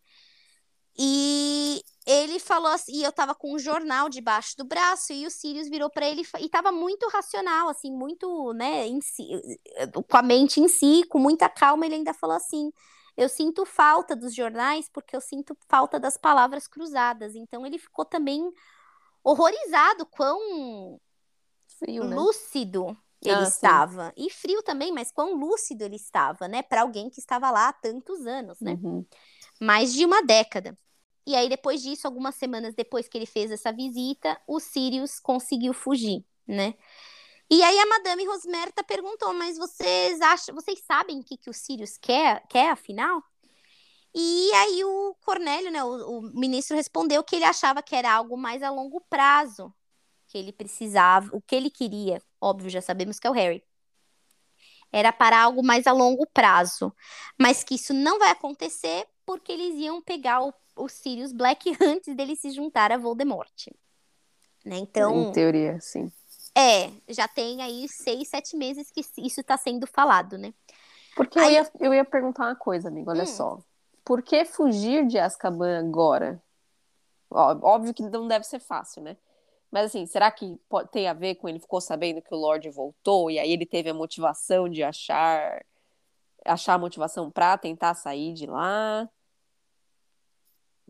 E 0.97 1.83
ele 2.05 2.39
falou 2.39 2.71
assim, 2.71 2.97
e 2.97 3.03
eu 3.03 3.11
tava 3.11 3.33
com 3.33 3.55
um 3.55 3.59
jornal 3.59 4.09
debaixo 4.09 4.55
do 4.57 4.63
braço, 4.63 5.11
e 5.11 5.25
o 5.25 5.31
Sirius 5.31 5.67
virou 5.67 5.89
para 5.89 6.07
ele 6.07 6.21
e 6.39 6.49
tava 6.49 6.71
muito 6.71 7.07
racional, 7.09 7.67
assim, 7.67 7.91
muito, 7.91 8.53
né, 8.53 8.85
si, 9.01 9.27
com 10.07 10.17
a 10.17 10.21
mente 10.21 10.59
em 10.59 10.67
si, 10.67 11.03
com 11.09 11.17
muita 11.17 11.49
calma, 11.49 11.85
ele 11.85 11.95
ainda 11.95 12.13
falou 12.13 12.35
assim: 12.35 12.71
eu 13.15 13.29
sinto 13.29 13.65
falta 13.65 14.15
dos 14.15 14.33
jornais 14.33 14.89
porque 14.89 15.15
eu 15.15 15.21
sinto 15.21 15.55
falta 15.67 15.99
das 15.99 16.17
palavras 16.17 16.67
cruzadas. 16.67 17.35
Então 17.35 17.65
ele 17.65 17.77
ficou 17.77 18.05
também 18.05 18.51
horrorizado 19.23 20.05
quão 20.07 20.99
Frio, 21.79 22.03
né? 22.05 22.15
lúcido 22.15 22.97
ele 23.21 23.43
Ah, 23.43 23.49
sim. 23.49 23.49
estava. 23.49 24.13
E 24.17 24.29
frio 24.29 24.61
também, 24.63 24.91
mas 24.91 25.11
quão 25.11 25.33
lúcido 25.35 25.83
ele 25.83 25.95
estava, 25.95 26.47
né? 26.47 26.61
Para 26.61 26.81
alguém 26.81 27.09
que 27.09 27.19
estava 27.19 27.49
lá 27.51 27.69
há 27.69 27.73
tantos 27.73 28.25
anos, 28.25 28.59
né? 28.61 28.79
Uhum. 28.83 29.05
mais 29.61 29.93
de 29.93 30.05
uma 30.05 30.21
década. 30.23 30.77
E 31.25 31.35
aí, 31.35 31.49
depois 31.49 31.81
disso, 31.81 32.07
algumas 32.07 32.35
semanas 32.35 32.75
depois 32.75 33.07
que 33.07 33.17
ele 33.17 33.25
fez 33.25 33.51
essa 33.51 33.71
visita, 33.71 34.39
o 34.47 34.59
Sirius 34.59 35.19
conseguiu 35.19 35.73
fugir, 35.73 36.25
né? 36.47 36.75
E 37.49 37.63
aí 37.63 37.79
a 37.79 37.85
Madame 37.87 38.25
Rosmerta 38.25 38.83
perguntou, 38.83 39.33
mas 39.33 39.57
vocês 39.57 40.21
acham, 40.21 40.55
vocês 40.55 40.81
sabem 40.85 41.19
o 41.19 41.23
que, 41.23 41.37
que 41.37 41.49
o 41.49 41.53
Sirius 41.53 41.97
quer, 41.97 42.45
quer, 42.49 42.71
afinal? 42.71 43.23
E 44.15 44.51
aí 44.53 44.83
o 44.85 45.15
Cornélio, 45.21 45.71
né, 45.71 45.83
o, 45.83 46.19
o 46.19 46.21
ministro 46.21 46.75
respondeu 46.75 47.23
que 47.23 47.35
ele 47.35 47.45
achava 47.45 47.81
que 47.81 47.95
era 47.95 48.11
algo 48.13 48.37
mais 48.37 48.61
a 48.63 48.69
longo 48.69 49.01
prazo, 49.01 49.73
que 50.33 50.37
ele 50.39 50.51
precisava, 50.51 51.29
o 51.31 51.39
que 51.39 51.55
ele 51.55 51.69
queria, 51.69 52.19
óbvio, 52.41 52.67
já 52.67 52.81
sabemos 52.81 53.19
que 53.19 53.27
é 53.27 53.29
o 53.29 53.33
Harry. 53.33 53.63
Era 54.91 55.13
para 55.13 55.39
algo 55.39 55.63
mais 55.63 55.85
a 55.85 55.91
longo 55.91 56.25
prazo, 56.33 56.91
mas 57.39 57.63
que 57.63 57.75
isso 57.75 57.93
não 57.93 58.17
vai 58.17 58.31
acontecer 58.31 59.07
porque 59.27 59.51
eles 59.51 59.75
iam 59.75 60.01
pegar 60.01 60.41
o, 60.43 60.51
o 60.75 60.89
Sirius 60.89 61.31
Black 61.31 61.69
antes 61.81 62.15
dele 62.15 62.35
se 62.35 62.49
juntar 62.49 62.91
a 62.91 62.97
Voldemort. 62.97 63.67
Né? 64.65 64.77
Então, 64.77 65.21
Em 65.21 65.31
teoria, 65.31 65.79
sim. 65.79 66.11
é, 66.55 66.89
já 67.07 67.27
tem 67.27 67.61
aí 67.61 67.87
seis, 67.87 68.27
sete 68.29 68.57
meses 68.57 68.89
que 68.89 69.01
isso 69.17 69.39
está 69.41 69.55
sendo 69.55 69.85
falado, 69.85 70.35
né? 70.37 70.51
Porque 71.15 71.37
eu 71.37 71.43
Aí- 71.43 71.53
ia, 71.53 71.71
eu 71.79 71.93
ia 71.93 72.03
perguntar 72.05 72.45
uma 72.47 72.55
coisa, 72.55 72.87
amigo, 72.87 73.11
olha 73.11 73.23
Hum. 73.23 73.27
só. 73.27 73.59
Por 74.03 74.23
que 74.23 74.45
fugir 74.45 75.05
de 75.05 75.19
Azkaban 75.19 75.79
agora? 75.79 76.41
Ó, 77.29 77.55
Óbvio 77.61 77.93
que 77.93 78.01
não 78.03 78.27
deve 78.27 78.45
ser 78.45 78.59
fácil, 78.59 79.03
né? 79.03 79.15
Mas 79.73 79.85
assim, 79.87 80.05
será 80.05 80.29
que 80.29 80.55
pode, 80.69 80.91
tem 80.91 81.07
a 81.07 81.13
ver 81.13 81.33
com 81.33 81.49
ele 81.49 81.59
ficou 81.59 81.81
sabendo 81.81 82.21
que 82.21 82.31
o 82.31 82.37
Lorde 82.37 82.69
voltou 82.69 83.31
e 83.31 83.39
aí 83.39 83.51
ele 83.51 83.65
teve 83.65 83.89
a 83.89 83.93
motivação 83.93 84.69
de 84.69 84.83
achar 84.83 85.65
achar 86.45 86.75
a 86.75 86.77
motivação 86.77 87.31
pra 87.31 87.57
tentar 87.57 87.95
sair 87.95 88.35
de 88.35 88.45
lá? 88.45 89.09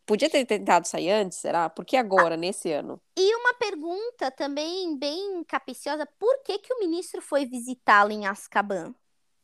Podia 0.05 0.29
ter 0.29 0.45
tentado 0.45 0.85
sair 0.85 1.11
antes, 1.11 1.37
será? 1.37 1.69
Por 1.69 1.85
que 1.85 1.95
agora, 1.95 2.35
nesse 2.35 2.73
ano? 2.73 3.01
E 3.17 3.35
uma 3.37 3.53
pergunta 3.53 4.29
também 4.29 4.99
bem 4.99 5.45
capiciosa: 5.45 6.05
por 6.19 6.43
que, 6.43 6.59
que 6.59 6.73
o 6.73 6.79
ministro 6.79 7.21
foi 7.21 7.45
visitá-lo 7.45 8.11
em 8.11 8.27
Azkaban? 8.27 8.93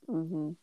Uhum. 0.05 0.53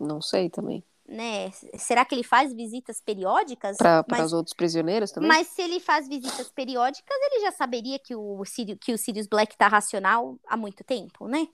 Não 0.00 0.20
sei 0.20 0.50
também. 0.50 0.84
Né? 1.12 1.50
Será 1.76 2.06
que 2.06 2.14
ele 2.14 2.24
faz 2.24 2.54
visitas 2.54 2.98
periódicas? 2.98 3.76
Para 3.76 4.24
os 4.24 4.32
outros 4.32 4.54
prisioneiros 4.54 5.12
também? 5.12 5.28
Mas 5.28 5.48
se 5.48 5.60
ele 5.60 5.78
faz 5.78 6.08
visitas 6.08 6.50
periódicas, 6.50 7.16
ele 7.20 7.42
já 7.42 7.52
saberia 7.52 7.98
que 7.98 8.16
o, 8.16 8.42
Sirius, 8.46 8.78
que 8.80 8.94
o 8.94 8.98
Sirius 8.98 9.26
Black 9.26 9.54
tá 9.56 9.68
racional 9.68 10.38
há 10.46 10.56
muito 10.56 10.82
tempo, 10.82 11.28
né? 11.28 11.46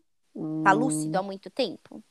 Tá 0.62 0.72
Hum, 0.72 0.78
lúcido 0.78 1.18
há 1.18 1.22
muito 1.22 1.50
tempo. 1.50 2.02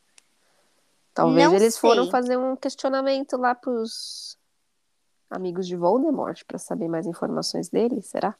Talvez 1.13 1.49
Não 1.49 1.55
eles 1.55 1.77
foram 1.77 2.03
sei. 2.03 2.11
fazer 2.11 2.37
um 2.37 2.55
questionamento 2.55 3.37
lá 3.37 3.55
pros 3.55 4.37
amigos 5.29 5.65
de 5.65 5.77
Voldemort 5.77 6.43
para 6.45 6.57
saber 6.57 6.89
mais 6.89 7.07
informações 7.07 7.69
dele, 7.69 8.01
será? 8.01 8.35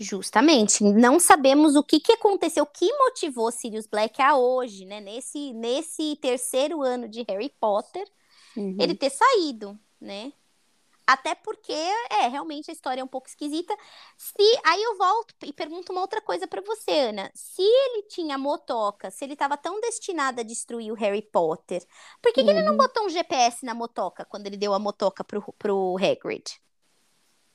Justamente. 0.00 0.84
Não 0.84 1.18
sabemos 1.18 1.74
o 1.74 1.82
que, 1.82 1.98
que 1.98 2.12
aconteceu, 2.12 2.62
o 2.62 2.66
que 2.66 2.92
motivou 2.98 3.50
Sirius 3.50 3.86
Black 3.86 4.22
a 4.22 4.36
hoje, 4.36 4.84
né? 4.84 5.00
Nesse, 5.00 5.52
nesse 5.54 6.16
terceiro 6.16 6.82
ano 6.82 7.08
de 7.08 7.24
Harry 7.28 7.48
Potter, 7.60 8.06
Uhum. 8.56 8.78
ele 8.78 8.94
ter 8.94 9.10
saído, 9.10 9.78
né? 10.00 10.32
Até 11.06 11.34
porque, 11.34 11.72
é, 11.72 12.28
realmente 12.28 12.70
a 12.70 12.74
história 12.74 13.00
é 13.00 13.04
um 13.04 13.08
pouco 13.08 13.28
esquisita. 13.28 13.76
Se 14.16 14.36
Aí 14.64 14.82
eu 14.82 14.98
volto 14.98 15.34
e 15.44 15.52
pergunto 15.52 15.92
uma 15.92 16.02
outra 16.02 16.22
coisa 16.22 16.46
pra 16.48 16.62
você, 16.62 16.92
Ana. 16.92 17.30
Se 17.34 17.62
ele 17.62 18.04
tinha 18.04 18.38
motoca, 18.38 19.10
se 19.10 19.24
ele 19.24 19.34
estava 19.34 19.56
tão 19.56 19.80
destinado 19.80 20.40
a 20.40 20.44
destruir 20.44 20.92
o 20.92 20.96
Harry 20.96 21.22
Potter, 21.22 21.84
por 22.22 22.32
que, 22.32 22.44
que 22.44 22.50
ele 22.50 22.62
não 22.62 22.76
Uhum. 22.76 22.78
botou 22.78 23.06
um 23.06 23.10
GPS 23.10 23.64
na 23.66 23.74
motoca 23.74 24.24
quando 24.26 24.46
ele 24.46 24.56
deu 24.58 24.74
a 24.74 24.78
motoca 24.78 25.24
pro, 25.24 25.42
pro 25.58 25.96
Hagrid? 25.98 26.44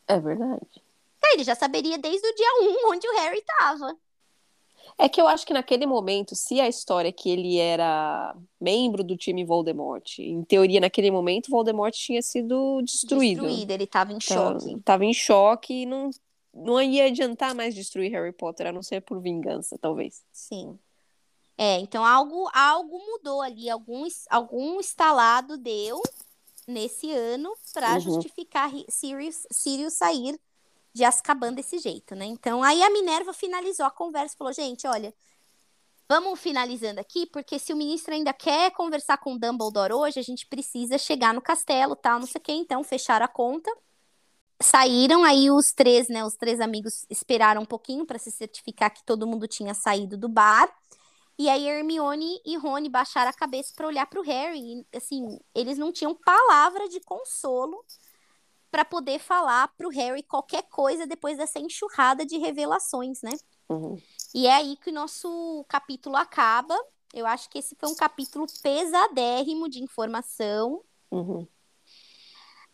É 0.07 0.17
verdade. 0.19 0.81
Aí 1.25 1.33
ele 1.35 1.43
já 1.43 1.55
saberia 1.55 1.97
desde 1.97 2.27
o 2.27 2.35
dia 2.35 2.47
1 2.61 2.91
onde 2.91 3.07
o 3.07 3.15
Harry 3.17 3.41
tava. 3.41 3.97
É 4.97 5.09
que 5.09 5.19
eu 5.19 5.27
acho 5.27 5.45
que 5.45 5.53
naquele 5.53 5.85
momento, 5.85 6.35
se 6.35 6.59
a 6.61 6.67
história 6.67 7.09
é 7.09 7.11
que 7.11 7.29
ele 7.29 7.57
era 7.57 8.35
membro 8.61 9.03
do 9.03 9.17
time 9.17 9.43
Voldemort, 9.43 10.19
em 10.19 10.43
teoria, 10.43 10.79
naquele 10.79 11.09
momento, 11.09 11.49
Voldemort 11.49 11.93
tinha 11.93 12.21
sido 12.21 12.81
destruído. 12.83 13.41
Destruído, 13.41 13.71
ele 13.71 13.87
tava 13.87 14.11
em 14.13 14.17
Então, 14.17 14.59
choque. 14.59 14.81
Tava 14.83 15.05
em 15.05 15.13
choque 15.13 15.73
e 15.81 15.85
não, 15.85 16.09
não 16.53 16.79
ia 16.81 17.05
adiantar 17.05 17.55
mais 17.55 17.73
destruir 17.73 18.11
Harry 18.11 18.31
Potter, 18.33 18.67
a 18.67 18.71
não 18.71 18.83
ser 18.83 19.01
por 19.01 19.19
vingança, 19.19 19.77
talvez. 19.79 20.21
Sim. 20.31 20.77
É, 21.57 21.79
então 21.79 22.03
algo, 22.05 22.49
algo 22.53 22.99
mudou 22.99 23.41
ali, 23.41 23.69
algum, 23.69 24.05
algum 24.29 24.79
estalado 24.79 25.57
deu 25.57 26.01
nesse 26.67 27.11
ano 27.11 27.53
para 27.73 27.93
Uhum. 27.93 27.99
justificar 27.99 28.69
Ri- 28.69 28.85
Sirius, 28.89 29.45
Sirius 29.51 29.93
sair 29.93 30.39
de 30.93 31.03
Azkaban 31.03 31.53
desse 31.53 31.79
jeito, 31.79 32.15
né? 32.15 32.25
Então 32.25 32.63
aí 32.63 32.83
a 32.83 32.89
Minerva 32.89 33.33
finalizou 33.33 33.85
a 33.85 33.91
conversa, 33.91 34.35
e 34.35 34.37
falou, 34.37 34.53
gente, 34.53 34.87
olha, 34.87 35.13
vamos 36.07 36.39
finalizando 36.39 36.99
aqui, 36.99 37.25
porque 37.25 37.57
se 37.57 37.73
o 37.73 37.75
ministro 37.75 38.13
ainda 38.13 38.31
quer 38.31 38.71
conversar 38.71 39.17
com 39.17 39.33
o 39.33 39.39
Dumbledore 39.39 39.93
hoje, 39.93 40.19
a 40.19 40.23
gente 40.23 40.45
precisa 40.45 40.97
chegar 40.97 41.33
no 41.33 41.41
castelo, 41.41 41.95
tal, 41.95 42.19
não 42.19 42.27
sei 42.27 42.39
o 42.39 42.43
quê, 42.43 42.51
então 42.53 42.83
fecharam 42.83 43.25
a 43.25 43.27
conta. 43.27 43.71
Saíram 44.61 45.23
aí 45.23 45.49
os 45.51 45.73
três, 45.73 46.07
né? 46.07 46.23
Os 46.23 46.35
três 46.35 46.61
amigos 46.61 47.05
esperaram 47.09 47.63
um 47.63 47.65
pouquinho 47.65 48.05
para 48.05 48.19
se 48.19 48.31
certificar 48.31 48.93
que 48.93 49.03
todo 49.03 49.27
mundo 49.27 49.47
tinha 49.47 49.73
saído 49.73 50.15
do 50.15 50.29
bar. 50.29 50.73
E 51.37 51.49
aí 51.49 51.67
Hermione 51.67 52.39
e 52.45 52.55
Rony 52.55 52.87
baixaram 52.87 53.29
a 53.29 53.33
cabeça 53.33 53.73
para 53.75 53.87
olhar 53.87 54.05
para 54.05 54.19
o 54.19 54.23
Harry. 54.23 54.85
E, 54.93 54.97
assim, 54.97 55.39
eles 55.53 55.77
não 55.77 55.91
tinham 55.91 56.15
palavra 56.15 56.87
de 56.87 56.99
consolo 57.01 57.83
para 58.73 58.83
poder 58.83 59.19
falar 59.19 59.67
para 59.77 59.85
o 59.85 59.91
Harry 59.91 60.23
qualquer 60.23 60.63
coisa 60.63 61.05
depois 61.05 61.37
dessa 61.37 61.59
enxurrada 61.59 62.25
de 62.25 62.39
revelações, 62.39 63.21
né? 63.21 63.29
Uhum. 63.69 64.01
E 64.33 64.47
é 64.47 64.55
aí 64.55 64.75
que 64.77 64.89
o 64.89 64.93
nosso 64.93 65.63
capítulo 65.69 66.15
acaba. 66.15 66.75
Eu 67.13 67.27
acho 67.27 67.47
que 67.51 67.59
esse 67.59 67.75
foi 67.75 67.87
um 67.87 67.95
capítulo 67.95 68.47
pesadérrimo 68.63 69.69
de 69.69 69.83
informação. 69.83 70.81
Uhum. 71.11 71.47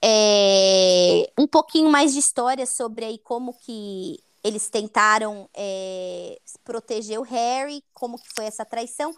É, 0.01 1.29
um 1.37 1.45
pouquinho 1.45 1.89
mais 1.89 2.13
de 2.13 2.19
história 2.19 2.65
sobre 2.65 3.03
aí 3.03 3.17
como 3.17 3.53
que 3.53 4.23
eles 4.41 4.69
tentaram 4.69 5.49
é, 5.53 6.39
proteger 6.63 7.19
o 7.19 7.23
Harry, 7.23 7.83
como 7.93 8.17
que 8.17 8.29
foi 8.33 8.45
essa 8.45 8.63
traição. 8.63 9.13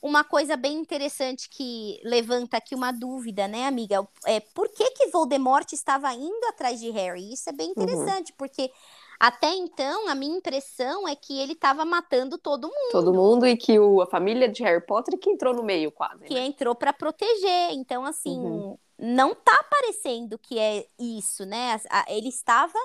Uma 0.00 0.22
coisa 0.22 0.56
bem 0.56 0.78
interessante 0.78 1.48
que 1.50 2.00
levanta 2.04 2.56
aqui 2.56 2.74
uma 2.74 2.92
dúvida, 2.92 3.48
né, 3.48 3.66
amiga? 3.66 4.06
É 4.24 4.38
por 4.40 4.68
que 4.68 4.90
que 4.92 5.08
Voldemort 5.08 5.72
estava 5.72 6.12
indo 6.14 6.46
atrás 6.46 6.78
de 6.78 6.90
Harry? 6.90 7.32
Isso 7.32 7.48
é 7.50 7.52
bem 7.52 7.70
interessante, 7.70 8.32
porque 8.34 8.70
até 9.18 9.52
então 9.52 10.08
a 10.08 10.14
minha 10.14 10.36
impressão 10.36 11.08
é 11.08 11.16
que 11.16 11.40
ele 11.40 11.54
estava 11.54 11.84
matando 11.84 12.38
todo 12.38 12.68
mundo 12.68 12.92
Todo 12.92 13.12
mundo 13.12 13.46
e 13.46 13.56
que 13.56 13.76
o, 13.78 14.00
a 14.00 14.06
família 14.06 14.48
de 14.48 14.62
Harry 14.62 14.84
Potter 14.86 15.18
que 15.18 15.30
entrou 15.30 15.52
no 15.52 15.64
meio, 15.64 15.90
quase. 15.90 16.24
que 16.24 16.34
né? 16.34 16.46
entrou 16.46 16.74
para 16.76 16.92
proteger. 16.92 17.72
Então, 17.72 18.04
assim, 18.04 18.38
Uhum. 18.38 18.78
não 18.96 19.34
tá 19.34 19.64
parecendo 19.68 20.38
que 20.38 20.58
é 20.58 20.86
isso, 20.98 21.44
né? 21.44 21.80
Ele 22.06 22.28
estava 22.28 22.78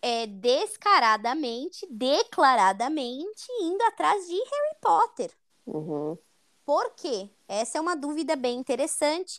é, 0.00 0.26
descaradamente, 0.28 1.86
declaradamente 1.90 3.46
indo 3.60 3.82
atrás 3.82 4.24
de 4.28 4.34
Harry 4.34 4.76
Potter. 4.80 5.30
Uhum. 5.66 6.16
Por 6.64 6.94
quê? 6.94 7.30
Essa 7.48 7.78
é 7.78 7.80
uma 7.80 7.96
dúvida 7.96 8.36
bem 8.36 8.58
interessante. 8.58 9.36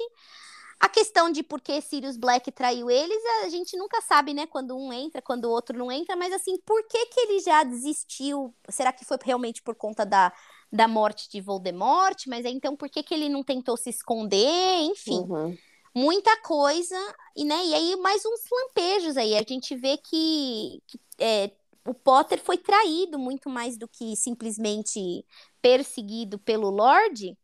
A 0.80 0.90
questão 0.90 1.32
de 1.32 1.42
por 1.42 1.62
que 1.62 1.80
Sirius 1.82 2.18
Black 2.18 2.52
traiu 2.52 2.90
eles, 2.92 3.18
a 3.44 3.50
gente 3.50 3.78
nunca 3.78 4.02
sabe, 4.02 4.34
né? 4.34 4.46
Quando 4.46 4.78
um 4.78 4.92
entra, 4.92 5.22
quando 5.22 5.46
o 5.46 5.50
outro 5.52 5.78
não 5.78 5.92
entra, 5.92 6.16
mas 6.16 6.34
assim, 6.34 6.58
por 6.66 6.84
que 6.88 7.06
que 7.08 7.20
ele 7.22 7.40
já 7.40 7.64
desistiu? 7.64 8.54
Será 8.70 8.92
que 8.92 9.06
foi 9.06 9.18
realmente 9.24 9.62
por 9.64 9.76
conta 9.76 10.06
da, 10.06 10.34
da 10.72 10.88
morte 10.88 11.30
de 11.30 11.42
Voldemort? 11.42 12.26
Mas 12.28 12.46
aí, 12.46 12.54
então, 12.54 12.76
por 12.76 12.90
que 12.90 13.02
que 13.04 13.14
ele 13.14 13.30
não 13.30 13.44
tentou 13.44 13.78
se 13.78 13.90
esconder? 13.90 14.82
Enfim, 14.82 15.30
Uhum. 15.30 15.58
muita 15.96 16.36
coisa, 16.42 16.96
e, 17.36 17.46
né, 17.46 17.66
e 17.66 17.74
aí 17.74 17.96
mais 17.98 18.24
uns 18.26 18.42
lampejos 18.52 19.18
aí, 19.18 19.36
a 19.36 19.44
gente 19.48 19.76
vê 19.76 19.98
que, 19.98 20.82
que, 20.88 21.00
é, 21.20 21.52
o 21.86 21.94
Potter 21.94 22.42
foi 22.42 22.58
traído 22.58 23.18
muito 23.20 23.50
mais 23.50 23.78
do 23.78 23.88
que 23.88 24.16
simplesmente 24.16 25.26
perseguido 25.62 26.40
pelo 26.40 26.70
Lorde, 26.70 27.38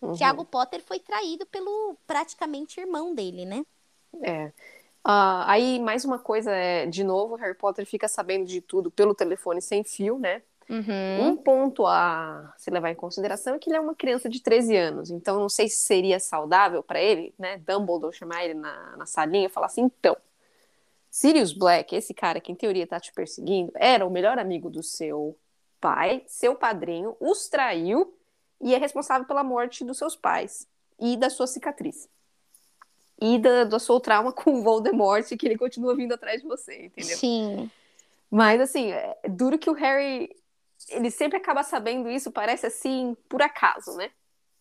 Uhum. 0.00 0.12
Tiago 0.12 0.44
Potter 0.44 0.82
foi 0.82 0.98
traído 0.98 1.46
pelo 1.46 1.96
praticamente 2.06 2.80
irmão 2.80 3.14
dele, 3.14 3.44
né? 3.44 3.64
É. 4.22 4.52
Ah, 5.02 5.50
aí, 5.50 5.78
mais 5.78 6.04
uma 6.04 6.18
coisa 6.18 6.50
é, 6.50 6.86
de 6.86 7.04
novo, 7.04 7.36
Harry 7.36 7.54
Potter 7.54 7.86
fica 7.86 8.08
sabendo 8.08 8.44
de 8.44 8.60
tudo 8.60 8.90
pelo 8.90 9.14
telefone 9.14 9.62
sem 9.62 9.84
fio, 9.84 10.18
né? 10.18 10.42
Uhum. 10.68 11.28
Um 11.28 11.36
ponto 11.36 11.86
a 11.86 12.52
se 12.58 12.70
levar 12.70 12.90
em 12.90 12.94
consideração 12.96 13.54
é 13.54 13.58
que 13.58 13.70
ele 13.70 13.76
é 13.76 13.80
uma 13.80 13.94
criança 13.94 14.28
de 14.28 14.40
13 14.42 14.76
anos, 14.76 15.10
então 15.10 15.38
não 15.38 15.48
sei 15.48 15.68
se 15.68 15.76
seria 15.76 16.18
saudável 16.18 16.82
para 16.82 17.00
ele, 17.00 17.32
né? 17.38 17.58
Dumbledore 17.58 18.14
chamar 18.14 18.44
ele 18.44 18.54
na, 18.54 18.96
na 18.96 19.06
salinha 19.06 19.46
e 19.46 19.50
falar 19.50 19.66
assim: 19.66 19.82
então, 19.82 20.16
Sirius 21.16 21.54
Black, 21.54 21.96
esse 21.96 22.12
cara 22.12 22.38
que 22.42 22.52
em 22.52 22.54
teoria 22.54 22.86
tá 22.86 23.00
te 23.00 23.10
perseguindo, 23.10 23.72
era 23.76 24.04
o 24.04 24.10
melhor 24.10 24.38
amigo 24.38 24.68
do 24.68 24.82
seu 24.82 25.34
pai, 25.80 26.22
seu 26.26 26.54
padrinho, 26.54 27.16
os 27.18 27.48
traiu 27.48 28.14
e 28.60 28.74
é 28.74 28.76
responsável 28.76 29.26
pela 29.26 29.42
morte 29.42 29.82
dos 29.82 29.96
seus 29.96 30.14
pais 30.14 30.68
e 31.00 31.16
da 31.16 31.30
sua 31.30 31.46
cicatriz. 31.46 32.06
E 33.18 33.38
da, 33.38 33.64
do 33.64 33.80
seu 33.80 33.98
trauma 33.98 34.30
com 34.30 34.60
o 34.60 34.62
Voldemort, 34.62 35.26
que 35.38 35.46
ele 35.46 35.56
continua 35.56 35.96
vindo 35.96 36.12
atrás 36.12 36.42
de 36.42 36.46
você, 36.46 36.84
entendeu? 36.84 37.16
Sim. 37.16 37.70
Mas, 38.30 38.60
assim, 38.60 38.90
é 38.90 39.16
duro 39.26 39.56
que 39.56 39.70
o 39.70 39.72
Harry, 39.72 40.36
ele 40.90 41.10
sempre 41.10 41.38
acaba 41.38 41.62
sabendo 41.62 42.10
isso, 42.10 42.30
parece 42.30 42.66
assim, 42.66 43.16
por 43.26 43.40
acaso, 43.40 43.96
né? 43.96 44.10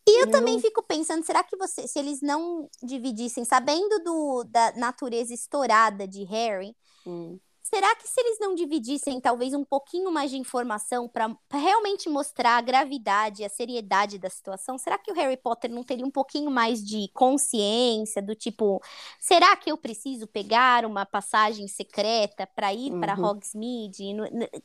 E 0.08 0.22
eu 0.22 0.30
também 0.30 0.60
fico 0.60 0.84
pensando, 0.84 1.26
será 1.26 1.44
que 1.44 1.58
você, 1.58 1.88
se 1.88 1.98
eles 1.98 2.22
não 2.22 2.70
dividissem, 2.84 3.44
sabendo 3.44 4.04
do, 4.04 4.44
da 4.44 4.72
natureza 4.74 5.34
estourada 5.34 6.08
de 6.08 6.24
Harry, 6.26 6.76
hum. 7.08 7.40
será 7.64 7.96
que 7.96 8.08
se 8.08 8.22
eles 8.22 8.38
não 8.40 8.54
dividissem 8.54 9.20
talvez 9.20 9.56
um 9.56 9.66
pouquinho 9.66 10.12
mais 10.12 10.30
de 10.30 10.38
informação 10.38 11.10
para 11.10 11.36
realmente 11.52 12.08
mostrar 12.08 12.58
a 12.58 12.62
gravidade, 12.62 13.44
a 13.44 13.50
seriedade 13.50 14.20
da 14.20 14.30
situação, 14.30 14.78
será 14.78 15.00
que 15.00 15.12
o 15.12 15.16
Harry 15.16 15.38
Potter 15.38 15.72
não 15.72 15.84
teria 15.84 16.06
um 16.06 16.12
pouquinho 16.12 16.52
mais 16.52 16.86
de 16.86 17.10
consciência 17.12 18.22
do 18.22 18.36
tipo, 18.36 18.80
será 19.20 19.56
que 19.56 19.72
eu 19.72 19.78
preciso 19.78 20.28
pegar 20.28 20.86
uma 20.86 21.04
passagem 21.04 21.68
secreta 21.68 22.46
para 22.46 22.72
ir 22.72 22.94
uhum. 22.94 23.00
para 23.00 23.16
Hogsmeade 23.16 24.04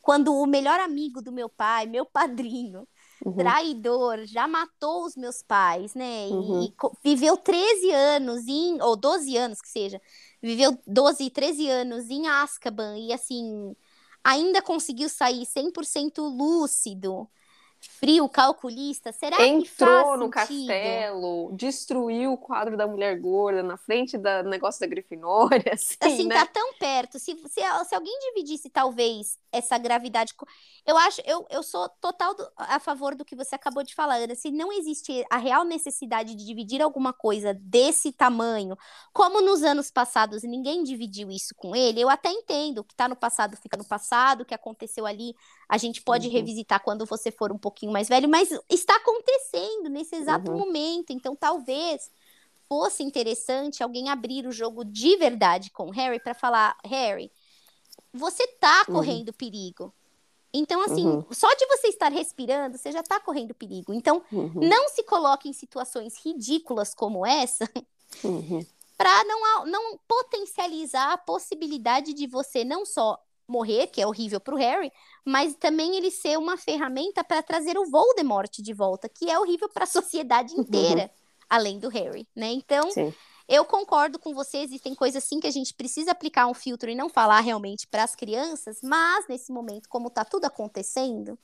quando 0.03 0.35
o 0.35 0.45
melhor 0.45 0.79
amigo 0.79 1.19
do 1.19 1.31
meu 1.31 1.49
pai, 1.49 1.87
meu 1.87 2.05
padrinho, 2.05 2.87
uhum. 3.25 3.35
traidor, 3.35 4.25
já 4.25 4.47
matou 4.47 5.05
os 5.05 5.15
meus 5.15 5.41
pais, 5.41 5.93
né? 5.93 6.27
Uhum. 6.27 6.63
E, 6.63 6.73
viveu 7.03 7.37
13 7.37 7.91
anos 7.91 8.47
em, 8.47 8.81
ou 8.81 8.95
12 8.95 9.37
anos 9.37 9.61
que 9.61 9.69
seja, 9.69 10.01
viveu 10.41 10.77
12, 10.85 11.29
13 11.29 11.69
anos 11.69 12.09
em 12.09 12.27
Azkaban 12.27 12.97
e 12.97 13.13
assim, 13.13 13.75
ainda 14.23 14.61
conseguiu 14.61 15.09
sair 15.09 15.45
100% 15.45 16.19
lúcido 16.19 17.27
frio, 17.89 18.27
calculista, 18.29 19.11
será 19.11 19.45
Entrou 19.45 19.61
que 19.61 19.69
Entrou 19.71 20.17
no 20.17 20.29
castelo, 20.29 21.51
destruiu 21.53 22.33
o 22.33 22.37
quadro 22.37 22.77
da 22.77 22.85
mulher 22.85 23.19
gorda 23.19 23.63
na 23.63 23.77
frente 23.77 24.17
do 24.17 24.43
negócio 24.43 24.79
da 24.81 24.87
Grifinória, 24.87 25.63
assim, 25.73 25.97
assim 25.99 26.27
né? 26.27 26.35
tá 26.35 26.45
tão 26.45 26.73
perto. 26.75 27.17
Se, 27.17 27.35
se, 27.47 27.61
se 27.85 27.95
alguém 27.95 28.17
dividisse, 28.19 28.69
talvez, 28.69 29.37
essa 29.51 29.77
gravidade... 29.77 30.33
Eu 30.85 30.97
acho, 30.97 31.21
eu, 31.25 31.45
eu 31.49 31.61
sou 31.61 31.87
total 32.01 32.33
do, 32.33 32.47
a 32.57 32.79
favor 32.79 33.13
do 33.13 33.23
que 33.23 33.35
você 33.35 33.53
acabou 33.55 33.83
de 33.83 33.93
falar, 33.93 34.15
Ana. 34.15 34.33
Se 34.33 34.49
não 34.49 34.71
existe 34.71 35.23
a 35.29 35.37
real 35.37 35.63
necessidade 35.63 36.33
de 36.33 36.45
dividir 36.45 36.81
alguma 36.81 37.13
coisa 37.13 37.53
desse 37.53 38.11
tamanho, 38.11 38.75
como 39.13 39.41
nos 39.41 39.61
anos 39.61 39.91
passados 39.91 40.41
ninguém 40.41 40.83
dividiu 40.83 41.29
isso 41.29 41.53
com 41.55 41.75
ele, 41.75 42.01
eu 42.01 42.09
até 42.09 42.31
entendo. 42.31 42.83
Que 42.83 42.95
tá 42.95 43.07
no 43.07 43.15
passado 43.15 43.55
fica 43.57 43.77
no 43.77 43.85
passado, 43.85 44.41
o 44.41 44.45
que 44.45 44.55
aconteceu 44.55 45.05
ali 45.05 45.35
a 45.71 45.77
gente 45.77 46.01
pode 46.01 46.27
uhum. 46.27 46.33
revisitar 46.33 46.83
quando 46.83 47.05
você 47.05 47.31
for 47.31 47.49
um 47.49 47.57
pouquinho 47.57 47.93
mais 47.93 48.09
velho, 48.09 48.27
mas 48.27 48.51
está 48.69 48.93
acontecendo 48.97 49.89
nesse 49.89 50.17
exato 50.17 50.51
uhum. 50.51 50.57
momento. 50.57 51.11
Então, 51.11 51.33
talvez 51.33 52.11
fosse 52.67 53.01
interessante 53.03 53.81
alguém 53.81 54.09
abrir 54.09 54.45
o 54.45 54.51
jogo 54.51 54.83
de 54.83 55.15
verdade 55.15 55.71
com 55.71 55.87
o 55.87 55.91
Harry 55.91 56.19
para 56.19 56.33
falar: 56.33 56.77
Harry, 56.83 57.31
você 58.11 58.45
tá 58.59 58.83
uhum. 58.89 58.95
correndo 58.95 59.31
perigo. 59.31 59.93
Então, 60.53 60.81
assim, 60.81 61.07
uhum. 61.07 61.25
só 61.31 61.47
de 61.55 61.65
você 61.67 61.87
estar 61.87 62.11
respirando, 62.11 62.77
você 62.77 62.91
já 62.91 62.99
está 62.99 63.17
correndo 63.21 63.55
perigo. 63.55 63.93
Então, 63.93 64.21
uhum. 64.29 64.51
não 64.55 64.89
se 64.89 65.03
coloque 65.03 65.47
em 65.47 65.53
situações 65.53 66.17
ridículas 66.21 66.93
como 66.93 67.25
essa 67.25 67.63
uhum. 68.21 68.59
para 68.97 69.23
não, 69.23 69.65
não 69.67 69.97
potencializar 70.05 71.13
a 71.13 71.17
possibilidade 71.17 72.13
de 72.13 72.27
você 72.27 72.65
não 72.65 72.85
só 72.85 73.17
morrer, 73.51 73.87
que 73.87 74.01
é 74.01 74.07
horrível 74.07 74.39
para 74.39 74.55
o 74.55 74.57
Harry, 74.57 74.91
mas 75.25 75.53
também 75.55 75.95
ele 75.95 76.09
ser 76.09 76.37
uma 76.37 76.57
ferramenta 76.57 77.23
para 77.23 77.43
trazer 77.43 77.77
o 77.77 77.85
Voldemort 77.85 78.51
de 78.59 78.73
volta, 78.73 79.09
que 79.09 79.29
é 79.29 79.37
horrível 79.37 79.69
para 79.69 79.83
a 79.83 79.87
sociedade 79.87 80.53
inteira, 80.53 81.03
uhum. 81.03 81.09
além 81.49 81.77
do 81.77 81.89
Harry, 81.89 82.27
né? 82.35 82.51
Então, 82.51 82.89
Sim. 82.91 83.13
eu 83.47 83.65
concordo 83.65 84.17
com 84.17 84.33
você, 84.33 84.59
existem 84.59 84.95
coisas 84.95 85.23
sim 85.23 85.39
que 85.39 85.47
a 85.47 85.51
gente 85.51 85.73
precisa 85.73 86.11
aplicar 86.11 86.47
um 86.47 86.53
filtro 86.53 86.89
e 86.89 86.95
não 86.95 87.09
falar 87.09 87.41
realmente 87.41 87.85
para 87.85 88.03
as 88.03 88.15
crianças, 88.15 88.79
mas 88.81 89.27
nesse 89.27 89.51
momento, 89.51 89.89
como 89.89 90.07
está 90.07 90.23
tudo 90.23 90.45
acontecendo, 90.45 91.37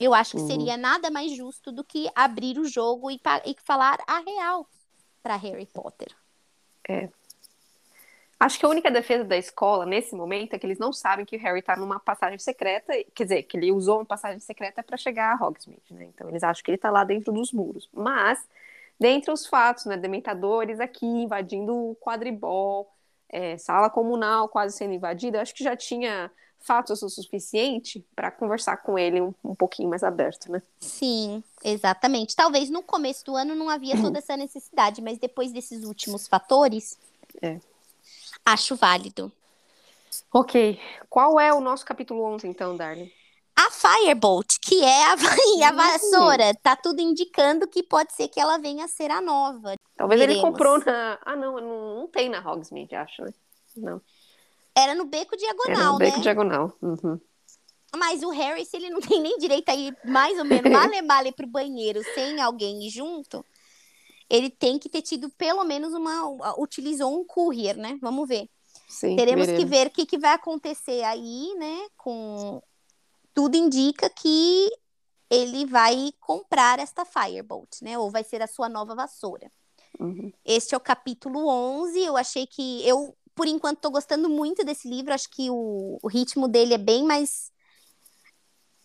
eu 0.00 0.12
acho 0.12 0.32
que 0.32 0.42
uhum. 0.42 0.46
seria 0.46 0.76
nada 0.76 1.10
mais 1.10 1.32
justo 1.36 1.70
do 1.70 1.84
que 1.84 2.10
abrir 2.14 2.58
o 2.58 2.66
jogo 2.66 3.10
e, 3.10 3.20
e 3.46 3.56
falar 3.62 3.98
a 4.06 4.18
real 4.18 4.66
para 5.22 5.36
Harry 5.36 5.66
Potter. 5.66 6.14
É, 6.88 7.08
Acho 8.44 8.58
que 8.58 8.66
a 8.66 8.68
única 8.68 8.90
defesa 8.90 9.24
da 9.24 9.38
escola 9.38 9.86
nesse 9.86 10.14
momento 10.14 10.52
é 10.52 10.58
que 10.58 10.66
eles 10.66 10.78
não 10.78 10.92
sabem 10.92 11.24
que 11.24 11.34
o 11.34 11.40
Harry 11.40 11.62
tá 11.62 11.76
numa 11.76 11.98
passagem 11.98 12.38
secreta, 12.38 12.92
quer 13.14 13.22
dizer, 13.22 13.42
que 13.44 13.56
ele 13.56 13.72
usou 13.72 13.96
uma 14.00 14.04
passagem 14.04 14.38
secreta 14.38 14.82
para 14.82 14.98
chegar 14.98 15.32
a 15.32 15.46
Hogsmeade, 15.46 15.94
né? 15.94 16.10
Então 16.14 16.28
eles 16.28 16.42
acham 16.42 16.62
que 16.62 16.70
ele 16.70 16.76
tá 16.76 16.90
lá 16.90 17.04
dentro 17.04 17.32
dos 17.32 17.52
muros. 17.52 17.88
Mas, 17.90 18.38
dentre 19.00 19.32
os 19.32 19.46
fatos, 19.46 19.86
né, 19.86 19.96
dementadores 19.96 20.78
aqui 20.78 21.06
invadindo 21.06 21.74
o 21.74 21.96
quadribol, 21.96 22.92
é, 23.30 23.56
sala 23.56 23.88
comunal 23.88 24.46
quase 24.46 24.76
sendo 24.76 24.92
invadida, 24.92 25.40
acho 25.40 25.54
que 25.54 25.64
já 25.64 25.74
tinha 25.74 26.30
fatos 26.60 27.00
o 27.00 27.08
suficiente 27.08 28.04
para 28.14 28.30
conversar 28.30 28.76
com 28.76 28.98
ele 28.98 29.22
um, 29.22 29.32
um, 29.42 29.54
pouquinho 29.54 29.88
mais 29.88 30.04
aberto, 30.04 30.52
né? 30.52 30.60
Sim, 30.80 31.42
exatamente. 31.64 32.36
Talvez 32.36 32.68
no 32.68 32.82
começo 32.82 33.24
do 33.24 33.36
ano 33.36 33.54
não 33.54 33.70
havia 33.70 33.98
toda 34.02 34.18
essa 34.18 34.36
necessidade, 34.36 35.00
mas 35.00 35.16
depois 35.16 35.50
desses 35.50 35.82
últimos 35.84 36.28
fatores, 36.28 36.98
é. 37.40 37.58
Acho 38.44 38.76
válido. 38.76 39.32
Ok. 40.32 40.78
Qual 41.08 41.40
é 41.40 41.52
o 41.52 41.60
nosso 41.60 41.84
capítulo 41.84 42.22
11, 42.24 42.46
então, 42.46 42.76
Darling? 42.76 43.10
A 43.56 43.70
Firebolt, 43.70 44.58
que 44.60 44.82
é 44.82 45.04
a, 45.04 45.12
a 45.12 45.72
vassoura, 45.72 46.52
tá 46.60 46.74
tudo 46.74 47.00
indicando 47.00 47.68
que 47.68 47.82
pode 47.82 48.12
ser 48.12 48.28
que 48.28 48.40
ela 48.40 48.58
venha 48.58 48.84
a 48.84 48.88
ser 48.88 49.10
a 49.10 49.20
nova. 49.20 49.74
Talvez 49.96 50.20
Veremos. 50.20 50.42
ele 50.42 50.50
comprou 50.50 50.78
na. 50.84 51.18
Ah, 51.24 51.36
não, 51.36 51.60
não, 51.60 51.94
não 52.00 52.08
tem 52.08 52.28
na 52.28 52.40
Hogsmeade, 52.40 52.96
acho, 52.96 53.22
né? 53.22 53.32
Não. 53.76 54.00
Era 54.76 54.94
no 54.94 55.04
beco 55.04 55.36
diagonal, 55.36 55.76
Era 55.76 55.92
no 55.92 55.98
beco 55.98 56.16
né? 56.16 56.22
diagonal. 56.22 56.76
Uhum. 56.82 57.20
Mas 57.96 58.24
o 58.24 58.30
Harry, 58.30 58.64
se 58.66 58.76
ele 58.76 58.90
não 58.90 59.00
tem 59.00 59.20
nem 59.20 59.38
direito 59.38 59.68
a 59.68 59.74
ir 59.74 59.96
mais 60.04 60.36
ou 60.36 60.44
menos 60.44 60.64
male 60.72 61.00
male 61.02 61.32
pro 61.32 61.46
banheiro 61.46 62.02
sem 62.12 62.40
alguém 62.40 62.84
ir 62.84 62.90
junto, 62.90 63.44
ele 64.34 64.50
tem 64.50 64.80
que 64.80 64.88
ter 64.88 65.00
tido 65.00 65.30
pelo 65.30 65.62
menos 65.62 65.94
uma. 65.94 66.58
Utilizou 66.58 67.20
um 67.20 67.24
courier, 67.24 67.76
né? 67.76 67.96
Vamos 68.00 68.26
ver. 68.26 68.50
Sim, 68.88 69.14
Teremos 69.14 69.46
veremos. 69.46 69.64
que 69.64 69.70
ver 69.70 69.86
o 69.86 69.90
que, 69.90 70.04
que 70.04 70.18
vai 70.18 70.32
acontecer 70.32 71.04
aí, 71.04 71.54
né? 71.56 71.86
Com. 71.96 72.60
Tudo 73.32 73.56
indica 73.56 74.10
que 74.10 74.70
ele 75.30 75.64
vai 75.66 76.12
comprar 76.20 76.80
esta 76.80 77.04
Firebolt, 77.04 77.80
né? 77.80 77.96
Ou 77.96 78.10
vai 78.10 78.24
ser 78.24 78.42
a 78.42 78.48
sua 78.48 78.68
nova 78.68 78.94
vassoura. 78.96 79.50
Uhum. 80.00 80.32
Este 80.44 80.74
é 80.74 80.76
o 80.76 80.80
capítulo 80.80 81.46
11. 81.46 82.00
Eu 82.00 82.16
achei 82.16 82.44
que. 82.44 82.86
Eu, 82.86 83.16
por 83.36 83.46
enquanto, 83.46 83.76
estou 83.76 83.92
gostando 83.92 84.28
muito 84.28 84.64
desse 84.64 84.88
livro. 84.88 85.14
Acho 85.14 85.30
que 85.30 85.48
o, 85.48 85.98
o 86.02 86.08
ritmo 86.08 86.48
dele 86.48 86.74
é 86.74 86.78
bem 86.78 87.04
mais 87.04 87.52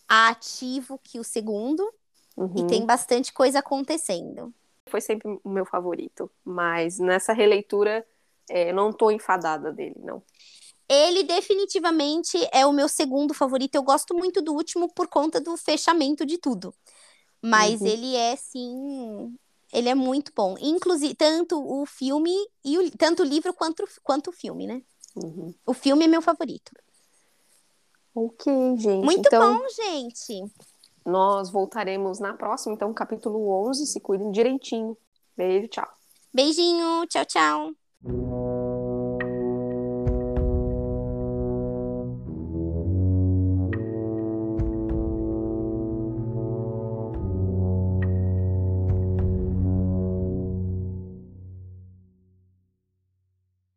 ativo 0.08 1.00
que 1.04 1.20
o 1.20 1.24
segundo. 1.24 1.92
Uhum. 2.38 2.54
E 2.56 2.68
tem 2.68 2.86
bastante 2.86 3.34
coisa 3.34 3.60
acontecendo 3.60 4.54
foi 4.90 5.02
sempre 5.02 5.40
o 5.44 5.50
meu 5.50 5.66
favorito. 5.66 6.30
Mas 6.44 7.00
nessa 7.00 7.34
releitura, 7.34 8.06
é, 8.50 8.74
não 8.74 8.92
tô 8.92 9.12
enfadada 9.12 9.72
dele, 9.72 9.96
não. 10.00 10.22
Ele 10.90 11.24
definitivamente 11.24 12.38
é 12.52 12.66
o 12.66 12.74
meu 12.74 12.90
segundo 12.90 13.34
favorito. 13.34 13.76
Eu 13.76 13.84
gosto 13.84 14.16
muito 14.16 14.42
do 14.42 14.54
último 14.54 14.92
por 14.92 15.08
conta 15.08 15.40
do 15.40 15.56
fechamento 15.56 16.26
de 16.26 16.40
tudo. 16.40 16.74
Mas 17.42 17.80
uhum. 17.80 17.88
ele 17.88 18.16
é, 18.16 18.36
sim. 18.36 19.38
Ele 19.72 19.88
é 19.88 19.96
muito 19.96 20.32
bom. 20.36 20.56
Inclusive, 20.60 21.14
tanto 21.14 21.62
o 21.64 21.86
filme, 21.86 22.34
e 22.66 22.78
o, 22.78 22.92
tanto 22.98 23.22
o 23.22 23.26
livro 23.26 23.54
quanto, 23.54 23.88
quanto 24.04 24.32
o 24.32 24.34
filme, 24.34 24.66
né? 24.66 24.82
Uhum. 25.16 25.54
O 25.66 25.74
filme 25.74 26.06
é 26.06 26.08
meu 26.08 26.22
favorito. 26.22 26.72
Ok, 28.16 28.52
gente. 28.78 29.06
Muito 29.06 29.28
então... 29.28 29.58
bom, 29.58 29.66
gente. 29.70 30.52
Nós 31.06 31.50
voltaremos 31.52 32.20
na 32.20 32.34
próxima, 32.34 32.74
então, 32.74 32.94
capítulo 32.94 33.50
11. 33.68 33.86
Se 33.88 34.00
cuidem 34.00 34.32
direitinho. 34.32 34.98
Beijo, 35.36 35.68
tchau. 35.68 35.88
Beijinho, 36.34 37.06
tchau, 37.08 37.26
tchau. 37.26 38.59